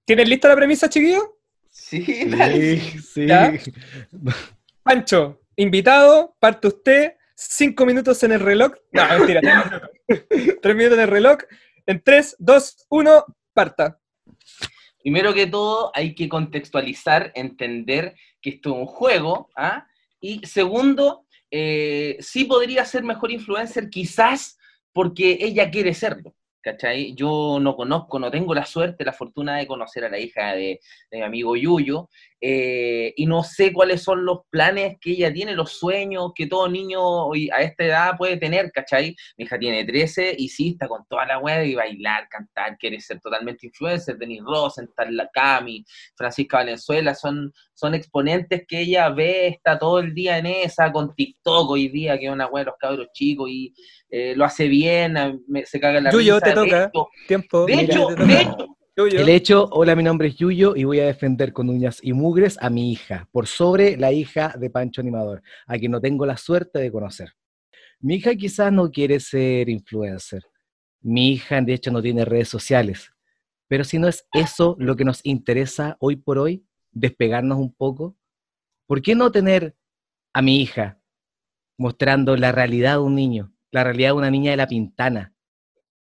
¿Tienen 0.04 0.28
lista 0.28 0.48
la 0.48 0.56
premisa, 0.56 0.88
chiquillos? 0.88 1.24
sí, 1.70 2.24
dale. 2.26 2.80
Sí, 2.80 2.98
sí. 2.98 3.26
¿Ya? 3.26 3.52
Pancho, 4.82 5.40
invitado, 5.56 6.36
parte 6.38 6.68
usted, 6.68 7.14
cinco 7.34 7.86
minutos 7.86 8.22
en 8.22 8.32
el 8.32 8.40
reloj. 8.40 8.72
No, 8.92 9.08
mentira, 9.08 9.40
tres 9.40 9.54
minutos. 9.64 10.60
Tres 10.62 10.76
minutos 10.76 10.98
en 10.98 11.04
el 11.04 11.10
reloj. 11.10 11.38
En 11.86 12.02
tres, 12.02 12.34
dos, 12.38 12.86
uno, 12.88 13.24
parta. 13.52 14.00
Primero 15.02 15.34
que 15.34 15.46
todo, 15.46 15.92
hay 15.94 16.14
que 16.14 16.28
contextualizar, 16.28 17.30
entender 17.34 18.14
que 18.40 18.50
esto 18.50 18.70
es 18.70 18.76
un 18.76 18.86
juego, 18.86 19.50
¿ah? 19.54 19.86
Y 20.20 20.40
segundo, 20.46 21.26
eh, 21.50 22.16
sí 22.20 22.44
podría 22.44 22.84
ser 22.86 23.04
mejor 23.04 23.30
influencer, 23.30 23.90
quizás 23.90 24.58
porque 24.92 25.38
ella 25.40 25.70
quiere 25.70 25.92
serlo, 25.92 26.34
¿cachai? 26.64 27.14
Yo 27.14 27.58
no 27.60 27.76
conozco, 27.76 28.18
no 28.18 28.30
tengo 28.30 28.54
la 28.54 28.64
suerte, 28.64 29.04
la 29.04 29.12
fortuna 29.12 29.58
de 29.58 29.66
conocer 29.66 30.04
a 30.04 30.08
la 30.08 30.18
hija 30.18 30.54
de, 30.54 30.80
mi 31.12 31.22
amigo 31.22 31.54
Yuyo, 31.56 32.08
eh, 32.40 33.12
y 33.16 33.26
no 33.26 33.42
sé 33.44 33.72
cuáles 33.72 34.02
son 34.02 34.24
los 34.24 34.40
planes 34.50 34.96
que 35.00 35.12
ella 35.12 35.32
tiene, 35.32 35.52
los 35.54 35.72
sueños 35.72 36.32
que 36.34 36.46
todo 36.46 36.68
niño 36.68 37.32
a 37.32 37.62
esta 37.62 37.84
edad 37.84 38.16
puede 38.16 38.38
tener, 38.38 38.72
¿cachai? 38.72 39.14
Mi 39.36 39.44
hija 39.44 39.58
tiene 39.58 39.84
13 39.84 40.34
y 40.38 40.48
sí, 40.48 40.70
está 40.70 40.88
con 40.88 41.06
toda 41.06 41.26
la 41.26 41.38
web 41.38 41.64
y 41.66 41.74
bailar, 41.74 42.28
cantar, 42.28 42.78
quiere 42.78 43.00
ser 43.00 43.20
totalmente 43.20 43.66
influencer, 43.66 44.16
Denis 44.16 44.42
Rosenthal, 44.42 45.14
la 45.14 45.28
Cami, 45.32 45.84
Francisca 46.16 46.58
Valenzuela, 46.58 47.14
son, 47.14 47.52
son 47.74 47.94
exponentes 47.94 48.64
que 48.66 48.80
ella 48.80 49.08
ve, 49.10 49.48
está 49.48 49.78
todo 49.78 49.98
el 49.98 50.14
día 50.14 50.38
en 50.38 50.46
esa, 50.46 50.92
con 50.92 51.14
TikTok 51.14 51.70
hoy 51.70 51.88
día, 51.88 52.18
que 52.18 52.26
es 52.26 52.32
una 52.32 52.46
web 52.46 52.64
de 52.64 52.70
los 52.70 52.76
cabros 52.78 53.08
chicos 53.12 53.50
y 53.50 53.74
eh, 54.08 54.34
lo 54.36 54.44
hace 54.44 54.68
bien, 54.68 55.14
me- 55.48 55.66
se 55.66 55.80
caga 55.80 55.98
en 55.98 56.04
la 56.04 56.12
Yuyo, 56.12 56.34
risa. 56.40 56.46
te 56.46 56.52
toca. 56.52 56.92
Tiempo. 57.26 57.66
de 57.66 57.76
Mira, 57.76 57.94
hecho, 57.94 58.08
de 58.16 58.40
hecho, 58.40 58.56
Yuyo. 58.96 59.20
El 59.20 59.28
hecho, 59.28 59.68
hola, 59.72 59.96
mi 59.96 60.04
nombre 60.04 60.28
es 60.28 60.36
Yuyo 60.36 60.76
y 60.76 60.84
voy 60.84 61.00
a 61.00 61.06
defender 61.06 61.52
con 61.52 61.68
uñas 61.68 61.98
y 62.00 62.12
mugres 62.12 62.56
a 62.60 62.70
mi 62.70 62.92
hija, 62.92 63.28
por 63.32 63.48
sobre 63.48 63.96
la 63.96 64.12
hija 64.12 64.54
de 64.56 64.70
Pancho 64.70 65.00
Animador, 65.00 65.42
a 65.66 65.76
quien 65.76 65.90
no 65.90 66.00
tengo 66.00 66.24
la 66.26 66.36
suerte 66.36 66.78
de 66.78 66.92
conocer. 66.92 67.32
Mi 67.98 68.16
hija 68.16 68.34
quizás 68.36 68.72
no 68.72 68.90
quiere 68.92 69.18
ser 69.18 69.68
influencer. 69.68 70.42
Mi 71.00 71.32
hija, 71.32 71.60
de 71.60 71.74
hecho, 71.74 71.90
no 71.90 72.00
tiene 72.00 72.24
redes 72.24 72.48
sociales. 72.48 73.10
Pero 73.66 73.82
si 73.82 73.98
no 73.98 74.06
es 74.08 74.26
eso 74.32 74.76
lo 74.78 74.94
que 74.94 75.04
nos 75.04 75.20
interesa 75.24 75.96
hoy 75.98 76.16
por 76.16 76.38
hoy, 76.38 76.64
despegarnos 76.94 77.58
un 77.58 77.72
poco, 77.74 78.16
¿por 78.86 79.02
qué 79.02 79.14
no 79.14 79.30
tener 79.30 79.74
a 80.32 80.42
mi 80.42 80.60
hija 80.60 80.98
mostrando 81.78 82.36
la 82.36 82.52
realidad 82.52 82.92
de 82.92 82.98
un 82.98 83.14
niño, 83.14 83.52
la 83.70 83.84
realidad 83.84 84.10
de 84.10 84.12
una 84.14 84.30
niña 84.30 84.52
de 84.52 84.56
la 84.56 84.66
pintana, 84.66 85.32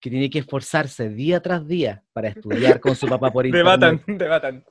que 0.01 0.09
tiene 0.09 0.29
que 0.29 0.39
esforzarse 0.39 1.09
día 1.09 1.41
tras 1.41 1.67
día 1.67 2.03
para 2.13 2.29
estudiar 2.29 2.79
con 2.79 2.95
su 2.95 3.07
papá 3.07 3.31
por 3.31 3.45
internet. 3.45 3.79
Debatan, 3.79 4.17
debatan. 4.17 4.65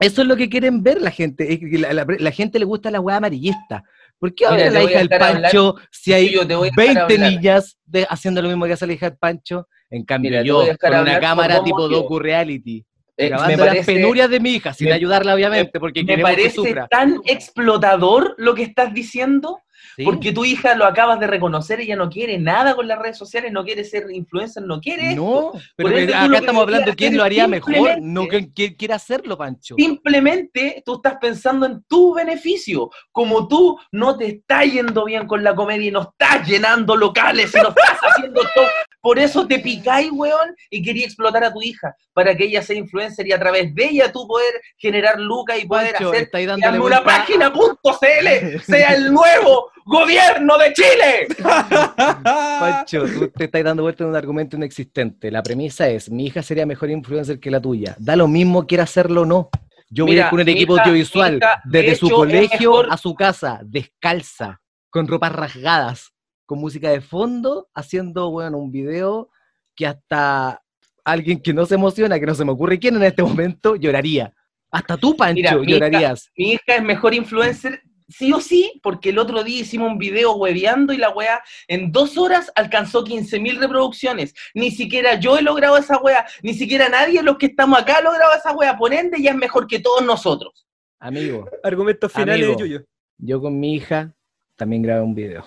Eso 0.00 0.22
es 0.22 0.28
lo 0.28 0.36
que 0.36 0.48
quieren 0.48 0.82
ver 0.82 1.00
la 1.00 1.10
gente. 1.10 1.58
La, 1.72 1.92
la- 1.92 2.06
la 2.18 2.30
gente 2.30 2.58
le 2.58 2.64
gusta 2.64 2.90
la 2.90 3.00
weá 3.00 3.16
amarillista. 3.16 3.82
¿Por 4.18 4.32
qué 4.34 4.46
ahora 4.46 4.70
la 4.70 4.82
hija 4.84 4.98
del. 4.98 5.08
Pancho 5.08 5.74
si 5.90 6.12
hay 6.12 6.28
dejar 6.28 6.72
20 6.76 7.00
hablar. 7.00 7.18
niñas 7.32 7.78
de- 7.84 8.06
haciendo 8.08 8.40
lo 8.42 8.48
mismo 8.48 8.66
que 8.66 8.74
hace 8.74 8.86
la 8.86 8.92
hija 8.92 9.08
del 9.10 9.18
Pancho? 9.18 9.66
En 9.90 10.04
cambio, 10.04 10.30
Mira, 10.30 10.42
yo, 10.42 10.64
con 10.78 10.94
una 10.94 11.18
cámara 11.18 11.64
tipo 11.64 11.78
motivos. 11.78 12.02
docu-reality, 12.02 12.84
eh, 13.18 13.28
grabando 13.28 13.64
me 13.64 13.74
las 13.74 13.86
penurias 13.86 14.30
de 14.30 14.40
mi 14.40 14.52
hija, 14.54 14.72
sin 14.72 14.88
me- 14.88 14.94
ayudarla, 14.94 15.34
obviamente, 15.34 15.78
porque 15.80 16.02
me 16.04 16.16
que 16.16 16.22
parece 16.22 16.50
sufra. 16.52 16.86
tan 16.88 17.20
explotador 17.26 18.34
lo 18.38 18.54
que 18.54 18.62
estás 18.62 18.94
diciendo, 18.94 19.60
¿sí? 19.96 20.04
porque 20.04 20.32
tu 20.32 20.44
hija 20.44 20.74
lo 20.74 20.84
acabas 20.84 21.20
de 21.20 21.26
reconocer, 21.26 21.80
ella 21.80 21.96
no 21.96 22.08
quiere 22.08 22.38
nada 22.38 22.74
con 22.74 22.88
las 22.88 22.98
redes 22.98 23.18
sociales, 23.18 23.52
no 23.52 23.64
quiere 23.64 23.84
ser 23.84 24.10
influencer, 24.10 24.62
no 24.62 24.80
quiere 24.80 25.10
esto. 25.10 25.52
No, 25.54 25.60
pero 25.76 25.90
ende, 25.90 26.12
tú 26.12 26.18
acá 26.18 26.38
estamos 26.38 26.62
hablando 26.62 26.86
deberías 26.86 26.96
quién 26.96 27.16
lo 27.16 27.24
haría 27.24 27.48
mejor, 27.48 28.00
no 28.00 28.26
quién 28.26 28.74
quiere 28.74 28.94
hacerlo, 28.94 29.36
Pancho. 29.36 29.74
Simplemente 29.76 30.82
tú 30.84 30.96
estás 30.96 31.16
pensando 31.20 31.66
en 31.66 31.82
tu 31.84 32.14
beneficio. 32.14 32.90
Como 33.12 33.48
tú 33.48 33.78
no 33.92 34.16
te 34.16 34.26
está 34.26 34.64
yendo 34.64 35.04
bien 35.04 35.26
con 35.26 35.42
la 35.42 35.54
comedia 35.54 35.88
y 35.88 35.90
no 35.90 36.02
estás 36.02 36.46
llenando 36.46 36.96
locales 36.96 37.52
y 37.54 37.58
no 37.58 37.68
estás 37.68 37.98
haciendo 38.02 38.42
show, 38.42 38.66
por 39.00 39.18
eso 39.18 39.46
te 39.46 39.58
picáis, 39.60 40.10
weón, 40.12 40.54
y 40.70 40.82
quería 40.82 41.06
explotar 41.06 41.44
a 41.44 41.52
tu 41.52 41.62
hija 41.62 41.94
para 42.12 42.36
que 42.36 42.44
ella 42.44 42.62
sea 42.62 42.76
influencer 42.76 43.26
y 43.26 43.32
a 43.32 43.38
través 43.38 43.74
de 43.74 43.84
ella 43.84 44.12
tú 44.12 44.26
poder 44.26 44.60
generar 44.76 45.20
lucas 45.20 45.58
y 45.62 45.66
poder 45.66 45.92
Pancho, 45.92 46.10
hacer 46.10 46.80
una 46.80 47.02
página.cl 47.04 48.60
sea 48.62 48.94
el 48.94 49.12
nuevo 49.12 49.67
gobierno 49.84 50.56
de 50.58 50.72
Chile. 50.72 51.26
Pancho, 52.24 53.04
tú 53.06 53.28
te 53.28 53.44
estás 53.44 53.64
dando 53.64 53.82
vuelta 53.82 54.04
en 54.04 54.10
un 54.10 54.16
argumento 54.16 54.56
inexistente. 54.56 55.30
La 55.30 55.42
premisa 55.42 55.88
es, 55.88 56.10
mi 56.10 56.26
hija 56.26 56.42
sería 56.42 56.66
mejor 56.66 56.90
influencer 56.90 57.40
que 57.40 57.50
la 57.50 57.60
tuya. 57.60 57.94
Da 57.98 58.16
lo 58.16 58.28
mismo 58.28 58.66
quiera 58.66 58.84
hacerlo 58.84 59.22
o 59.22 59.26
no. 59.26 59.50
Yo 59.90 60.04
voy 60.04 60.18
a 60.18 60.24
ir 60.24 60.30
con 60.30 60.40
el 60.40 60.48
equipo 60.48 60.74
hija- 60.74 60.82
audiovisual, 60.84 61.40
de 61.64 61.82
desde 61.82 61.96
su 61.96 62.10
colegio 62.10 62.70
mejor- 62.72 62.88
a 62.90 62.96
su 62.98 63.14
casa, 63.14 63.60
descalza, 63.64 64.60
con 64.90 65.08
ropas 65.08 65.32
rasgadas, 65.32 66.12
con 66.44 66.58
música 66.58 66.90
de 66.90 67.00
fondo, 67.00 67.68
haciendo, 67.74 68.30
bueno, 68.30 68.58
un 68.58 68.70
video 68.70 69.30
que 69.74 69.86
hasta 69.86 70.60
alguien 71.04 71.40
que 71.40 71.54
no 71.54 71.64
se 71.64 71.76
emociona, 71.76 72.20
que 72.20 72.26
no 72.26 72.34
se 72.34 72.44
me 72.44 72.52
ocurre 72.52 72.78
quién 72.78 72.96
en 72.96 73.04
este 73.04 73.22
momento, 73.22 73.76
lloraría. 73.76 74.34
Hasta 74.70 74.98
tú, 74.98 75.16
Pancho, 75.16 75.34
Mira, 75.36 75.54
mi 75.56 75.62
hija- 75.62 75.70
llorarías. 75.70 76.30
mi 76.36 76.52
hija 76.52 76.74
es 76.76 76.82
mejor 76.82 77.14
influencer, 77.14 77.80
sí 78.08 78.32
o 78.32 78.40
sí, 78.40 78.80
porque 78.82 79.10
el 79.10 79.18
otro 79.18 79.44
día 79.44 79.60
hicimos 79.60 79.92
un 79.92 79.98
video 79.98 80.34
hueveando 80.34 80.92
y 80.92 80.96
la 80.96 81.10
wea 81.10 81.42
en 81.66 81.92
dos 81.92 82.16
horas 82.16 82.50
alcanzó 82.54 83.04
15.000 83.04 83.58
reproducciones. 83.58 84.34
Ni 84.54 84.70
siquiera 84.70 85.20
yo 85.20 85.38
he 85.38 85.42
logrado 85.42 85.76
esa 85.76 85.98
wea, 85.98 86.26
ni 86.42 86.54
siquiera 86.54 86.88
nadie 86.88 87.18
de 87.18 87.24
los 87.24 87.36
que 87.38 87.46
estamos 87.46 87.78
acá 87.78 87.98
ha 87.98 88.02
logrado 88.02 88.32
esa 88.36 88.52
wea. 88.52 88.76
Por 88.76 88.92
ende, 88.92 89.22
ya 89.22 89.32
es 89.32 89.36
mejor 89.36 89.66
que 89.66 89.78
todos 89.78 90.04
nosotros. 90.04 90.66
Amigo, 90.98 91.48
Argumentos 91.62 92.10
finales 92.10 92.44
Amigo. 92.44 92.58
de 92.58 92.68
Yuyo. 92.68 92.84
Yo 93.18 93.40
con 93.40 93.58
mi 93.58 93.74
hija 93.74 94.12
también 94.56 94.82
grabé 94.82 95.02
un 95.02 95.14
video. 95.14 95.44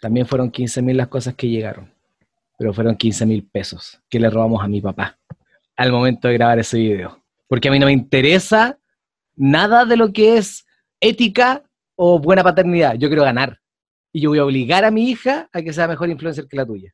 También 0.00 0.26
fueron 0.26 0.50
15 0.50 0.80
mil 0.80 0.96
las 0.96 1.08
cosas 1.08 1.34
que 1.34 1.48
llegaron, 1.48 1.92
pero 2.58 2.72
fueron 2.72 2.96
15 2.96 3.26
mil 3.26 3.44
pesos 3.44 4.00
que 4.08 4.18
le 4.18 4.30
robamos 4.30 4.62
a 4.62 4.68
mi 4.68 4.80
papá 4.80 5.18
al 5.76 5.92
momento 5.92 6.28
de 6.28 6.34
grabar 6.34 6.58
ese 6.58 6.78
video. 6.78 7.22
Porque 7.48 7.68
a 7.68 7.70
mí 7.70 7.78
no 7.78 7.86
me 7.86 7.92
interesa 7.92 8.78
nada 9.36 9.84
de 9.84 9.96
lo 9.96 10.12
que 10.12 10.38
es 10.38 10.66
ética 11.00 11.62
o 11.96 12.18
buena 12.18 12.42
paternidad. 12.42 12.94
Yo 12.94 13.08
quiero 13.08 13.24
ganar. 13.24 13.58
Y 14.12 14.20
yo 14.20 14.30
voy 14.30 14.38
a 14.38 14.44
obligar 14.44 14.84
a 14.84 14.90
mi 14.90 15.10
hija 15.10 15.48
a 15.52 15.62
que 15.62 15.72
sea 15.72 15.86
mejor 15.86 16.08
influencer 16.08 16.46
que 16.48 16.56
la 16.56 16.66
tuya. 16.66 16.92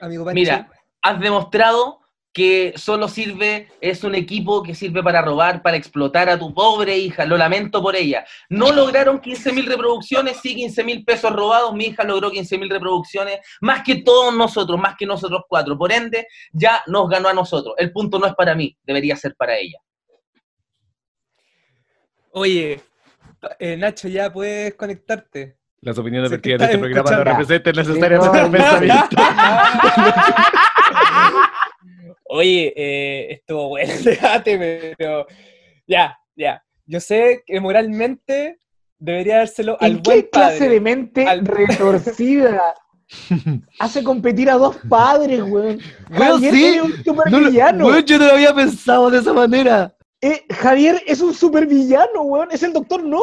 Amigo 0.00 0.24
Pancho. 0.24 0.34
Mira, 0.34 0.70
has 1.02 1.20
demostrado 1.20 2.00
que 2.36 2.74
solo 2.76 3.08
sirve, 3.08 3.70
es 3.80 4.04
un 4.04 4.14
equipo 4.14 4.62
que 4.62 4.74
sirve 4.74 5.02
para 5.02 5.22
robar, 5.22 5.62
para 5.62 5.78
explotar 5.78 6.28
a 6.28 6.38
tu 6.38 6.52
pobre 6.52 6.94
hija. 6.98 7.24
Lo 7.24 7.38
lamento 7.38 7.80
por 7.80 7.96
ella. 7.96 8.26
No 8.50 8.72
lograron 8.72 9.22
15.000 9.22 9.64
reproducciones, 9.64 10.36
sí 10.42 10.54
15.000 10.54 11.06
pesos 11.06 11.32
robados. 11.32 11.72
Mi 11.72 11.86
hija 11.86 12.04
logró 12.04 12.30
15.000 12.30 12.70
reproducciones, 12.70 13.40
más 13.62 13.82
que 13.82 14.02
todos 14.02 14.34
nosotros, 14.34 14.78
más 14.78 14.96
que 14.98 15.06
nosotros 15.06 15.44
cuatro. 15.48 15.78
Por 15.78 15.90
ende, 15.92 16.26
ya 16.52 16.82
nos 16.88 17.08
ganó 17.08 17.30
a 17.30 17.32
nosotros. 17.32 17.74
El 17.78 17.90
punto 17.90 18.18
no 18.18 18.26
es 18.26 18.34
para 18.34 18.54
mí, 18.54 18.76
debería 18.82 19.16
ser 19.16 19.34
para 19.34 19.56
ella. 19.56 19.78
Oye, 22.32 22.82
eh, 23.58 23.76
Nacho, 23.76 24.08
ya 24.08 24.32
puedes 24.32 24.74
conectarte. 24.74 25.56
Las 25.80 25.98
opiniones 25.98 26.30
vertidas 26.30 26.58
de 26.58 26.64
estás 26.64 26.80
este 26.82 26.94
programa 26.94 27.24
no 27.24 27.30
representan 27.38 27.74
necesariamente 27.76 28.38
el 28.38 28.50
Oye, 32.28 32.72
eh, 32.76 33.32
estuvo 33.34 33.68
bueno 33.68 33.92
el 33.92 34.02
debate, 34.04 34.94
pero 34.98 35.26
ya, 35.86 36.18
ya. 36.34 36.62
Yo 36.86 37.00
sé 37.00 37.42
que 37.46 37.60
moralmente 37.60 38.58
debería 38.98 39.38
dárselo 39.38 39.76
al 39.80 39.92
¿En 39.92 40.02
buen 40.02 40.22
qué 40.22 40.30
clase 40.30 40.58
padre. 40.58 40.74
de 40.74 40.80
mente 40.80 41.26
Al- 41.26 41.46
retorcida 41.46 42.74
hace 43.78 44.02
competir 44.02 44.50
a 44.50 44.54
dos 44.54 44.76
padres, 44.88 45.40
weón. 45.42 45.78
Javier 46.10 46.52
sí. 46.54 46.64
es 46.66 46.82
un 46.82 46.90
No 47.30 47.38
weón, 47.86 48.04
yo 48.04 48.18
no 48.18 48.26
lo 48.26 48.32
había 48.32 48.54
pensado 48.54 49.10
de 49.10 49.18
esa 49.18 49.32
manera. 49.32 49.94
Eh, 50.26 50.44
Javier 50.54 51.02
es 51.06 51.20
un 51.20 51.34
supervillano, 51.34 52.22
weón. 52.22 52.48
Es 52.50 52.62
el 52.62 52.72
doctor 52.72 53.02
no. 53.04 53.22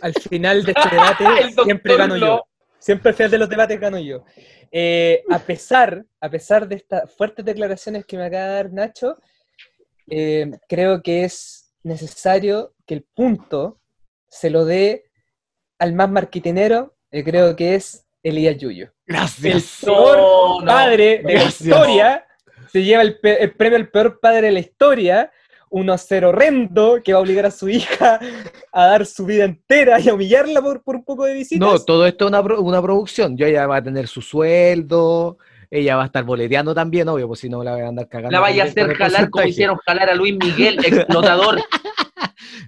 Al 0.00 0.14
final 0.14 0.62
de 0.64 0.72
este 0.72 0.88
debate 0.90 1.24
El 1.42 1.54
siempre 1.54 1.96
gano 1.96 2.16
yo. 2.16 2.44
Siempre 2.78 3.10
al 3.10 3.14
final 3.14 3.30
de 3.30 3.38
los 3.38 3.48
debates 3.48 3.80
gano 3.80 3.98
yo. 3.98 4.24
Eh, 4.70 5.22
a, 5.30 5.38
pesar, 5.38 6.04
a 6.20 6.28
pesar 6.30 6.66
de 6.66 6.76
estas 6.76 7.12
fuertes 7.14 7.44
declaraciones 7.44 8.04
que 8.06 8.16
me 8.16 8.24
acaba 8.24 8.44
de 8.46 8.54
dar 8.54 8.72
Nacho, 8.72 9.16
eh, 10.08 10.50
creo 10.68 11.02
que 11.02 11.24
es 11.24 11.72
necesario 11.82 12.74
que 12.86 12.94
el 12.94 13.02
punto 13.14 13.80
se 14.28 14.50
lo 14.50 14.64
dé 14.64 15.04
al 15.78 15.92
más 15.92 16.10
marquitinero, 16.10 16.96
creo 17.10 17.54
que 17.56 17.74
es 17.74 18.06
Elías 18.22 18.56
Yuyo. 18.56 18.86
El 19.06 19.14
Gracias. 19.16 19.80
peor 19.84 20.16
No, 20.18 20.60
no. 20.60 20.66
padre 20.66 21.22
de 21.24 21.32
Gracias. 21.34 21.60
la 21.60 21.66
historia 21.76 22.26
se 22.70 22.82
lleva 22.82 23.02
el, 23.02 23.18
pe- 23.20 23.42
el 23.42 23.54
premio 23.54 23.76
al 23.76 23.90
peor 23.90 24.18
padre 24.20 24.46
de 24.46 24.52
la 24.52 24.60
historia. 24.60 25.30
Un 25.74 25.96
ser 25.98 26.24
horrendo 26.26 27.00
que 27.02 27.14
va 27.14 27.18
a 27.18 27.22
obligar 27.22 27.46
a 27.46 27.50
su 27.50 27.66
hija 27.68 28.20
a 28.72 28.86
dar 28.86 29.06
su 29.06 29.24
vida 29.24 29.44
entera 29.44 29.98
y 29.98 30.08
a 30.10 30.14
humillarla 30.14 30.60
por, 30.60 30.82
por 30.82 30.96
un 30.96 31.04
poco 31.04 31.24
de 31.24 31.32
visitas. 31.32 31.66
No, 31.66 31.78
todo 31.78 32.06
esto 32.06 32.26
es 32.26 32.28
una, 32.28 32.42
pro- 32.42 32.60
una 32.60 32.82
producción. 32.82 33.36
Yo 33.38 33.46
ella 33.46 33.66
va 33.66 33.76
a 33.76 33.82
tener 33.82 34.06
su 34.06 34.20
sueldo, 34.20 35.38
ella 35.70 35.96
va 35.96 36.02
a 36.02 36.06
estar 36.06 36.24
boleteando 36.24 36.74
también, 36.74 37.08
obvio, 37.08 37.26
pues 37.26 37.40
si 37.40 37.48
no 37.48 37.64
la 37.64 37.72
voy 37.72 37.80
a 37.80 37.88
andar 37.88 38.06
cagando. 38.06 38.30
La 38.32 38.40
vaya 38.40 38.64
a 38.64 38.66
hacer 38.66 38.94
jalar 38.94 39.30
como 39.30 39.46
hicieron 39.46 39.76
jalar 39.86 40.10
a 40.10 40.14
Luis 40.14 40.36
Miguel, 40.36 40.78
explotador. 40.84 41.58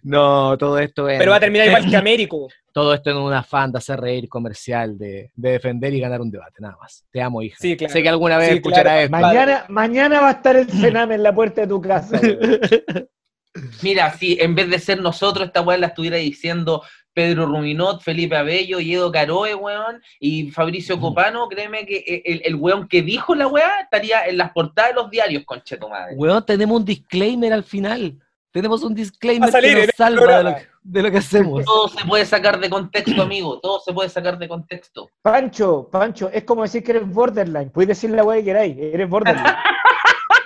No, 0.03 0.57
todo 0.59 0.79
esto 0.79 1.09
es. 1.09 1.19
Pero 1.19 1.31
va 1.31 1.39
a 1.39 1.41
terminar 1.41 1.67
igual 1.67 1.89
que 1.89 1.97
Américo. 2.05 2.49
Todo 2.73 2.93
esto 2.93 3.11
en 3.11 3.17
un 3.17 3.33
afán 3.33 3.71
de 3.71 3.79
hacer 3.79 4.01
reír 4.01 4.29
comercial, 4.29 4.99
de, 4.99 5.31
de 5.35 5.51
defender 5.53 5.95
y 5.95 6.01
ganar 6.01 6.21
un 6.21 6.31
debate, 6.31 6.57
nada 6.61 6.77
más. 6.81 7.05
Te 7.11 7.23
amo, 7.23 7.41
hija. 7.41 7.57
Sí, 7.61 7.77
claro. 7.77 7.93
Sé 7.93 8.03
que 8.03 8.09
alguna 8.09 8.37
vez 8.37 8.51
Sí, 8.51 8.57
escucharás 8.57 9.09
claro. 9.09 9.27
esto. 9.27 9.27
Mañana, 9.27 9.65
mañana 9.69 10.21
va 10.21 10.29
a 10.29 10.33
estar 10.33 10.57
el 10.57 10.69
Sename 10.69 11.15
en 11.15 11.23
la 11.23 11.35
puerta 11.35 11.61
de 11.61 11.67
tu 11.69 11.81
casa. 11.81 12.21
Mira, 13.83 14.13
si 14.15 14.37
en 14.41 14.55
vez 14.55 14.69
de 14.69 14.79
ser 14.81 15.01
nosotros, 15.01 15.47
esta 15.47 15.61
weá 15.61 15.79
la 15.79 15.87
estuviera 15.89 16.17
diciendo 16.17 16.83
Pedro 17.13 17.47
Ruminot, 17.47 18.03
Felipe 18.03 18.37
Abello 18.37 18.81
y 18.81 18.93
Edo 18.93 19.13
Caroe, 19.13 19.55
weón, 19.55 20.03
y 20.19 20.51
Fabricio 20.51 20.99
Copano, 20.99 21.49
créeme 21.49 21.87
que 21.87 21.99
e, 21.99 22.23
el, 22.25 22.43
el 22.45 22.55
weón 22.57 22.89
que 22.89 23.03
dijo 23.03 23.37
la 23.37 23.47
weá 23.47 23.81
estaría 23.83 24.27
en 24.27 24.39
las 24.39 24.51
portadas 24.51 24.91
de 24.91 24.97
los 24.97 25.11
diarios, 25.11 25.45
conche 25.45 25.77
tu 25.77 25.89
madre. 25.89 26.17
Weón, 26.17 26.45
tenemos 26.45 26.81
un 26.81 26.85
disclaimer 26.85 27.53
al 27.53 27.63
final. 27.63 28.19
Tenemos 28.55 28.85
un 28.85 28.95
disclaimer 28.95 29.51
salir 29.51 29.71
que 29.71 29.75
nos 29.81 29.85
el 29.89 29.95
salva 29.97 30.37
de 30.39 30.45
lo, 30.45 30.55
que- 30.55 30.67
de 30.85 31.03
lo 31.03 31.11
que 31.11 31.19
hacemos. 31.19 31.65
Todo 31.65 31.89
se 31.89 32.05
puede 32.07 32.25
sacar 32.25 32.61
de 32.61 32.71
contexto, 32.71 33.21
amigo, 33.21 33.59
todo 33.59 33.81
se 33.81 33.93
puede 33.93 34.09
sacar 34.09 34.39
de 34.39 34.47
contexto. 34.47 35.11
Pancho, 35.23 35.89
Pancho, 35.91 36.31
es 36.33 36.45
como 36.45 36.63
decir 36.63 36.85
que 36.85 36.93
eres 36.93 37.09
borderline. 37.09 37.71
Puedes 37.71 37.89
decir 37.89 38.11
la 38.11 38.23
weá 38.23 38.39
que 38.39 38.45
queráis, 38.45 38.77
eres 38.79 39.09
borderline. 39.09 39.57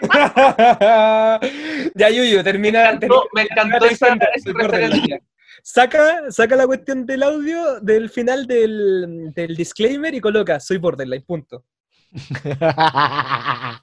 ya, 1.94 2.08
Yuyo, 2.08 2.42
termina. 2.42 2.78
Me 2.84 2.88
encantó, 2.92 3.28
me 3.34 3.42
encantó 3.42 3.84
esa, 3.84 4.16
referencia. 4.54 5.20
Saca, 5.62 6.30
saca 6.30 6.56
la 6.56 6.66
cuestión 6.66 7.04
del 7.04 7.22
audio 7.22 7.78
del 7.80 8.08
final 8.08 8.46
del, 8.46 9.34
del 9.34 9.54
disclaimer 9.54 10.14
y 10.14 10.20
coloca 10.22 10.58
soy 10.60 10.78
borderline, 10.78 11.24
punto. 11.26 11.62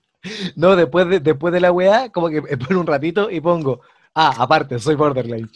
no, 0.56 0.76
después 0.76 1.08
de, 1.10 1.20
después 1.20 1.54
de 1.54 1.60
la 1.60 1.72
weá, 1.72 2.12
como 2.12 2.30
que 2.30 2.42
espero 2.50 2.80
un 2.80 2.88
ratito 2.88 3.30
y 3.30 3.40
pongo, 3.40 3.82
ah, 4.16 4.34
aparte, 4.40 4.80
soy 4.80 4.96
borderline. 4.96 5.50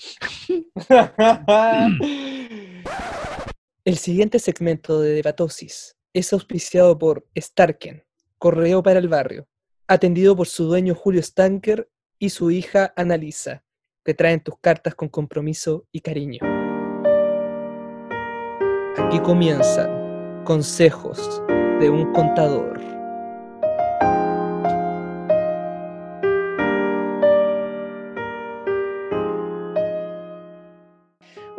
El 3.86 3.98
siguiente 3.98 4.38
segmento 4.40 5.00
de 5.02 5.14
Debatosis 5.14 5.96
es 6.14 6.32
auspiciado 6.34 7.00
por 7.00 7.26
Starken, 7.36 8.04
correo 8.38 8.84
para 8.84 9.00
el 9.00 9.08
barrio, 9.08 9.48
atendido 9.88 10.36
por 10.36 10.48
su 10.48 10.66
dueño 10.66 10.94
Julio 10.94 11.22
Stanker 11.24 11.90
y 12.20 12.30
su 12.30 12.52
hija 12.52 12.94
Annalisa, 12.96 13.64
que 14.04 14.14
traen 14.14 14.44
tus 14.44 14.56
cartas 14.60 14.94
con 14.96 15.08
compromiso 15.08 15.88
y 15.92 16.02
cariño. 16.02 16.40
Aquí 18.98 19.20
comienzan 19.20 20.44
consejos 20.44 21.42
de 21.80 21.90
un 21.90 22.12
contador. 22.14 22.99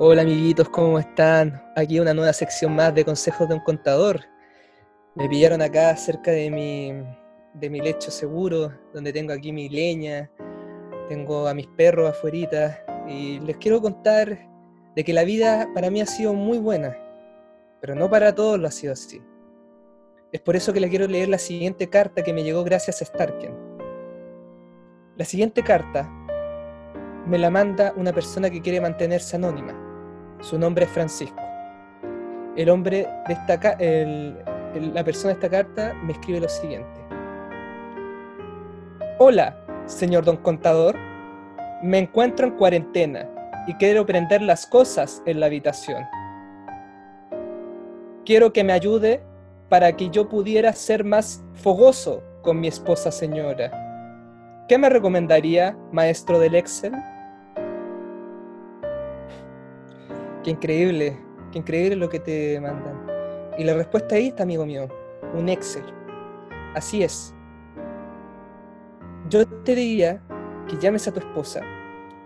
Hola 0.02 0.22
amiguitos, 0.22 0.70
¿cómo 0.70 0.98
están? 0.98 1.62
Aquí 1.76 2.00
una 2.00 2.14
nueva 2.14 2.32
sección 2.32 2.74
más 2.74 2.94
de 2.94 3.04
consejos 3.04 3.46
de 3.46 3.56
un 3.56 3.60
contador. 3.60 4.18
Me 5.14 5.28
pillaron 5.28 5.60
acá 5.60 5.94
cerca 5.94 6.30
de 6.30 6.50
mi, 6.50 6.90
de 7.52 7.68
mi 7.68 7.82
lecho 7.82 8.10
seguro, 8.10 8.72
donde 8.94 9.12
tengo 9.12 9.34
aquí 9.34 9.52
mi 9.52 9.68
leña, 9.68 10.30
tengo 11.06 11.46
a 11.46 11.52
mis 11.52 11.66
perros 11.66 12.08
afuera 12.08 12.82
y 13.06 13.40
les 13.40 13.58
quiero 13.58 13.82
contar 13.82 14.38
de 14.96 15.04
que 15.04 15.12
la 15.12 15.22
vida 15.22 15.68
para 15.74 15.90
mí 15.90 16.00
ha 16.00 16.06
sido 16.06 16.32
muy 16.32 16.56
buena, 16.56 16.96
pero 17.82 17.94
no 17.94 18.08
para 18.08 18.34
todos 18.34 18.58
lo 18.58 18.68
ha 18.68 18.70
sido 18.70 18.94
así. 18.94 19.20
Es 20.32 20.40
por 20.40 20.56
eso 20.56 20.72
que 20.72 20.80
le 20.80 20.88
quiero 20.88 21.08
leer 21.08 21.28
la 21.28 21.36
siguiente 21.36 21.90
carta 21.90 22.22
que 22.22 22.32
me 22.32 22.42
llegó 22.42 22.64
gracias 22.64 23.02
a 23.02 23.04
Starken. 23.04 23.54
La 25.18 25.26
siguiente 25.26 25.62
carta 25.62 26.10
me 27.26 27.36
la 27.36 27.50
manda 27.50 27.92
una 27.98 28.14
persona 28.14 28.48
que 28.48 28.62
quiere 28.62 28.80
mantenerse 28.80 29.36
anónima. 29.36 29.88
Su 30.40 30.58
nombre 30.58 30.86
es 30.86 30.90
Francisco. 30.90 31.42
El 32.56 32.70
hombre 32.70 33.06
de 33.28 34.36
la 34.80 35.04
persona 35.04 35.28
de 35.28 35.34
esta 35.34 35.50
carta 35.50 35.94
me 36.02 36.12
escribe 36.12 36.40
lo 36.40 36.48
siguiente. 36.48 37.00
Hola, 39.18 39.54
señor 39.84 40.24
don 40.24 40.38
contador. 40.38 40.96
Me 41.82 41.98
encuentro 41.98 42.46
en 42.46 42.52
cuarentena 42.54 43.28
y 43.66 43.74
quiero 43.74 44.06
prender 44.06 44.40
las 44.40 44.66
cosas 44.66 45.22
en 45.26 45.40
la 45.40 45.46
habitación. 45.46 46.02
Quiero 48.24 48.52
que 48.52 48.64
me 48.64 48.72
ayude 48.72 49.22
para 49.68 49.92
que 49.92 50.08
yo 50.08 50.28
pudiera 50.28 50.72
ser 50.72 51.04
más 51.04 51.44
fogoso 51.52 52.22
con 52.42 52.60
mi 52.60 52.68
esposa 52.68 53.10
señora. 53.10 53.70
¿Qué 54.68 54.78
me 54.78 54.88
recomendaría, 54.88 55.76
maestro 55.92 56.38
del 56.38 56.54
Excel? 56.54 56.94
Qué 60.42 60.50
increíble, 60.50 61.18
qué 61.52 61.58
increíble 61.58 61.96
lo 61.96 62.08
que 62.08 62.18
te 62.18 62.58
mandan. 62.60 63.06
Y 63.58 63.64
la 63.64 63.74
respuesta 63.74 64.14
ahí 64.14 64.28
está, 64.28 64.44
amigo 64.44 64.64
mío, 64.64 64.88
un 65.34 65.48
Excel. 65.48 65.84
Así 66.74 67.02
es. 67.02 67.34
Yo 69.28 69.46
te 69.46 69.74
diría 69.74 70.22
que 70.66 70.78
llames 70.78 71.06
a 71.08 71.12
tu 71.12 71.20
esposa 71.20 71.60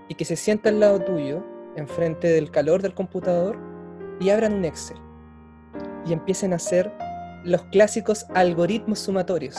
y 0.08 0.14
que 0.14 0.24
se 0.24 0.36
sienta 0.36 0.68
al 0.68 0.78
lado 0.78 1.00
tuyo, 1.00 1.42
enfrente 1.76 2.28
del 2.28 2.50
calor 2.50 2.82
del 2.82 2.94
computador, 2.94 3.58
y 4.20 4.30
abran 4.30 4.54
un 4.54 4.64
Excel. 4.64 4.98
Y 6.06 6.12
empiecen 6.12 6.52
a 6.52 6.56
hacer 6.56 6.92
los 7.42 7.64
clásicos 7.64 8.26
algoritmos 8.34 9.00
sumatorios. 9.00 9.56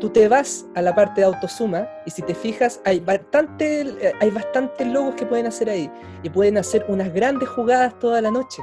Tú 0.00 0.10
te 0.10 0.28
vas 0.28 0.64
a 0.76 0.82
la 0.82 0.94
parte 0.94 1.22
de 1.22 1.26
autosuma 1.26 1.88
y 2.06 2.10
si 2.10 2.22
te 2.22 2.34
fijas 2.34 2.80
hay 2.84 3.00
bastante, 3.00 4.14
hay 4.20 4.30
bastantes 4.30 4.86
logos 4.86 5.16
que 5.16 5.26
pueden 5.26 5.46
hacer 5.46 5.68
ahí 5.68 5.90
y 6.22 6.30
pueden 6.30 6.56
hacer 6.56 6.84
unas 6.88 7.12
grandes 7.12 7.48
jugadas 7.48 7.98
toda 7.98 8.20
la 8.20 8.30
noche 8.30 8.62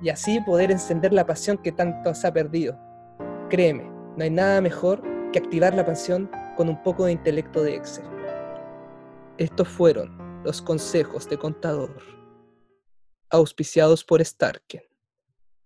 y 0.00 0.10
así 0.10 0.40
poder 0.42 0.70
encender 0.70 1.12
la 1.12 1.26
pasión 1.26 1.58
que 1.58 1.72
tanto 1.72 2.14
se 2.14 2.26
ha 2.26 2.32
perdido. 2.32 2.78
Créeme, 3.48 3.84
no 4.16 4.22
hay 4.22 4.30
nada 4.30 4.60
mejor 4.60 5.02
que 5.32 5.40
activar 5.40 5.74
la 5.74 5.84
pasión 5.84 6.30
con 6.56 6.68
un 6.68 6.80
poco 6.82 7.04
de 7.04 7.12
intelecto 7.12 7.62
de 7.62 7.74
Excel. 7.74 8.04
Estos 9.38 9.66
fueron 9.68 10.42
los 10.44 10.62
consejos 10.62 11.28
de 11.28 11.36
contador, 11.36 11.96
auspiciados 13.28 14.04
por 14.04 14.24
Starken. 14.24 14.82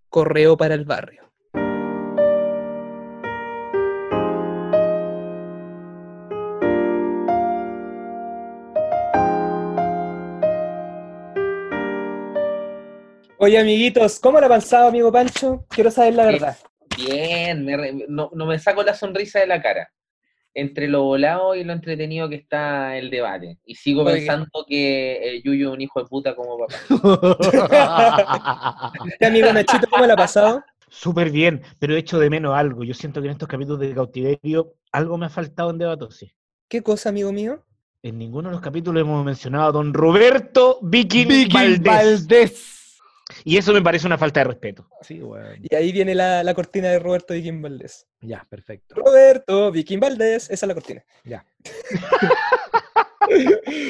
Correo 0.09 0.57
para 0.57 0.75
el 0.75 0.85
barrio. 0.85 1.24
Oye, 13.45 13.59
amiguitos, 13.59 14.19
¿cómo 14.21 14.41
la 14.41 14.47
ha 14.47 14.49
pasado, 14.49 14.89
amigo 14.89 15.13
Pancho? 15.13 15.67
Quiero 15.69 15.91
saber 15.91 16.15
la 16.15 16.25
verdad. 16.25 16.57
Bien, 16.97 17.63
me 17.63 17.77
re- 17.77 18.07
no, 18.09 18.31
no 18.33 18.47
me 18.47 18.59
saco 18.59 18.83
la 18.83 18.95
sonrisa 18.95 19.39
de 19.41 19.47
la 19.47 19.61
cara. 19.61 19.91
Entre 20.55 20.89
lo 20.89 21.03
volado 21.03 21.55
y 21.55 21.63
lo 21.63 21.75
entretenido 21.75 22.27
que 22.31 22.37
está 22.37 22.97
el 22.97 23.11
debate. 23.11 23.59
Y 23.67 23.75
sigo 23.75 24.03
Oye. 24.03 24.15
pensando 24.15 24.47
que 24.67 25.13
eh, 25.37 25.43
Yuyo 25.45 25.69
es 25.69 25.75
un 25.75 25.81
hijo 25.83 26.01
de 26.01 26.07
puta 26.07 26.35
como 26.35 26.57
papá. 26.57 26.75
¿Este 29.13 29.27
amigo 29.27 29.53
Nachito 29.53 29.89
cómo 29.91 30.05
ha 30.05 30.17
pasado? 30.17 30.65
Súper 30.89 31.31
bien, 31.31 31.61
pero 31.79 31.95
he 31.95 31.99
hecho 31.99 32.19
de 32.19 32.31
menos 32.31 32.57
algo. 32.57 32.83
Yo 32.83 32.95
siento 32.95 33.21
que 33.21 33.27
en 33.27 33.33
estos 33.33 33.47
capítulos 33.49 33.81
de 33.81 33.93
cautiverio 33.93 34.73
algo 34.91 35.19
me 35.19 35.27
ha 35.27 35.29
faltado 35.29 35.69
en 35.69 35.77
Debatosis. 35.77 36.33
¿Qué 36.67 36.83
cosa, 36.83 37.11
amigo 37.11 37.31
mío? 37.31 37.63
En 38.03 38.17
ninguno 38.17 38.49
de 38.49 38.55
los 38.55 38.63
capítulos 38.63 39.03
hemos 39.03 39.23
mencionado 39.23 39.69
a 39.69 39.73
don 39.73 39.93
Roberto 39.93 40.79
Viking, 40.81 41.29
Vicky 41.29 41.53
Valdés. 41.53 41.83
Valdés. 41.83 42.71
Y 43.43 43.57
eso 43.57 43.73
me 43.73 43.83
parece 43.83 44.07
una 44.07 44.19
falta 44.19 44.41
de 44.41 44.45
respeto. 44.45 44.89
Sí. 45.03 45.21
Y 45.63 45.75
ahí 45.75 45.93
viene 45.93 46.15
la, 46.15 46.43
la 46.45 46.55
cortina 46.55 46.89
de 46.89 46.99
Roberto 46.99 47.35
Viking 47.35 47.61
Valdés. 47.63 48.07
Ya, 48.21 48.47
perfecto. 48.49 48.95
Roberto 48.95 49.73
Viking 49.73 49.99
Valdés, 50.01 50.45
esa 50.51 50.67
es 50.67 50.69
la 50.69 50.75
cortina. 50.75 51.05
Ya. 51.25 51.45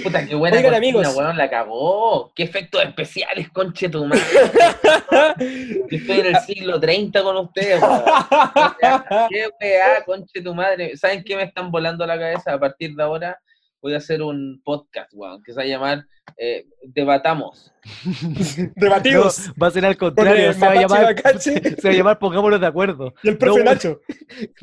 Puta, 0.05 0.25
qué 0.27 0.35
buena 0.35 0.57
Oigan, 0.59 0.71
cortina, 0.73 0.77
amigos. 0.77 1.17
weón, 1.17 1.37
la 1.37 1.51
cagó. 1.51 2.33
Qué 2.35 2.45
efectos 2.45 2.83
especiales, 2.85 3.51
conche 3.51 3.89
tu 3.89 4.05
madre. 4.05 4.23
Estoy 5.91 6.21
en 6.21 6.27
el 6.27 6.37
siglo 6.39 6.81
30 6.81 7.23
con 7.23 7.37
ustedes, 7.39 7.83
weón. 7.83 8.03
Qué 9.31 9.49
weá, 9.61 10.05
conche 10.05 10.41
tu 10.41 10.55
madre. 10.55 10.97
¿Saben 10.97 11.25
qué 11.25 11.37
me 11.37 11.43
están 11.43 11.71
volando 11.71 12.07
la 12.07 12.19
cabeza? 12.19 12.53
A 12.55 12.61
partir 12.61 12.95
de 12.95 13.03
ahora 13.03 13.39
voy 13.85 13.93
a 13.93 13.99
hacer 13.99 14.23
un 14.23 14.63
podcast, 14.65 15.11
weón, 15.13 15.43
que 15.43 15.53
se 15.53 15.59
va 15.59 15.63
a 15.63 15.67
llamar 15.67 16.07
eh, 16.39 16.67
Debatamos. 16.83 17.71
Debatimos. 18.77 19.49
No, 19.49 19.55
va 19.63 19.67
a 19.67 19.71
ser 19.71 19.85
al 19.85 19.99
Con 19.99 20.09
contrario, 20.15 20.55
se 20.55 20.59
va, 20.61 20.71
a 20.71 20.75
llamar, 20.75 21.15
se 21.39 21.77
va 21.85 21.91
a 21.91 21.93
llamar 21.93 22.19
Pongámonos 22.19 22.59
de 22.63 22.67
acuerdo. 22.67 23.13
y 23.23 23.29
el 23.29 23.37
profe 23.37 23.63
No, 23.63 23.71
Nacho. 23.71 24.01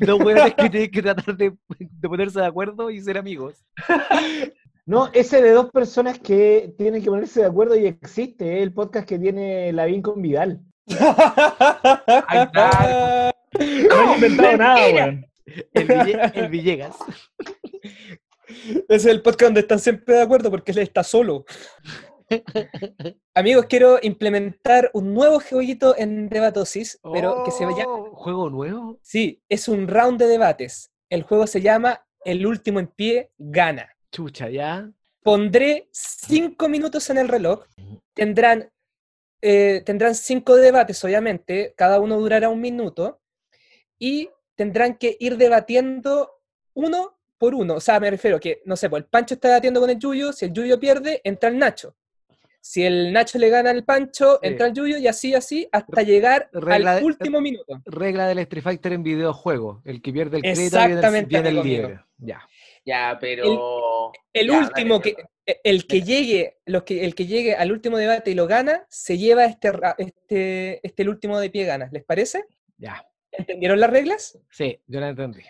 Weones 0.00 0.54
que 0.54 0.70
tienen 0.70 0.90
que 0.90 1.02
tratar 1.02 1.36
de, 1.36 1.52
de 1.78 2.08
ponerse 2.08 2.40
de 2.40 2.46
acuerdo 2.46 2.90
y 2.90 3.00
ser 3.00 3.16
amigos. 3.16 3.64
No, 4.86 5.08
ese 5.12 5.40
de 5.40 5.52
dos 5.52 5.70
personas 5.70 6.18
que 6.18 6.74
tienen 6.76 7.00
que 7.00 7.08
ponerse 7.08 7.40
de 7.42 7.46
acuerdo 7.46 7.76
y 7.76 7.86
existe, 7.86 8.58
¿eh? 8.58 8.62
el 8.64 8.72
podcast 8.74 9.08
que 9.08 9.20
tiene 9.20 9.72
Lavín 9.72 10.02
con 10.02 10.20
Vidal. 10.20 10.58
Ahí 10.88 12.40
está. 12.42 13.32
No 13.56 14.10
he 14.10 14.14
inventado 14.16 14.56
nada, 14.56 14.86
weón. 14.92 15.26
El, 15.74 15.86
Ville- 15.88 16.32
el 16.34 16.48
Villegas. 16.48 16.96
Ese 18.52 18.84
es 18.88 19.06
el 19.06 19.22
podcast 19.22 19.48
donde 19.48 19.60
están 19.60 19.78
siempre 19.78 20.16
de 20.16 20.22
acuerdo 20.22 20.50
porque 20.50 20.72
él 20.72 20.78
está 20.78 21.02
solo. 21.02 21.44
Amigos, 23.34 23.66
quiero 23.68 23.98
implementar 24.02 24.90
un 24.94 25.12
nuevo 25.14 25.40
jueguito 25.40 25.94
en 25.96 26.28
Debatosis, 26.28 26.98
pero 27.12 27.42
que 27.44 27.50
se 27.50 27.64
vaya. 27.64 27.84
Oh, 27.86 28.14
¿Juego 28.14 28.50
nuevo? 28.50 28.98
Sí, 29.02 29.42
es 29.48 29.68
un 29.68 29.88
round 29.88 30.18
de 30.18 30.26
debates. 30.26 30.92
El 31.10 31.22
juego 31.22 31.46
se 31.46 31.60
llama 31.60 32.06
El 32.24 32.46
último 32.46 32.80
en 32.80 32.88
pie 32.88 33.32
gana. 33.36 33.88
Chucha, 34.10 34.48
ya. 34.48 34.90
Pondré 35.22 35.88
cinco 35.92 36.68
minutos 36.68 37.08
en 37.10 37.18
el 37.18 37.28
reloj. 37.28 37.64
Tendrán, 38.14 38.70
eh, 39.40 39.82
tendrán 39.84 40.14
cinco 40.14 40.56
debates, 40.56 41.02
obviamente. 41.04 41.74
Cada 41.76 42.00
uno 42.00 42.18
durará 42.18 42.48
un 42.48 42.60
minuto. 42.60 43.20
Y 43.98 44.30
tendrán 44.56 44.96
que 44.96 45.16
ir 45.20 45.36
debatiendo 45.36 46.40
uno 46.74 47.18
por 47.42 47.56
uno. 47.56 47.74
O 47.74 47.80
sea, 47.80 47.98
me 47.98 48.08
refiero 48.08 48.38
que, 48.38 48.62
no 48.66 48.76
sé, 48.76 48.88
pues 48.88 49.02
el 49.02 49.08
Pancho 49.08 49.34
está 49.34 49.48
debatiendo 49.48 49.80
con 49.80 49.90
el 49.90 49.98
Yuyo. 49.98 50.32
Si 50.32 50.44
el 50.44 50.52
Yuyo 50.52 50.78
pierde, 50.78 51.20
entra 51.24 51.48
el 51.48 51.58
Nacho. 51.58 51.96
Si 52.60 52.84
el 52.84 53.12
Nacho 53.12 53.36
le 53.40 53.48
gana 53.48 53.70
al 53.70 53.82
Pancho, 53.82 54.38
Sí. 54.40 54.46
entra 54.46 54.68
el 54.68 54.74
Yuyo 54.74 54.96
y 54.98 55.08
así, 55.08 55.34
así, 55.34 55.68
hasta 55.72 56.02
llegar 56.02 56.48
Regla 56.52 56.92
al 56.92 57.00
de- 57.00 57.04
último 57.04 57.40
minuto. 57.40 57.82
Regla 57.84 58.28
del 58.28 58.38
Street 58.38 58.62
Fighter 58.62 58.92
en 58.92 59.02
videojuego. 59.02 59.82
El 59.84 60.00
que 60.00 60.12
pierde 60.12 60.36
el 60.36 60.42
crédito 60.44 60.78
viene 60.86 61.24
viene 61.24 61.48
el 61.48 61.62
libre. 61.64 62.00
Ya. 62.18 62.46
Ya, 62.84 63.18
pero. 63.20 64.12
El 64.32 64.46
Ya, 64.46 64.58
último 64.60 65.00
dale, 65.00 65.16
que 65.16 65.22
e- 65.46 65.60
el 65.64 65.84
que 65.88 66.02
llegue, 66.02 66.58
los 66.66 66.84
que, 66.84 67.04
el 67.04 67.16
que 67.16 67.26
llegue 67.26 67.56
al 67.56 67.72
último 67.72 67.96
debate 67.98 68.30
y 68.30 68.34
lo 68.34 68.46
gana, 68.46 68.86
se 68.88 69.18
lleva 69.18 69.46
este, 69.46 69.72
este, 69.98 70.80
este 70.86 71.02
el 71.02 71.08
último 71.08 71.40
de 71.40 71.50
pie 71.50 71.64
gana. 71.64 71.88
¿Les 71.90 72.04
parece? 72.04 72.44
Ya. 72.78 73.04
¿Entendieron 73.32 73.80
las 73.80 73.90
reglas? 73.90 74.38
Sí, 74.48 74.78
yo 74.86 75.00
la 75.00 75.08
entendí. 75.08 75.40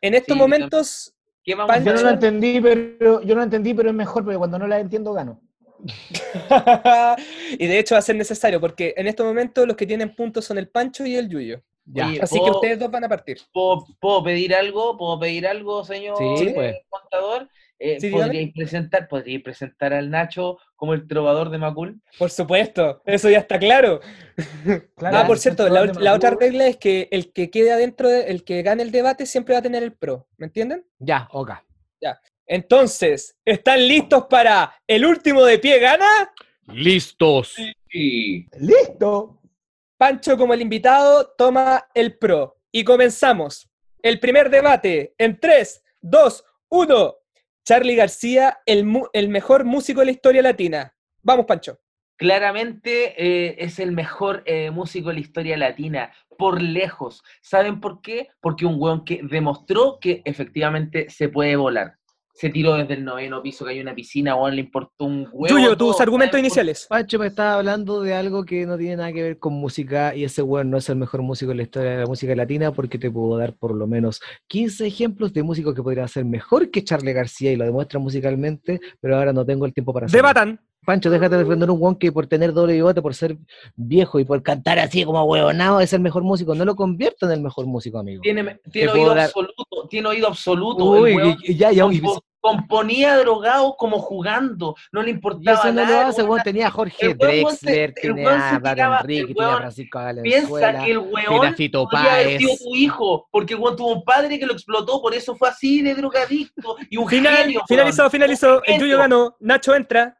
En 0.00 0.14
estos 0.14 0.34
Sí, 0.34 0.38
momentos, 0.40 1.14
¿Qué 1.44 1.54
vamos 1.54 1.70
a 1.70 1.74
Pancho. 1.74 1.90
Yo 1.90 1.96
no 1.96 2.02
lo 2.02 2.10
entendí, 2.10 2.60
pero 2.60 3.22
yo 3.22 3.34
no 3.34 3.42
entendí, 3.42 3.74
pero 3.74 3.88
es 3.90 3.94
mejor 3.94 4.24
porque 4.24 4.38
cuando 4.38 4.58
no 4.58 4.66
la 4.66 4.78
entiendo 4.80 5.12
gano. 5.12 5.40
y 7.58 7.66
de 7.66 7.78
hecho 7.78 7.94
va 7.94 8.00
a 8.00 8.02
ser 8.02 8.16
necesario, 8.16 8.60
porque 8.60 8.94
en 8.96 9.06
estos 9.06 9.24
momentos 9.26 9.66
los 9.66 9.76
que 9.76 9.86
tienen 9.86 10.14
puntos 10.14 10.44
son 10.44 10.58
el 10.58 10.68
Pancho 10.68 11.06
y 11.06 11.14
el 11.16 11.28
Yuyo. 11.28 11.62
Ya. 11.84 12.06
Oye, 12.08 12.20
Así 12.20 12.34
que 12.34 12.40
¿puedo- 12.40 12.54
ustedes 12.56 12.78
dos 12.78 12.90
van 12.90 13.04
a 13.04 13.08
partir. 13.08 13.38
¿Puedo, 13.52 13.86
puedo 14.00 14.22
pedir 14.24 14.54
algo? 14.54 14.96
¿Puedo 14.98 15.18
pedir 15.18 15.46
algo, 15.46 15.84
señor 15.84 16.16
Sí, 16.38 16.50
pues. 16.54 16.76
contador? 16.88 17.48
Eh, 17.80 18.00
Sí. 18.00 18.10
¿podríais, 18.10 18.52
presentar, 18.52 19.06
¿Podríais 19.06 19.42
presentar 19.42 19.92
al 19.92 20.10
Nacho 20.10 20.58
como 20.74 20.94
el 20.94 21.06
trovador 21.06 21.50
de 21.50 21.58
Macul? 21.58 22.00
Por 22.18 22.28
supuesto, 22.30 23.02
eso 23.06 23.30
ya 23.30 23.38
está 23.38 23.58
claro. 23.58 24.00
Claro, 24.96 25.16
ah, 25.18 25.26
por 25.26 25.38
cierto, 25.38 25.68
la, 25.68 26.14
otra 26.14 26.30
regla 26.38 26.66
es 26.66 26.76
que 26.76 27.08
el 27.12 27.32
que 27.32 27.50
quede 27.50 27.72
adentro, 27.72 28.08
de- 28.08 28.30
el 28.30 28.42
que 28.44 28.62
gane 28.62 28.82
el 28.82 28.90
debate 28.90 29.26
siempre 29.26 29.54
va 29.54 29.60
a 29.60 29.62
tener 29.62 29.82
el 29.82 29.92
pro. 29.92 30.26
¿Me 30.36 30.46
entienden? 30.46 30.84
Ya, 30.98 31.28
ok. 31.32 31.52
Entonces, 32.50 33.36
¿están 33.44 33.86
listos 33.86 34.24
para 34.28 34.72
el 34.86 35.04
último 35.04 35.44
de 35.44 35.58
pie 35.58 35.78
gana? 35.80 36.32
Listos. 36.68 37.54
Sí. 37.90 38.46
¡Listo! 38.58 39.42
Pancho 39.98 40.36
como 40.38 40.54
el 40.54 40.62
invitado 40.62 41.34
toma 41.36 41.86
el 41.94 42.16
pro. 42.16 42.56
Y 42.72 42.84
comenzamos. 42.84 43.68
El 44.00 44.18
primer 44.18 44.48
debate 44.48 45.14
en 45.18 45.38
3, 45.38 45.84
2, 46.00 46.44
1. 46.70 47.16
Charlie 47.68 47.96
García, 47.96 48.60
el, 48.64 48.90
el 49.12 49.28
mejor 49.28 49.66
músico 49.66 50.00
de 50.00 50.06
la 50.06 50.12
historia 50.12 50.40
latina. 50.40 50.94
Vamos, 51.22 51.44
Pancho. 51.44 51.78
Claramente 52.16 53.12
eh, 53.18 53.56
es 53.58 53.78
el 53.78 53.92
mejor 53.92 54.42
eh, 54.46 54.70
músico 54.70 55.10
de 55.10 55.16
la 55.16 55.20
historia 55.20 55.58
latina, 55.58 56.10
por 56.38 56.62
lejos. 56.62 57.22
¿Saben 57.42 57.78
por 57.78 58.00
qué? 58.00 58.28
Porque 58.40 58.64
un 58.64 58.76
weón 58.78 59.04
que 59.04 59.20
demostró 59.22 59.98
que 60.00 60.22
efectivamente 60.24 61.10
se 61.10 61.28
puede 61.28 61.56
volar. 61.56 61.98
Se 62.40 62.50
tiró 62.50 62.74
desde 62.74 62.94
el 62.94 63.04
noveno 63.04 63.42
piso, 63.42 63.64
que 63.64 63.72
hay 63.72 63.80
una 63.80 63.96
piscina, 63.96 64.36
weón, 64.36 64.54
le 64.54 64.60
importó 64.60 65.06
un 65.06 65.26
huevo. 65.32 65.48
Yuyo, 65.58 65.76
todo. 65.76 65.90
tus 65.90 66.00
argumentos 66.00 66.30
¿Saben 66.30 66.42
por 66.44 66.46
iniciales. 66.46 66.86
Pancho 66.88 67.18
me 67.18 67.26
estaba 67.26 67.54
hablando 67.54 68.00
de 68.00 68.14
algo 68.14 68.44
que 68.44 68.64
no 68.64 68.78
tiene 68.78 68.94
nada 68.96 69.12
que 69.12 69.22
ver 69.24 69.38
con 69.40 69.54
música 69.54 70.14
y 70.14 70.22
ese 70.22 70.42
weón 70.42 70.70
no 70.70 70.76
es 70.76 70.88
el 70.88 70.94
mejor 70.94 71.22
músico 71.22 71.50
de 71.50 71.56
la 71.56 71.62
historia 71.64 71.90
de 71.90 71.98
la 71.98 72.06
música 72.06 72.36
latina 72.36 72.70
porque 72.70 72.96
te 72.96 73.10
puedo 73.10 73.36
dar 73.36 73.54
por 73.54 73.74
lo 73.74 73.88
menos 73.88 74.20
15 74.46 74.86
ejemplos 74.86 75.32
de 75.32 75.42
músicos 75.42 75.74
que 75.74 75.82
podrían 75.82 76.06
ser 76.06 76.24
mejor 76.26 76.70
que 76.70 76.84
Charlie 76.84 77.12
García 77.12 77.50
y 77.50 77.56
lo 77.56 77.64
demuestra 77.64 77.98
musicalmente, 77.98 78.80
pero 79.00 79.16
ahora 79.16 79.32
no 79.32 79.44
tengo 79.44 79.66
el 79.66 79.74
tiempo 79.74 79.92
para 79.92 80.06
hacerlo. 80.06 80.18
Debatan. 80.28 80.60
Pancho, 80.86 81.10
déjate 81.10 81.36
de 81.36 81.42
defender 81.42 81.68
un 81.70 81.82
weón 81.82 81.96
que 81.96 82.12
por 82.12 82.28
tener 82.28 82.52
doble 82.52 82.72
bigote, 82.74 83.02
por 83.02 83.14
ser 83.14 83.36
viejo 83.74 84.20
y 84.20 84.24
por 84.24 84.42
cantar 84.42 84.78
así 84.78 85.04
como 85.04 85.22
huevonado 85.24 85.80
es 85.80 85.92
el 85.92 86.00
mejor 86.00 86.22
músico. 86.22 86.54
No 86.54 86.64
lo 86.64 86.76
convierta 86.76 87.26
en 87.26 87.32
el 87.32 87.40
mejor 87.42 87.66
músico, 87.66 87.98
amigo. 87.98 88.22
Tiene, 88.22 88.56
oído 88.92 89.08
dar- 89.08 89.26
absoluto, 89.26 89.64
tiene 89.90 90.08
oído 90.08 90.28
absoluto. 90.28 90.84
Uy, 90.84 91.10
el 91.10 91.16
weón 91.16 91.36
y- 91.42 91.52
y 91.52 91.56
ya, 91.56 91.72
ya, 91.72 91.84
y- 91.92 92.00
componía 92.52 93.16
drogado 93.18 93.76
como 93.76 93.98
jugando, 93.98 94.74
no 94.92 95.02
le 95.02 95.10
y 95.10 95.14
importaba 95.14 95.58
eso 95.58 95.68
no 95.72 95.80
lo 95.82 95.86
nada. 95.86 96.08
hace, 96.08 96.20
weón. 96.22 96.30
weón. 96.32 96.42
Tenía 96.44 96.66
a 96.68 96.70
Jorge 96.70 97.06
el 97.06 97.16
weón 97.18 97.56
se- 97.56 97.66
Drexler, 97.70 98.12
weón 98.12 98.40
a 98.40 98.60
tiraba- 98.74 98.98
Enrique, 99.00 99.20
el 99.20 99.26
tiene 99.26 99.42
a 99.42 99.48
weón 99.48 99.58
Francisco 99.58 99.98
Piensa 100.22 100.50
Valenzuela. 100.50 100.84
que 100.84 100.90
el 100.90 100.98
weón 100.98 101.54
Fito 101.54 101.88
podría 101.88 102.12
haber 102.14 102.26
Páez. 102.26 102.38
sido 102.38 102.56
tu 102.56 102.74
hijo, 102.76 103.28
porque 103.30 103.54
el 103.54 103.60
weón 103.60 103.76
tuvo 103.76 103.92
un 103.92 104.04
padre 104.04 104.38
que 104.38 104.46
lo 104.46 104.52
explotó, 104.52 105.00
por 105.02 105.14
eso 105.14 105.34
fue 105.36 105.48
así 105.48 105.82
de 105.82 105.94
drogadicto 105.94 106.76
y 106.90 106.96
un 106.96 107.08
Final, 107.08 107.36
genio. 107.36 107.62
finalizó, 107.68 108.02
weón. 108.02 108.10
finalizó. 108.10 108.62
El 108.64 108.74
Yuyo 108.74 108.80
genio. 108.84 108.98
ganó. 108.98 109.36
Nacho 109.40 109.74
entra. 109.74 110.18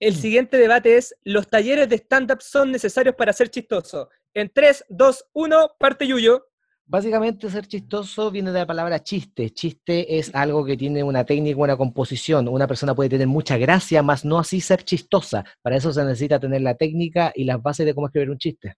El 0.00 0.14
Mm. 0.14 0.16
siguiente 0.16 0.56
debate 0.58 0.96
es: 0.96 1.14
¿los 1.24 1.48
talleres 1.48 1.88
de 1.88 1.96
stand-up 1.96 2.40
son 2.40 2.70
necesarios 2.70 3.14
para 3.16 3.32
ser 3.32 3.50
chistoso? 3.50 4.08
En 4.32 4.48
3, 4.52 4.84
2, 4.88 5.24
1, 5.32 5.72
parte 5.78 6.06
Yuyo. 6.06 6.44
Básicamente 6.90 7.50
ser 7.50 7.66
chistoso 7.66 8.30
viene 8.30 8.50
de 8.50 8.60
la 8.60 8.66
palabra 8.66 9.02
chiste. 9.02 9.50
Chiste 9.50 10.18
es 10.18 10.34
algo 10.34 10.64
que 10.64 10.74
tiene 10.74 11.02
una 11.02 11.22
técnica, 11.22 11.60
una 11.60 11.76
composición. 11.76 12.48
Una 12.48 12.66
persona 12.66 12.94
puede 12.94 13.10
tener 13.10 13.26
mucha 13.26 13.58
gracia, 13.58 14.02
más 14.02 14.24
no 14.24 14.38
así 14.38 14.62
ser 14.62 14.82
chistosa. 14.84 15.44
Para 15.60 15.76
eso 15.76 15.92
se 15.92 16.02
necesita 16.02 16.40
tener 16.40 16.62
la 16.62 16.74
técnica 16.76 17.30
y 17.34 17.44
las 17.44 17.62
bases 17.62 17.84
de 17.84 17.94
cómo 17.94 18.06
escribir 18.06 18.30
un 18.30 18.38
chiste. 18.38 18.76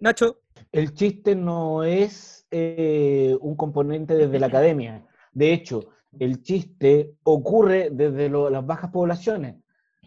Nacho. 0.00 0.40
El 0.72 0.92
chiste 0.92 1.36
no 1.36 1.84
es 1.84 2.46
eh, 2.50 3.36
un 3.40 3.54
componente 3.54 4.16
desde 4.16 4.40
la 4.40 4.48
academia. 4.48 5.06
De 5.32 5.52
hecho, 5.52 5.90
el 6.18 6.42
chiste 6.42 7.14
ocurre 7.22 7.90
desde 7.92 8.28
lo- 8.28 8.50
las 8.50 8.66
bajas 8.66 8.90
poblaciones. 8.90 9.54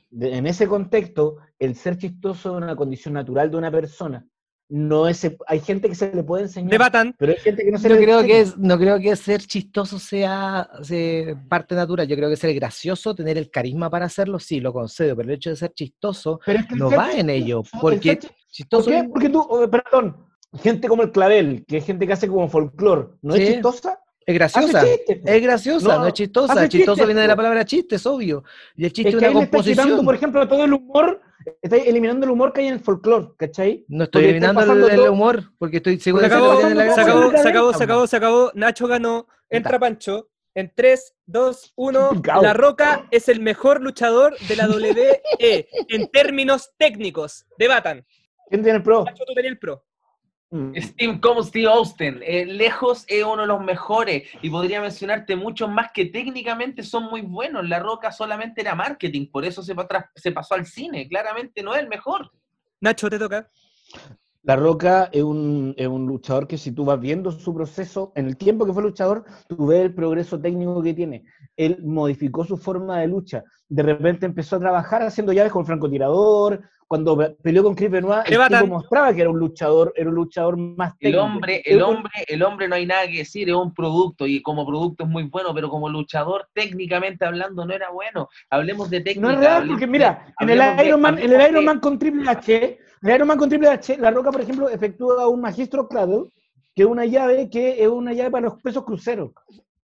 De- 0.09 0.35
en 0.35 0.45
ese 0.45 0.67
contexto, 0.67 1.37
el 1.57 1.75
ser 1.75 1.97
chistoso 1.97 2.51
es 2.57 2.63
una 2.63 2.75
condición 2.75 3.13
natural 3.13 3.49
de 3.49 3.55
una 3.57 3.71
persona. 3.71 4.27
No 4.67 5.07
es, 5.07 5.29
hay 5.45 5.59
gente 5.59 5.87
que 5.89 5.93
se 5.95 6.11
le 6.13 6.23
puede 6.23 6.43
enseñar, 6.43 6.71
Debatan. 6.71 7.13
pero 7.19 7.33
hay 7.33 7.37
gente 7.37 7.63
que 7.63 7.71
no 7.71 7.77
se 7.77 7.87
No 7.87 7.95
le 7.95 8.01
creo, 8.03 8.23
que 8.23 8.39
es, 8.41 8.57
no 8.57 8.79
creo 8.79 8.99
que 8.99 9.15
ser 9.15 9.41
chistoso 9.41 9.99
sea, 9.99 10.67
sea 10.81 11.35
parte 11.47 11.75
natural. 11.75 12.07
Yo 12.07 12.15
creo 12.15 12.29
que 12.29 12.35
ser 12.35 12.51
gracioso, 12.55 13.13
tener 13.13 13.37
el 13.37 13.51
carisma 13.51 13.91
para 13.91 14.05
hacerlo, 14.07 14.39
sí, 14.39 14.59
lo 14.59 14.73
concedo. 14.73 15.15
Pero 15.15 15.29
el 15.29 15.35
hecho 15.35 15.51
de 15.51 15.55
ser 15.55 15.71
chistoso 15.73 16.39
Pero 16.45 16.59
es 16.59 16.65
que 16.65 16.73
el 16.73 16.79
no 16.79 16.89
ser 16.89 16.97
va 16.99 17.11
en 17.11 17.27
chistoso- 17.27 17.31
ello. 17.31 17.63
el 17.73 17.79
Porque 17.79 18.09
ser 18.09 18.19
chi- 18.19 18.27
¿Por 18.27 18.37
chistoso 18.49 18.89
qué? 18.89 19.03
Porque 19.11 19.29
tú, 19.29 19.39
oh, 19.47 19.69
perdón, 19.69 20.17
gente 20.63 20.87
como 20.87 21.03
el 21.03 21.11
clavel, 21.11 21.63
que 21.67 21.77
es 21.77 21.85
gente 21.85 22.07
que 22.07 22.13
hace 22.13 22.27
como 22.27 22.49
folclore, 22.49 23.09
¿no 23.21 23.35
Sí. 23.35 23.43
es 23.43 23.49
chistosa? 23.53 23.99
es 24.27 24.33
graciosa. 24.33 24.83
Chistes, 24.83 25.17
po. 25.19 25.27
Es 25.31 25.41
graciosa, 25.43 25.87
no, 25.87 25.99
No, 25.99 26.07
es 26.07 26.13
chistosa. 26.13 26.67
Chistoso 26.67 26.93
chistes, 26.95 27.05
viene 27.05 27.21
de 27.21 27.27
la 27.27 27.35
palabra 27.35 27.63
chiste, 27.63 27.97
es 27.97 28.05
obvio. 28.07 28.43
Y 28.75 28.85
el 28.85 28.91
chiste 28.91 29.09
Es 29.09 29.15
es 29.15 29.21
que 29.21 29.29
una 29.29 29.39
composición. 29.41 30.03
por 30.03 30.15
ejemplo, 30.15 30.47
todo 30.47 30.63
el 30.65 30.73
humor, 30.73 31.21
está 31.61 31.77
eliminando 31.77 32.25
el 32.25 32.31
humor 32.31 32.53
que 32.53 32.61
hay 32.61 32.67
en 32.67 32.75
el 32.75 32.79
folclore, 32.79 33.29
¿cachai? 33.37 33.85
No 33.87 34.05
estoy 34.05 34.23
Porque 34.23 34.29
eliminando 34.37 34.87
el, 34.87 35.09
humor, 35.09 35.43
porque 35.57 35.77
estoy 35.77 35.99
seguro 35.99 36.23
Se 36.23 36.29
de 36.29 36.35
que 36.35 36.41
acabó, 36.41 36.57
tiene 36.57 36.75
la 36.75 36.93
se 36.93 37.01
acabó, 37.01 37.31
se 37.31 37.49
acabó, 37.49 37.73
se 37.73 37.83
acabó, 37.83 38.07
se 38.07 38.17
acabó. 38.17 38.51
Nacho 38.55 38.87
ganó. 38.87 39.27
Entra. 39.49 39.79
Pancho. 39.79 40.29
En 40.53 40.71
3, 40.73 41.15
2, 41.25 41.73
1. 41.75 42.09
Picao. 42.11 42.41
La 42.41 42.53
Roca 42.53 43.07
es 43.11 43.27
el 43.27 43.41
mejor 43.41 43.81
luchador 43.81 44.37
de 44.47 44.55
la 44.55 44.67
WWE 44.67 45.21
en 45.89 46.07
términos 46.07 46.71
técnicos. 46.77 47.45
Debatan. 47.57 48.05
¿Quién 48.49 48.63
tiene 48.63 48.77
el 48.77 48.83
pro? 48.83 49.03
Nacho, 49.03 49.25
tú 49.25 49.33
tenías 49.33 49.51
el 49.51 49.59
pro. 49.59 49.83
Mm. 50.51 50.73
Steve 50.79 51.19
como 51.19 51.43
Steve 51.43 51.65
Austin, 51.67 52.19
eh, 52.23 52.45
lejos 52.45 53.03
es 53.07 53.23
uno 53.23 53.41
de 53.41 53.47
los 53.47 53.63
mejores 53.63 54.29
y 54.41 54.49
podría 54.49 54.79
mencionarte 54.79 55.35
muchos 55.35 55.69
más 55.69 55.91
que 55.93 56.05
técnicamente 56.05 56.83
son 56.83 57.05
muy 57.05 57.21
buenos. 57.21 57.67
La 57.67 57.79
Roca 57.79 58.11
solamente 58.11 58.61
era 58.61 58.75
marketing, 58.75 59.27
por 59.31 59.43
eso 59.43 59.63
se, 59.63 59.73
pa- 59.73 59.87
tras- 59.87 60.09
se 60.15 60.31
pasó 60.31 60.53
al 60.53 60.65
cine. 60.65 61.07
Claramente 61.09 61.63
no 61.63 61.73
es 61.73 61.81
el 61.81 61.87
mejor. 61.89 62.31
Nacho, 62.79 63.09
te 63.09 63.17
toca. 63.17 63.49
La 64.43 64.55
Roca 64.55 65.09
es 65.11 65.23
un, 65.23 65.73
es 65.75 65.87
un 65.87 66.05
luchador 66.05 66.47
que 66.47 66.59
si 66.59 66.71
tú 66.71 66.85
vas 66.85 66.99
viendo 66.99 67.31
su 67.31 67.51
proceso, 67.55 68.13
en 68.15 68.27
el 68.27 68.37
tiempo 68.37 68.63
que 68.67 68.73
fue 68.73 68.83
luchador, 68.83 69.25
tú 69.47 69.65
ves 69.65 69.81
el 69.81 69.95
progreso 69.95 70.39
técnico 70.39 70.83
que 70.83 70.93
tiene. 70.93 71.23
Él 71.57 71.79
modificó 71.83 72.45
su 72.45 72.55
forma 72.55 72.99
de 72.99 73.07
lucha. 73.07 73.43
De 73.67 73.81
repente 73.81 74.27
empezó 74.27 74.57
a 74.57 74.59
trabajar 74.59 75.01
haciendo 75.01 75.33
llaves 75.33 75.51
con 75.51 75.65
francotirador. 75.65 76.61
Cuando 76.87 77.17
pe- 77.17 77.31
peleó 77.41 77.63
con 77.63 77.73
Chris 77.73 77.89
Benoit, 77.89 78.27
el 78.29 78.39
tipo 78.47 78.67
mostraba 78.67 79.11
que 79.13 79.21
era 79.21 79.29
un 79.31 79.39
luchador, 79.39 79.91
era 79.95 80.07
un 80.09 80.15
luchador 80.15 80.55
más 80.55 80.93
El 80.99 81.11
técnico. 81.13 81.23
hombre, 81.23 81.61
el 81.65 81.77
Es 81.77 81.83
un- 81.83 81.95
hombre, 81.95 82.11
el 82.27 82.43
hombre 82.43 82.67
no 82.67 82.75
hay 82.75 82.85
nada 82.85 83.07
que 83.07 83.17
decir, 83.17 83.49
es 83.49 83.55
un 83.55 83.73
producto 83.73 84.27
y 84.27 84.41
como 84.43 84.65
producto 84.67 85.03
es 85.03 85.09
muy 85.09 85.23
bueno, 85.23 85.51
pero 85.55 85.69
como 85.69 85.89
luchador, 85.89 86.47
técnicamente 86.53 87.25
hablando, 87.25 87.65
no 87.65 87.73
era 87.73 87.89
bueno. 87.89 88.29
Hablemos 88.51 88.89
de 88.91 89.01
técnica. 89.01 89.21
No 89.27 89.33
es 89.33 89.39
real, 89.39 89.67
porque 89.67 89.87
mira, 89.87 90.33
en 90.39 90.49
el 90.51 90.85
Iron 90.85 91.01
Man, 91.01 91.17
en 91.17 91.33
el 91.33 91.49
Iron 91.49 91.65
Man 91.65 91.79
con 91.79 91.97
Triple 91.97 92.29
H, 92.29 92.79
en 93.01 93.09
el 93.09 93.15
Iron 93.15 93.27
Man 93.27 93.37
con 93.39 93.49
Triple 93.49 93.69
H, 93.69 93.97
La 93.97 94.11
Roca, 94.11 94.31
por 94.31 94.41
ejemplo, 94.41 94.69
efectúa 94.69 95.27
un 95.27 95.41
Magistro 95.41 95.87
Cradle, 95.87 96.31
que 96.75 96.83
es 96.83 96.87
una 96.87 97.05
llave 97.05 97.49
que 97.49 97.81
es 97.81 97.87
una 97.87 98.13
llave 98.13 98.29
para 98.29 98.45
los 98.49 98.61
pesos 98.61 98.83
cruceros. 98.85 99.31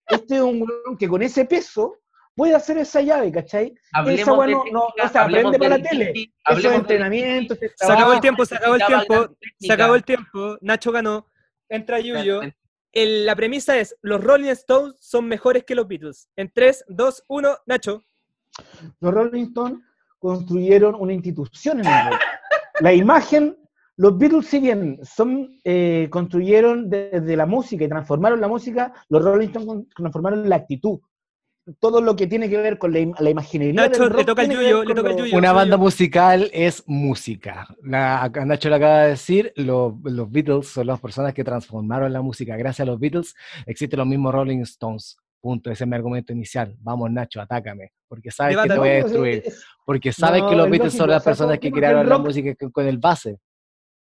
Este 0.08 0.36
es 0.36 0.42
un 0.42 0.68
que 1.00 1.08
con 1.08 1.24
ese 1.24 1.46
peso 1.46 1.96
puede 2.36 2.56
hacer 2.56 2.78
esa 2.78 3.02
llave, 3.02 3.32
¿cachai? 3.32 3.74
Hablemos 3.92 4.22
esa 4.22 4.34
weá 4.34 4.48
no- 4.48 4.64
no- 4.72 4.88
no 4.98 5.10
se 5.10 5.18
aprende 5.18 5.60
para 5.60 5.78
la 5.78 5.84
tele. 5.84 6.14
Eso 6.50 6.70
es 6.70 6.76
entrenamiento, 6.76 7.56
Se 7.56 7.92
acabó 7.92 8.14
el 8.14 8.22
tiempo, 8.22 8.46
se 8.46 8.56
acabó 8.56 8.76
el 8.76 8.84
tiempo. 8.86 9.36
Se 9.60 9.74
acabó 9.74 9.96
el 9.96 10.04
tiempo. 10.04 10.58
Nacho 10.62 10.92
ganó. 10.92 11.28
Entra 11.70 12.00
Yuyo. 12.00 12.42
El- 12.92 13.26
la 13.26 13.36
premisa 13.36 13.78
es: 13.78 13.96
los 14.02 14.24
Rolling 14.24 14.50
Stones 14.52 14.96
son 15.00 15.26
mejores 15.28 15.64
que 15.64 15.76
los 15.76 15.88
Beatles. 15.88 16.30
En 16.36 16.52
3, 16.54 16.86
2, 16.88 17.24
1, 17.28 17.58
Nacho. 17.66 18.04
Los 19.00 19.14
Rolling 19.14 19.46
Stones 19.48 19.80
construyeron 20.20 20.96
una 20.96 21.14
institución 21.14 21.80
en 21.80 21.88
el 21.88 22.12
rock. 22.12 22.22
La 22.82 22.94
imagen, 22.94 23.58
los 23.98 24.18
Beatles, 24.18 24.48
si 24.48 24.60
bien 24.60 25.00
son, 25.04 25.60
eh, 25.64 26.08
construyeron 26.12 26.90
desde 26.90 27.36
la 27.36 27.46
música 27.46 27.84
y 27.84 27.90
transformaron 27.90 28.40
la 28.42 28.48
música, 28.48 28.94
los 29.10 29.24
Rolling 29.24 29.48
Stones 29.48 29.88
transformaron 29.96 30.48
la 30.48 30.56
actitud. 30.58 31.00
Todo 31.80 32.02
lo 32.02 32.16
que 32.18 32.28
tiene 32.28 32.50
que 32.50 32.58
ver 32.58 32.78
con 32.78 32.92
la, 32.92 33.00
im- 33.00 33.16
la 33.20 33.30
imaginería. 33.30 33.74
Nacho, 33.74 34.02
del 34.04 34.10
le 34.10 34.16
rock 34.18 34.26
toca 34.26 34.46
que 34.48 34.54
Yuyo, 34.54 34.84
le 34.84 34.94
toca 34.96 35.16
Yuyo. 35.16 35.38
Una 35.38 35.54
banda 35.54 35.78
musical 35.78 36.50
es 36.52 36.84
música. 36.88 37.66
La, 37.82 38.30
Nacho 38.46 38.68
lo 38.70 38.76
acaba 38.76 39.04
de 39.04 39.10
decir, 39.12 39.54
lo- 39.56 39.98
los 40.04 40.30
Beatles 40.30 40.68
son 40.68 40.88
las 40.88 41.00
personas 41.00 41.34
que 41.34 41.44
transformaron 41.46 42.12
la 42.12 42.22
música. 42.22 42.58
Gracias 42.58 42.86
a 42.86 42.92
los 42.92 43.00
Beatles 43.00 43.34
existen 43.66 43.98
los 44.00 44.08
mismos 44.08 44.34
Rolling 44.34 44.60
Stones. 44.64 45.16
Punto, 45.40 45.72
ese 45.72 45.86
es 45.86 45.88
mi 45.90 45.96
argumento 45.96 46.34
inicial. 46.34 46.76
Vamos, 46.82 47.10
Nacho, 47.12 47.40
atácame. 47.40 47.92
Porque 48.10 48.30
sabes 48.30 48.58
que 48.58 48.68
te 48.70 48.78
voy 48.78 48.90
a 48.90 48.94
destruir. 48.96 49.44
es- 49.46 49.64
Porque 49.86 50.12
sabes 50.12 50.42
No, 50.42 50.50
que 50.50 50.56
los 50.58 50.66
es 50.66 50.72
Beatles 50.72 50.94
son 50.94 51.10
las 51.10 51.22
o 51.22 51.24
sea, 51.24 51.32
personas 51.32 51.56
¿por 51.58 51.62
que 51.62 51.72
crearon 51.72 52.02
el 52.02 52.10
la 52.10 52.16
rock- 52.16 52.26
música 52.26 52.56
con- 52.72 52.88
el 52.88 52.98
base. 52.98 53.40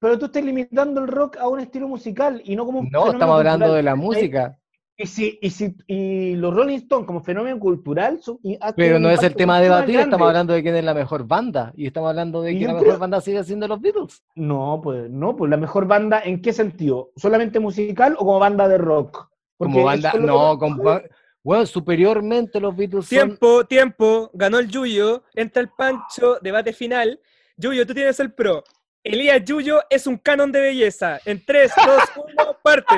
Pero 0.00 0.18
tú 0.18 0.26
estás 0.26 0.44
limitando 0.44 1.00
el 1.02 1.08
rock 1.08 1.36
a 1.38 1.48
un 1.48 1.58
estilo 1.60 1.88
musical 1.88 2.40
y 2.44 2.54
no 2.54 2.64
como 2.64 2.78
un 2.80 2.88
No, 2.90 3.10
estamos 3.10 3.36
hablando 3.36 3.66
cultural. 3.66 3.76
de 3.76 3.82
la 3.82 3.94
música. 3.96 4.56
Y, 5.02 5.06
si, 5.06 5.38
y, 5.40 5.48
si, 5.48 5.74
y 5.86 6.34
los 6.36 6.54
Rolling 6.54 6.76
Stones 6.76 7.06
como 7.06 7.22
fenómeno 7.22 7.58
cultural... 7.58 8.20
son- 8.20 8.38
Pero 8.76 8.98
no 8.98 9.08
es 9.08 9.22
el 9.22 9.34
tema 9.34 9.54
más 9.54 9.62
debatir, 9.62 9.98
estamos 9.98 10.28
hablando 10.28 10.52
de 10.52 10.62
quién 10.62 10.76
es 10.76 10.84
la 10.84 10.92
mejor 10.92 11.26
banda. 11.26 11.72
Y 11.74 11.86
estamos 11.86 12.10
hablando 12.10 12.42
de 12.42 12.52
que 12.52 12.66
la 12.66 12.72
creo- 12.74 12.82
mejor 12.84 12.98
banda 12.98 13.20
sigue 13.22 13.42
siendo 13.42 13.66
los 13.66 13.80
Beatles. 13.80 14.22
No, 14.34 14.78
pues 14.82 15.08
no, 15.10 15.34
pues 15.36 15.50
la 15.50 15.56
mejor 15.56 15.86
banda, 15.86 16.20
¿en 16.22 16.42
qué 16.42 16.52
sentido? 16.52 17.12
¿Solamente 17.16 17.58
musical 17.60 18.12
o 18.18 18.26
como 18.26 18.38
banda 18.38 18.68
de 18.68 18.76
rock? 18.76 19.26
Porque 19.56 19.72
Como 19.72 19.84
banda, 19.86 20.12
no, 20.20 20.58
que- 20.58 20.82
ba- 20.82 21.02
bueno, 21.42 21.64
superiormente 21.64 22.60
los 22.60 22.76
Beatles 22.76 23.06
son 23.06 23.08
Tiempo, 23.08 23.64
tiempo. 23.64 24.30
Ganó 24.34 24.58
el 24.58 24.68
Yuyo. 24.68 25.22
Entra 25.34 25.62
el 25.62 25.70
Pancho. 25.70 26.38
Debate 26.42 26.74
final. 26.74 27.18
Yuyo, 27.56 27.86
tú 27.86 27.94
tienes 27.94 28.20
el 28.20 28.34
pro. 28.34 28.62
Elías 29.02 29.42
Yuyo 29.46 29.80
es 29.88 30.06
un 30.06 30.18
canon 30.18 30.52
de 30.52 30.60
belleza. 30.60 31.18
En 31.24 31.42
3, 31.42 31.72
2, 31.74 32.02
1, 32.38 32.56
parte. 32.62 32.96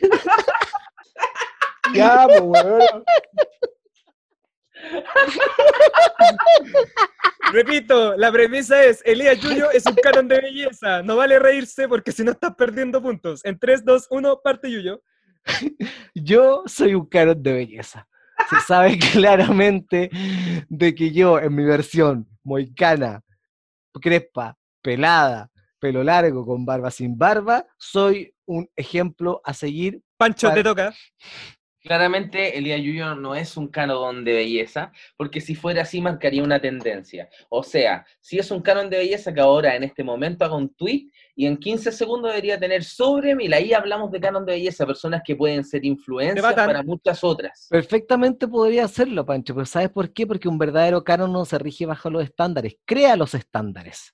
Ya, 1.94 2.26
pues, 2.26 2.40
weón. 2.40 3.04
Repito, 7.52 8.16
la 8.16 8.30
premisa 8.30 8.82
es, 8.84 9.02
Elías 9.04 9.40
Yuyo 9.40 9.70
es 9.70 9.84
un 9.86 9.94
canon 9.96 10.28
de 10.28 10.40
belleza. 10.40 11.02
No 11.02 11.16
vale 11.16 11.38
reírse 11.38 11.88
porque 11.88 12.12
si 12.12 12.22
no 12.22 12.32
estás 12.32 12.54
perdiendo 12.54 13.02
puntos. 13.02 13.44
En 13.44 13.58
3, 13.58 13.84
2, 13.84 14.06
1, 14.10 14.40
parte 14.42 14.70
Yuyo. 14.70 15.02
Yo 16.14 16.62
soy 16.66 16.94
un 16.94 17.06
canon 17.06 17.42
de 17.42 17.52
belleza. 17.52 18.06
Se 18.48 18.60
sabe 18.60 18.98
claramente 19.12 20.10
de 20.68 20.94
que 20.94 21.10
yo, 21.10 21.38
en 21.38 21.54
mi 21.54 21.64
versión 21.64 22.28
moicana, 22.42 23.22
crespa, 24.00 24.56
pelada, 24.82 25.50
pelo 25.78 26.04
largo, 26.04 26.46
con 26.46 26.64
barba 26.64 26.90
sin 26.90 27.18
barba, 27.18 27.66
soy 27.78 28.34
un 28.46 28.68
ejemplo 28.76 29.40
a 29.44 29.54
seguir. 29.54 30.02
Pancho, 30.20 30.48
Vale. 30.48 30.60
te 30.60 30.68
toca. 30.68 30.94
Claramente, 31.82 32.58
Elías 32.58 32.78
Yuyo 32.82 33.14
no 33.14 33.34
es 33.34 33.56
un 33.56 33.68
canon 33.68 34.22
de 34.22 34.34
belleza, 34.34 34.92
porque 35.16 35.40
si 35.40 35.54
fuera 35.54 35.80
así 35.80 36.02
marcaría 36.02 36.42
una 36.42 36.60
tendencia. 36.60 37.30
O 37.48 37.62
sea, 37.62 38.04
si 38.20 38.38
es 38.38 38.50
un 38.50 38.60
canon 38.60 38.90
de 38.90 38.98
belleza 38.98 39.32
que 39.32 39.40
ahora 39.40 39.74
en 39.74 39.84
este 39.84 40.04
momento 40.04 40.44
haga 40.44 40.56
un 40.56 40.74
tweet 40.74 41.08
y 41.34 41.46
en 41.46 41.56
15 41.56 41.90
segundos 41.90 42.32
debería 42.32 42.60
tener 42.60 42.84
sobre 42.84 43.34
mil, 43.34 43.50
ahí 43.54 43.72
hablamos 43.72 44.10
de 44.10 44.20
canon 44.20 44.44
de 44.44 44.52
belleza, 44.52 44.84
personas 44.84 45.22
que 45.24 45.34
pueden 45.34 45.64
ser 45.64 45.86
influencias 45.86 46.52
para 46.52 46.82
muchas 46.82 47.24
otras. 47.24 47.66
Perfectamente 47.70 48.46
podría 48.46 48.84
hacerlo, 48.84 49.24
Pancho, 49.24 49.54
pero 49.54 49.64
¿sabes 49.64 49.88
por 49.88 50.12
qué? 50.12 50.26
Porque 50.26 50.48
un 50.50 50.58
verdadero 50.58 51.02
canon 51.02 51.32
no 51.32 51.46
se 51.46 51.58
rige 51.58 51.86
bajo 51.86 52.10
los 52.10 52.24
estándares, 52.24 52.76
crea 52.84 53.16
los 53.16 53.34
estándares. 53.34 54.12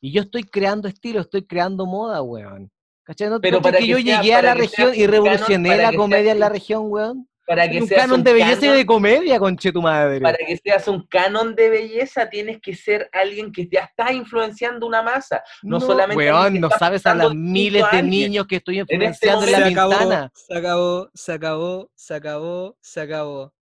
Y 0.00 0.10
yo 0.10 0.22
estoy 0.22 0.42
creando 0.42 0.88
estilo, 0.88 1.20
estoy 1.20 1.46
creando 1.46 1.86
moda, 1.86 2.20
weón. 2.22 2.73
¿Cachai? 3.04 3.28
¿No 3.28 3.40
Pero 3.40 3.60
para 3.60 3.78
que 3.78 3.84
que 3.84 3.90
yo 3.90 3.98
sea- 3.98 4.20
llegué 4.22 4.34
a 4.34 4.42
la 4.42 4.54
región 4.54 4.94
y 4.94 4.98
canon, 5.04 5.10
revolucioné 5.12 5.76
la 5.76 5.92
comedia 5.92 6.32
en 6.32 6.40
la 6.40 6.48
región, 6.48 6.84
weón? 6.88 7.28
Para 7.46 7.68
que 7.68 7.82
un 7.82 7.86
seas 7.86 8.00
canon 8.00 8.20
un 8.20 8.24
de 8.24 8.32
belleza 8.32 8.52
y 8.52 8.68
canon- 8.68 8.76
de 8.78 8.86
comedia, 8.86 9.38
conche 9.38 9.70
tu 9.72 9.82
madre. 9.82 10.20
Para 10.22 10.38
que 10.38 10.56
seas 10.56 10.88
un 10.88 11.06
canon 11.06 11.54
de 11.54 11.68
belleza 11.68 12.30
tienes 12.30 12.58
que 12.62 12.74
ser 12.74 13.10
alguien 13.12 13.52
que 13.52 13.68
ya 13.70 13.80
está 13.82 14.10
influenciando 14.14 14.86
una 14.86 15.02
masa. 15.02 15.42
No, 15.62 15.78
solamente 15.78 16.16
Weón, 16.16 16.58
no 16.58 16.70
sabes 16.70 17.04
a 17.04 17.14
las 17.14 17.34
miles 17.34 17.84
de 17.92 18.02
niños 18.02 18.46
que 18.46 18.56
estoy 18.56 18.78
este 18.80 18.94
influenciando 18.94 19.44
en 19.44 19.52
la 19.52 19.58
Se 19.58 19.64
acabó, 19.64 19.90
ventana. 19.90 20.32
se 20.34 20.56
acabó, 20.56 21.10
se 21.12 21.32
acabó, 21.32 21.90
se 21.94 22.14
acabó, 22.14 22.76
se 22.80 23.00
acabó. 23.02 23.54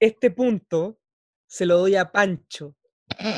Este 0.00 0.30
punto 0.30 0.98
se 1.46 1.66
lo 1.66 1.76
doy 1.76 1.96
a 1.96 2.10
Pancho 2.10 2.74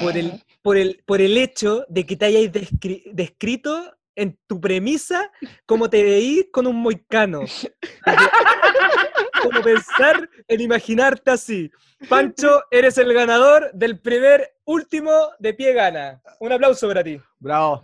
por 0.03 0.17
el, 0.17 0.45
por 0.63 0.77
el, 0.77 1.03
por 1.05 1.21
el 1.21 1.37
hecho 1.37 1.85
de 1.89 2.07
que 2.07 2.15
te 2.15 2.27
hayáis 2.27 2.53
descri- 2.53 3.11
descrito 3.13 3.93
en 4.15 4.39
tu 4.47 4.61
premisa 4.61 5.31
cómo 5.67 5.89
te 5.89 6.03
veís 6.03 6.47
con 6.53 6.67
un 6.67 6.77
moicano. 6.77 7.41
Como 9.43 9.63
pensar 9.63 10.29
en 10.49 10.61
imaginarte 10.61 11.31
así. 11.31 11.71
Pancho, 12.09 12.63
eres 12.71 12.99
el 12.99 13.13
ganador 13.15 13.71
del 13.73 13.99
primer 13.99 14.55
último 14.65 15.11
de 15.39 15.55
pie 15.55 15.73
gana. 15.73 16.21
Un 16.41 16.53
aplauso 16.53 16.87
para 16.89 17.03
ti. 17.03 17.19
Bravo. 17.39 17.81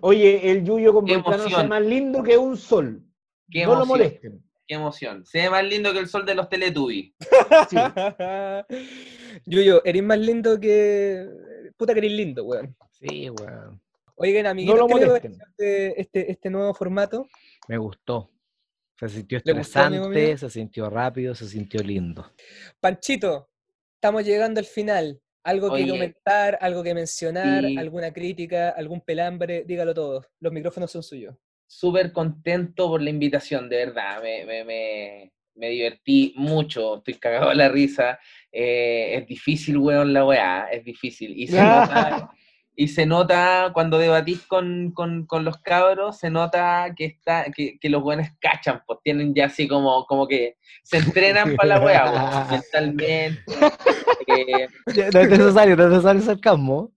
Oye, 0.00 0.50
el 0.50 0.64
Yuyo 0.64 0.92
con 0.92 1.04
Volcano 1.04 1.36
emoción. 1.36 1.62
es 1.62 1.68
más 1.68 1.82
lindo 1.82 2.22
que 2.22 2.36
un 2.36 2.56
sol. 2.56 3.02
Qué 3.50 3.64
no 3.64 3.70
lo 3.70 3.74
emoción, 3.82 3.88
molesten. 3.88 4.44
qué 4.66 4.74
emoción. 4.74 5.26
Se 5.26 5.38
ve 5.38 5.50
más 5.50 5.64
lindo 5.64 5.92
que 5.92 5.98
el 5.98 6.08
sol 6.08 6.24
de 6.24 6.34
los 6.34 6.48
Teletubbies. 6.48 7.12
Sí. 7.68 7.76
Yuyo, 9.46 9.82
eres 9.84 10.02
más 10.02 10.18
lindo 10.18 10.58
que. 10.58 11.26
Puta 11.76 11.92
que 11.92 12.00
eres 12.00 12.12
lindo, 12.12 12.44
weón. 12.44 12.74
Sí, 12.90 13.28
weón. 13.30 13.81
Oigan, 14.16 14.46
amiguitos, 14.46 14.78
lo 14.78 14.86
¿qué 14.86 14.94
molesten. 15.06 15.32
este, 15.32 16.00
este, 16.00 16.30
este 16.32 16.50
nuevo 16.50 16.74
formato? 16.74 17.26
Me 17.68 17.78
gustó. 17.78 18.30
Se 18.98 19.08
sintió 19.08 19.40
¿Le 19.44 19.52
gustó, 19.54 19.80
amigo 19.80 20.04
estresante, 20.04 20.38
se 20.38 20.50
sintió 20.50 20.88
rápido, 20.90 21.34
se 21.34 21.48
sintió 21.48 21.82
lindo. 21.82 22.30
Panchito, 22.78 23.48
estamos 23.94 24.24
llegando 24.24 24.60
al 24.60 24.66
final. 24.66 25.20
¿Algo 25.44 25.74
que 25.74 25.88
comentar, 25.88 26.56
algo 26.60 26.84
que 26.84 26.94
mencionar, 26.94 27.64
Sí. 27.64 27.76
alguna 27.76 28.12
crítica, 28.12 28.68
algún 28.70 29.00
pelambre? 29.00 29.64
Dígalo 29.66 29.92
todo. 29.92 30.24
Los 30.38 30.52
micrófonos 30.52 30.88
son 30.92 31.02
suyos. 31.02 31.34
Súper 31.66 32.12
contento 32.12 32.86
por 32.88 33.02
la 33.02 33.10
invitación, 33.10 33.68
de 33.68 33.86
verdad. 33.86 34.22
Me, 34.22 34.44
me, 34.44 34.62
me, 34.62 35.32
me 35.56 35.68
divertí 35.70 36.32
mucho, 36.36 36.98
estoy 36.98 37.14
cagado 37.14 37.48
de 37.48 37.56
la 37.56 37.68
risa. 37.68 38.20
Eh, 38.52 39.16
es 39.16 39.26
difícil, 39.26 39.78
weón, 39.78 40.12
la 40.12 40.24
weá, 40.24 40.68
es 40.70 40.84
difícil. 40.84 41.36
Y 41.36 41.48
se 41.48 41.56
nota, 41.60 42.30
y 42.74 42.88
se 42.88 43.06
nota 43.06 43.70
cuando 43.74 43.98
debatís 43.98 44.46
con, 44.46 44.92
con, 44.92 45.26
con 45.26 45.44
los 45.44 45.58
cabros, 45.58 46.18
se 46.18 46.30
nota 46.30 46.94
que, 46.96 47.04
está, 47.04 47.44
que, 47.54 47.78
que 47.78 47.90
los 47.90 48.02
weones 48.02 48.32
cachan, 48.40 48.82
pues 48.86 48.98
tienen 49.02 49.34
ya 49.34 49.46
así 49.46 49.68
como, 49.68 50.06
como 50.06 50.26
que 50.26 50.56
se 50.82 50.98
entrenan 50.98 51.54
para 51.56 51.68
la 51.68 51.80
weá, 51.84 52.10
weón, 52.10 52.50
mentalmente. 52.62 53.44
eh, 54.26 54.68
No 55.12 55.20
es 55.20 55.30
necesario, 55.30 55.76
no 55.76 55.84
es 55.84 55.90
necesario 55.90 56.22
sarcasmo. 56.22 56.92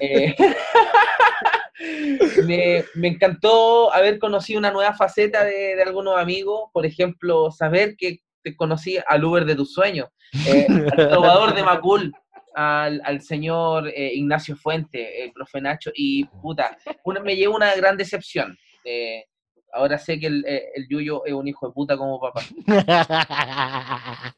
Eh, 0.00 0.34
me, 2.46 2.84
me 2.94 3.08
encantó 3.08 3.92
haber 3.92 4.18
conocido 4.18 4.58
una 4.58 4.70
nueva 4.70 4.94
faceta 4.94 5.44
de, 5.44 5.76
de 5.76 5.82
algunos 5.82 6.18
amigos, 6.18 6.70
por 6.72 6.86
ejemplo, 6.86 7.50
saber 7.50 7.96
que 7.96 8.20
te 8.42 8.56
conocí 8.56 8.98
al 9.06 9.24
Uber 9.24 9.44
de 9.44 9.56
tus 9.56 9.72
sueños, 9.72 10.08
eh, 10.46 10.66
al 10.68 11.08
trovador 11.08 11.54
de 11.54 11.62
Macul, 11.62 12.12
al, 12.60 13.00
al 13.04 13.20
señor 13.22 13.86
eh, 13.88 14.10
Ignacio 14.14 14.56
Fuente, 14.56 15.22
el 15.22 15.32
profe 15.32 15.60
Nacho, 15.60 15.92
y 15.94 16.24
puta, 16.24 16.76
una- 17.04 17.20
me 17.20 17.36
llevó 17.36 17.54
una 17.54 17.72
gran 17.76 17.96
decepción. 17.96 18.56
Eh, 18.84 19.24
ahora 19.72 19.96
sé 19.98 20.18
que 20.18 20.26
el, 20.26 20.44
eh, 20.44 20.64
el 20.74 20.88
Yuyo 20.88 21.24
es 21.24 21.32
un 21.34 21.46
hijo 21.46 21.68
de 21.68 21.72
puta 21.72 21.96
como 21.96 22.18
papá. 22.20 22.42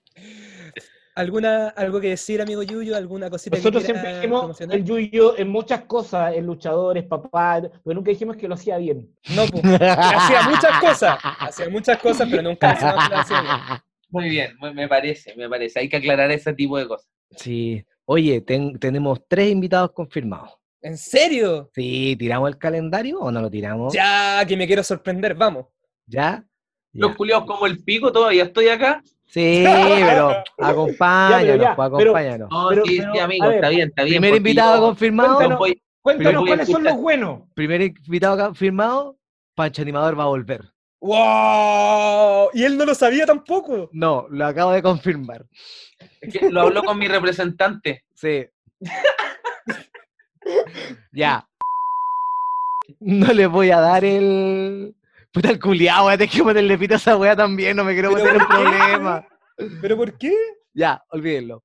¿Alguna, 1.15 1.69
¿Algo 1.71 2.01
que 2.01 2.09
decir, 2.11 2.41
amigo 2.41 2.63
Yuyo? 2.63 2.97
¿Alguna 2.97 3.29
cosita 3.29 3.57
Nosotros 3.57 3.83
que 3.83 3.87
siempre 3.93 4.15
dijimos 4.17 4.41
promocionar? 4.41 4.77
el 4.77 4.85
Yuyo 4.85 5.37
en 5.39 5.49
muchas 5.49 5.83
cosas, 5.83 6.35
en 6.37 6.47
luchadores, 6.47 7.05
papá, 7.05 7.61
pero 7.63 7.95
nunca 7.95 8.11
dijimos 8.11 8.37
que 8.37 8.47
lo 8.49 8.55
hacía 8.55 8.79
bien. 8.79 9.13
No, 9.35 9.45
pues, 9.47 9.65
hacía 9.65 10.43
muchas 10.49 10.81
cosas, 10.81 11.19
hacía 11.41 11.69
muas 11.69 11.99
cosas, 11.99 12.29
pero 12.31 12.43
nunca 12.43 12.75
que 12.75 12.85
lo 13.15 13.19
hacía 13.21 13.41
bien. 13.43 13.55
Muy 14.09 14.29
bien, 14.29 14.57
me, 14.61 14.73
me 14.73 14.89
parece, 14.89 15.35
me 15.37 15.49
parece. 15.49 15.81
Hay 15.81 15.89
que 15.89 15.97
aclarar 15.97 16.31
ese 16.31 16.53
tipo 16.55 16.79
de 16.79 16.87
cosas. 16.87 17.09
Sí. 17.37 17.85
Oye, 18.13 18.41
ten- 18.41 18.77
tenemos 18.77 19.21
tres 19.29 19.53
invitados 19.53 19.93
confirmados. 19.93 20.51
¿En 20.83 20.99
serio? 20.99 21.71
Sí, 21.73 22.17
¿tiramos 22.19 22.49
el 22.49 22.59
calendario 22.59 23.21
o 23.21 23.31
no 23.31 23.41
lo 23.41 23.49
tiramos? 23.49 23.95
Ya, 23.95 24.45
que 24.49 24.57
me 24.57 24.67
quiero 24.67 24.83
sorprender, 24.83 25.37
vamos. 25.37 25.67
¿Ya? 26.07 26.45
Los 26.93 27.15
culiados 27.15 27.45
como 27.47 27.67
el 27.67 27.85
pico, 27.85 28.11
todavía 28.11 28.43
estoy 28.43 28.67
acá. 28.67 29.01
Sí, 29.27 29.63
pero 29.65 30.43
acompáñanos, 30.59 31.61
ya, 31.65 31.77
pues, 31.77 31.87
acompáñanos. 31.87 32.49
No, 32.51 32.69
Pero- 32.71 32.85
sí, 32.85 32.97
sí, 33.13 33.19
amigo, 33.21 33.47
ver, 33.47 33.55
está 33.55 33.69
bien, 33.69 33.89
está 33.91 34.03
bien. 34.03 34.15
Primer 34.21 34.31
porque 34.31 34.37
invitado 34.51 34.81
confirmado. 34.81 35.59
Cuéntanos. 36.03 36.43
a 36.43 36.47
cuáles 36.47 36.69
son 36.69 36.83
los 36.83 36.97
buenos. 36.97 37.41
Primer 37.55 37.81
invitado 37.83 38.45
confirmado, 38.45 39.19
Pancho 39.55 39.83
Animador 39.83 40.19
va 40.19 40.25
a 40.25 40.27
volver. 40.27 40.65
¡Wow! 41.01 42.51
Y 42.53 42.65
él 42.65 42.77
no 42.77 42.85
lo 42.85 42.95
sabía 42.95 43.27
tampoco. 43.27 43.89
No, 43.93 44.27
lo 44.31 44.47
acabo 44.47 44.73
de 44.73 44.83
confirmar. 44.83 45.47
es 46.21 46.33
que 46.33 46.51
lo 46.51 46.61
hablo 46.63 46.83
con 46.83 46.99
mi 46.99 47.09
representante. 47.09 48.05
Sí. 48.15 48.47
ya. 51.13 51.47
No 53.01 53.33
le 53.33 53.47
voy 53.47 53.71
a 53.71 53.81
dar 53.81 54.05
el. 54.05 54.95
Puta 55.33 55.51
el 55.51 55.61
culiao, 55.61 56.05
voy 56.05 56.15
a 56.15 56.19
tener 56.19 56.33
que 56.33 56.43
ponerle 56.43 56.77
pito 56.77 56.95
a 56.95 56.97
esa 56.97 57.17
wea 57.17 57.37
también, 57.37 57.77
no 57.77 57.85
me 57.85 57.93
quiero 57.93 58.11
Pero 58.13 58.25
meter 58.25 58.41
en 58.41 58.47
¿por 58.47 58.57
qué? 58.57 58.63
problemas. 58.63 59.25
¿Pero 59.81 59.97
por 59.97 60.19
qué? 60.19 60.35
Ya, 60.75 61.03
olvídenlo. 61.11 61.63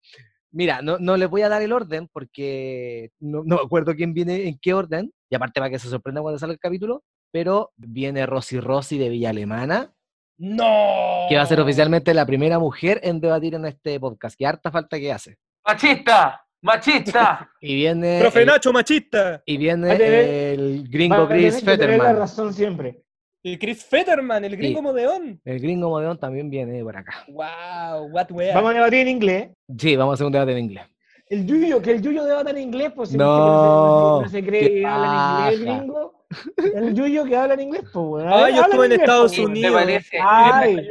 Mira, 0.52 0.82
no, 0.84 0.98
no 1.00 1.18
les 1.18 1.28
voy 1.30 1.42
a 1.42 1.50
dar 1.50 1.62
el 1.64 1.74
orden 1.74 2.08
porque 2.14 3.10
no, 3.20 3.42
no 3.44 3.56
me 3.58 3.62
acuerdo 3.64 3.96
quién 3.96 4.14
viene 4.14 4.48
en 4.48 4.60
qué 4.62 4.74
orden. 4.74 5.12
Y 5.30 5.36
aparte 5.36 5.60
para 5.60 5.72
que 5.72 5.80
se 5.80 5.90
sorprenda 5.90 6.22
cuando 6.22 6.38
salga 6.38 6.54
el 6.54 6.60
capítulo. 6.60 7.04
Pero 7.36 7.74
viene 7.76 8.26
Rosy 8.26 8.62
Rosy 8.62 8.98
de 8.98 9.10
Villa 9.10 9.32
Alemana, 9.32 9.94
¡No! 10.38 11.26
que 11.28 11.36
va 11.36 11.42
a 11.42 11.46
ser 11.46 11.60
oficialmente 11.60 12.14
la 12.14 12.26
primera 12.26 12.60
mujer 12.60 13.02
en 13.04 13.20
debatir 13.20 13.56
en 13.56 13.66
este 13.66 14.00
podcast. 14.00 14.38
Que 14.40 14.46
harta 14.48 14.72
falta 14.72 14.98
que 14.98 15.12
hace. 15.12 15.36
¡Machista! 15.68 16.46
¡Machista! 16.62 17.50
Y 17.60 17.76
viene. 17.76 18.20
Profe 18.22 18.40
el- 18.40 18.46
Nacho, 18.48 18.72
machista. 18.72 19.44
y 19.46 19.58
viene 19.58 20.54
el 20.54 20.88
gringo 20.90 21.28
Chris 21.28 21.60
tener 21.60 21.78
la 21.80 21.86
Fetterman. 21.88 22.16
razón 22.20 22.54
siempre. 22.54 23.04
Y 23.44 23.58
Chris 23.58 23.84
Fetterman, 23.84 24.46
el 24.46 24.56
gringo 24.56 24.80
Sí. 24.80 24.84
modeón. 24.84 25.42
El 25.44 25.60
gringo 25.60 25.90
modeón 25.90 26.18
también 26.18 26.50
viene 26.50 26.82
por 26.86 26.96
acá. 26.96 27.26
¡Wow! 27.28 28.12
¡What 28.14 28.32
wea! 28.32 28.56
Vamos 28.56 28.72
a 28.72 28.76
debatir 28.76 29.00
en 29.00 29.08
inglés. 29.10 29.50
Sí, 29.78 29.98
vamos 29.98 30.14
a 30.14 30.16
hacer 30.16 30.28
un 30.28 30.32
debate 30.32 30.54
en 30.54 30.60
inglés. 30.60 30.86
El 31.28 31.46
Yuyo, 31.46 31.82
que 31.82 31.92
el 31.92 32.02
Yuyo 32.02 32.24
debata 32.24 32.52
en 32.52 32.60
inglés, 32.60 32.94
pues 32.96 33.10
si 33.10 33.18
No, 33.18 34.22
no 34.22 34.30
se, 34.30 34.42
cree 34.42 34.62
qué 34.62 34.74
que 34.76 34.86
habla 34.86 35.48
en 35.50 35.54
inglés, 35.60 35.78
gringo. 35.80 36.25
El 36.58 36.94
Yuyo 36.94 37.26
que 37.26 37.36
habla 37.36 37.54
en 37.56 37.62
inglés, 37.62 37.84
pues 37.94 38.06
weón. 38.06 38.28
Ah, 38.28 38.50
yo 38.50 38.62
estuve 38.62 38.86
en 38.86 38.92
inglés, 38.92 39.00
Estados 39.02 39.36
pues. 39.36 39.48
Unidos. 39.48 39.72
Me 39.74 39.82
parece, 39.82 40.18
Ay. 40.22 40.90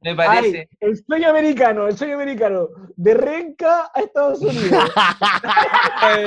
me 0.00 0.14
parece, 0.14 0.58
Ay, 0.58 0.68
el 0.80 1.04
sueño 1.04 1.28
americano, 1.28 1.88
el 1.88 1.96
sueño 1.96 2.14
americano. 2.14 2.68
De 2.96 3.14
Renca 3.14 3.90
a 3.94 4.00
Estados 4.00 4.40
Unidos. 4.40 4.90
Ay. 6.00 6.26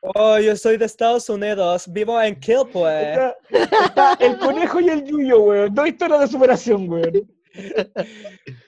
Oh, 0.00 0.38
yo 0.38 0.56
soy 0.56 0.76
de 0.76 0.84
Estados 0.84 1.28
Unidos. 1.28 1.90
Vivo 1.92 2.20
en 2.20 2.38
Kilpue. 2.38 3.12
Está, 3.12 3.36
está 3.50 4.16
el 4.20 4.38
conejo 4.38 4.80
y 4.80 4.88
el 4.88 5.04
Yuyo, 5.04 5.40
weón. 5.40 5.74
Dos 5.74 5.88
historias 5.88 6.20
de 6.20 6.28
superación, 6.28 6.88
weón. 6.88 7.28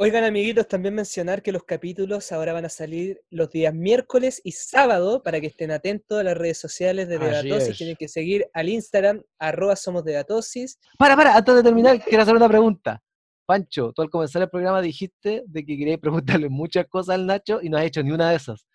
Oigan, 0.00 0.22
amiguitos, 0.22 0.68
también 0.68 0.94
mencionar 0.94 1.42
que 1.42 1.50
los 1.50 1.64
capítulos 1.64 2.30
ahora 2.30 2.52
van 2.52 2.64
a 2.64 2.68
salir 2.68 3.20
los 3.30 3.50
días 3.50 3.74
miércoles 3.74 4.40
y 4.44 4.52
sábado 4.52 5.24
para 5.24 5.40
que 5.40 5.48
estén 5.48 5.72
atentos 5.72 6.20
a 6.20 6.22
las 6.22 6.38
redes 6.38 6.56
sociales 6.56 7.08
de 7.08 7.18
Debatosis. 7.18 7.76
Tienen 7.76 7.96
que 7.96 8.06
seguir 8.06 8.46
al 8.54 8.68
Instagram, 8.68 9.22
arroba 9.40 9.74
somos 9.74 10.04
Debatosis. 10.04 10.78
Para, 10.96 11.16
para, 11.16 11.34
antes 11.36 11.52
de 11.52 11.62
terminar, 11.64 12.00
quiero 12.04 12.22
hacer 12.22 12.36
una 12.36 12.48
pregunta. 12.48 13.02
Pancho, 13.44 13.92
tú 13.92 14.02
al 14.02 14.08
comenzar 14.10 14.40
el 14.42 14.48
programa 14.48 14.80
dijiste 14.80 15.42
de 15.44 15.64
que 15.66 15.76
querías 15.76 15.98
preguntarle 15.98 16.48
muchas 16.48 16.86
cosas 16.86 17.16
al 17.16 17.26
Nacho 17.26 17.58
y 17.60 17.68
no 17.68 17.76
has 17.76 17.84
hecho 17.84 18.00
ni 18.04 18.12
una 18.12 18.30
de 18.30 18.36
esas. 18.36 18.68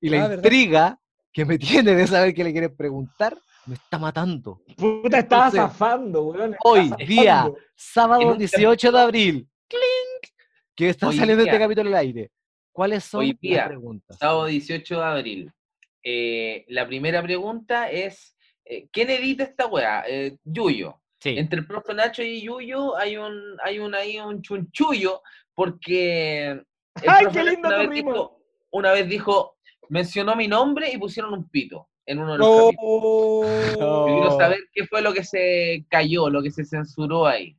Y 0.00 0.08
la 0.08 0.24
Ah, 0.24 0.28
¿verdad? 0.28 0.44
intriga 0.44 0.98
que 1.32 1.44
me 1.44 1.56
tiene 1.84 1.94
de 1.94 2.04
saber 2.08 2.34
qué 2.34 2.42
le 2.42 2.50
quieres 2.50 2.70
preguntar 2.76 3.38
me 3.66 3.76
está 3.76 3.96
matando. 3.98 4.60
Puta, 4.76 5.20
estaba 5.20 5.46
Entonces, 5.46 5.60
zafando, 5.78 6.24
weón. 6.24 6.56
hoy, 6.64 6.90
día. 7.06 7.48
Sábado 7.76 8.22
En 8.22 8.28
un 8.28 8.38
18 8.38 8.90
de 8.92 8.98
abril, 8.98 9.48
¡clink! 9.68 10.33
Que 10.76 10.88
está 10.88 11.08
Hoy 11.08 11.16
saliendo 11.16 11.42
este 11.42 11.56
día. 11.56 11.64
capítulo 11.66 11.88
al 11.90 11.96
aire. 11.96 12.30
¿Cuáles 12.72 13.04
son 13.04 13.20
Hoy 13.20 13.32
las 13.32 13.40
día, 13.40 13.66
preguntas? 13.68 14.18
Sábado 14.18 14.46
18 14.46 14.98
de 14.98 15.04
abril. 15.04 15.52
Eh, 16.02 16.64
la 16.68 16.86
primera 16.86 17.22
pregunta 17.22 17.90
es: 17.90 18.36
eh, 18.64 18.88
¿quién 18.90 19.10
edita 19.10 19.44
esta 19.44 19.66
weá? 19.66 20.04
Eh, 20.08 20.36
Yuyo. 20.44 21.00
Sí. 21.20 21.30
Entre 21.38 21.60
el 21.60 21.66
profe 21.66 21.94
Nacho 21.94 22.22
y 22.22 22.42
Yuyo 22.42 22.96
hay 22.96 23.16
un, 23.16 23.56
hay 23.62 23.78
un, 23.78 23.94
ahí 23.94 24.18
un 24.18 24.42
chunchullo 24.42 25.22
porque 25.54 26.60
¡Ay, 27.06 27.26
qué 27.32 27.44
lindo 27.44 27.68
una 27.68 27.78
vez, 27.78 27.90
dijo, 27.90 28.40
una 28.70 28.92
vez 28.92 29.08
dijo, 29.08 29.56
mencionó 29.88 30.36
mi 30.36 30.48
nombre 30.48 30.90
y 30.92 30.98
pusieron 30.98 31.32
un 31.32 31.48
pito 31.48 31.88
en 32.06 32.18
uno 32.18 32.32
de 32.32 32.38
los 32.38 32.48
capítulos. 32.48 32.76
Oh. 32.78 34.06
Yo 34.08 34.14
quiero 34.14 34.38
saber 34.38 34.58
qué 34.72 34.86
fue 34.86 35.02
lo 35.02 35.12
que 35.12 35.24
se 35.24 35.86
cayó, 35.88 36.28
lo 36.28 36.42
que 36.42 36.50
se 36.50 36.64
censuró 36.64 37.26
ahí. 37.26 37.56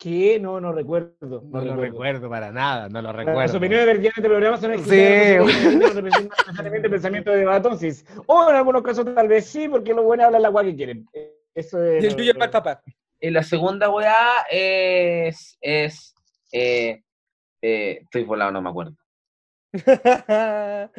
¿Qué? 0.00 0.40
No, 0.40 0.58
no 0.62 0.72
recuerdo. 0.72 1.12
No, 1.20 1.42
No 1.42 1.58
lo 1.60 1.60
recuerdo. 1.60 1.80
recuerdo 1.82 2.30
para 2.30 2.50
nada, 2.50 2.88
no 2.88 3.02
lo 3.02 3.08
Las 3.12 3.16
recuerdo. 3.26 3.58
opiniones 3.58 3.84
vertidas 3.84 4.16
en 4.16 4.24
este 4.24 4.28
programa 4.30 4.56
son 4.56 4.78
Sí. 4.78 5.76
no 5.76 5.86
representan 5.88 6.38
necesariamente 6.38 6.86
el 6.86 6.90
pensamiento 6.90 7.30
de 7.32 7.36
Debatosis. 7.36 8.06
O 8.26 8.48
en 8.48 8.56
algunos 8.56 8.82
casos 8.82 9.04
tal 9.14 9.28
vez 9.28 9.44
sí, 9.44 9.68
porque 9.68 9.92
los 9.92 10.02
buenos 10.06 10.24
hablan 10.24 10.40
la 10.40 10.48
guay 10.48 10.70
que 10.70 10.76
quieren. 10.76 11.06
Eh, 11.12 11.34
Eso 11.54 11.84
es. 11.84 12.02
Y 12.02 12.06
el 12.06 12.16
tuyo 12.16 12.30
es 12.30 12.38
para 12.38 12.46
el 12.46 12.50
papá. 12.50 12.82
Y 13.20 13.28
la 13.28 13.42
segunda 13.42 13.90
weá 13.90 14.16
es, 14.50 15.58
es 15.60 16.14
eh, 16.50 17.02
eh, 17.60 17.98
estoy 18.02 18.24
volado, 18.24 18.52
no 18.52 18.62
me 18.62 18.70
acuerdo. 18.70 18.96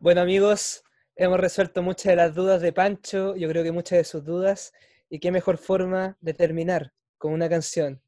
bueno, 0.00 0.20
amigos, 0.20 0.84
hemos 1.16 1.40
resuelto 1.40 1.82
muchas 1.82 2.04
de 2.10 2.16
las 2.16 2.34
dudas 2.34 2.60
de 2.60 2.74
Pancho, 2.74 3.34
yo 3.36 3.48
creo 3.48 3.62
que 3.64 3.72
muchas 3.72 3.96
de 3.98 4.04
sus 4.04 4.22
dudas, 4.24 4.74
y 5.08 5.18
qué 5.18 5.32
mejor 5.32 5.56
forma 5.56 6.18
de 6.20 6.34
terminar 6.34 6.92
con 7.16 7.32
una 7.32 7.48
canción. 7.48 8.02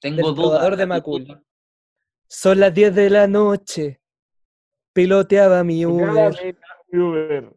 Tengo 0.00 0.32
dudas. 0.32 0.76
de 0.76 0.86
Macul. 0.86 1.44
Son 2.28 2.60
las 2.60 2.74
10 2.74 2.94
de 2.94 3.10
la 3.10 3.26
noche, 3.26 4.00
piloteaba 4.92 5.64
mi 5.64 5.86
Uber, 5.86 6.34
Uber. 6.92 7.56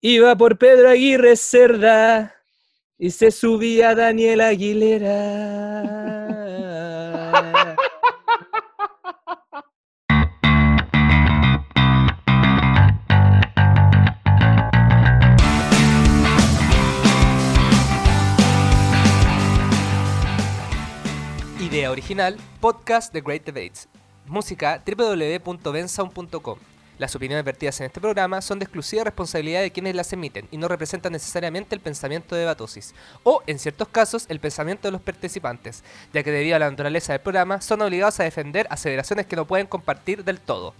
iba 0.00 0.36
por 0.36 0.56
Pedro 0.56 0.88
Aguirre 0.88 1.36
Cerda 1.36 2.34
y 2.96 3.10
se 3.10 3.30
subía 3.30 3.94
Daniel 3.94 4.40
Aguilera. 4.40 5.84
Idea 21.70 21.90
original, 21.90 22.34
podcast 22.62 23.12
The 23.12 23.20
Great 23.20 23.44
Debates. 23.44 23.88
Música 24.24 24.82
www.bensound.com. 24.86 26.58
Las 26.96 27.14
opiniones 27.14 27.44
vertidas 27.44 27.78
en 27.80 27.86
este 27.86 28.00
programa 28.00 28.40
son 28.40 28.58
de 28.58 28.64
exclusiva 28.64 29.04
responsabilidad 29.04 29.60
de 29.60 29.70
quienes 29.70 29.94
las 29.94 30.10
emiten 30.14 30.48
y 30.50 30.56
no 30.56 30.66
representan 30.66 31.12
necesariamente 31.12 31.74
el 31.74 31.82
pensamiento 31.82 32.34
de 32.34 32.46
Batosis, 32.46 32.94
o, 33.22 33.42
en 33.46 33.58
ciertos 33.58 33.88
casos, 33.88 34.24
el 34.30 34.40
pensamiento 34.40 34.88
de 34.88 34.92
los 34.92 35.02
participantes, 35.02 35.84
ya 36.14 36.22
que 36.22 36.32
debido 36.32 36.56
a 36.56 36.58
la 36.58 36.70
naturaleza 36.70 37.12
del 37.12 37.20
programa 37.20 37.60
son 37.60 37.82
obligados 37.82 38.18
a 38.18 38.24
defender 38.24 38.66
aseveraciones 38.70 39.26
que 39.26 39.36
no 39.36 39.46
pueden 39.46 39.66
compartir 39.66 40.24
del 40.24 40.40
todo. 40.40 40.72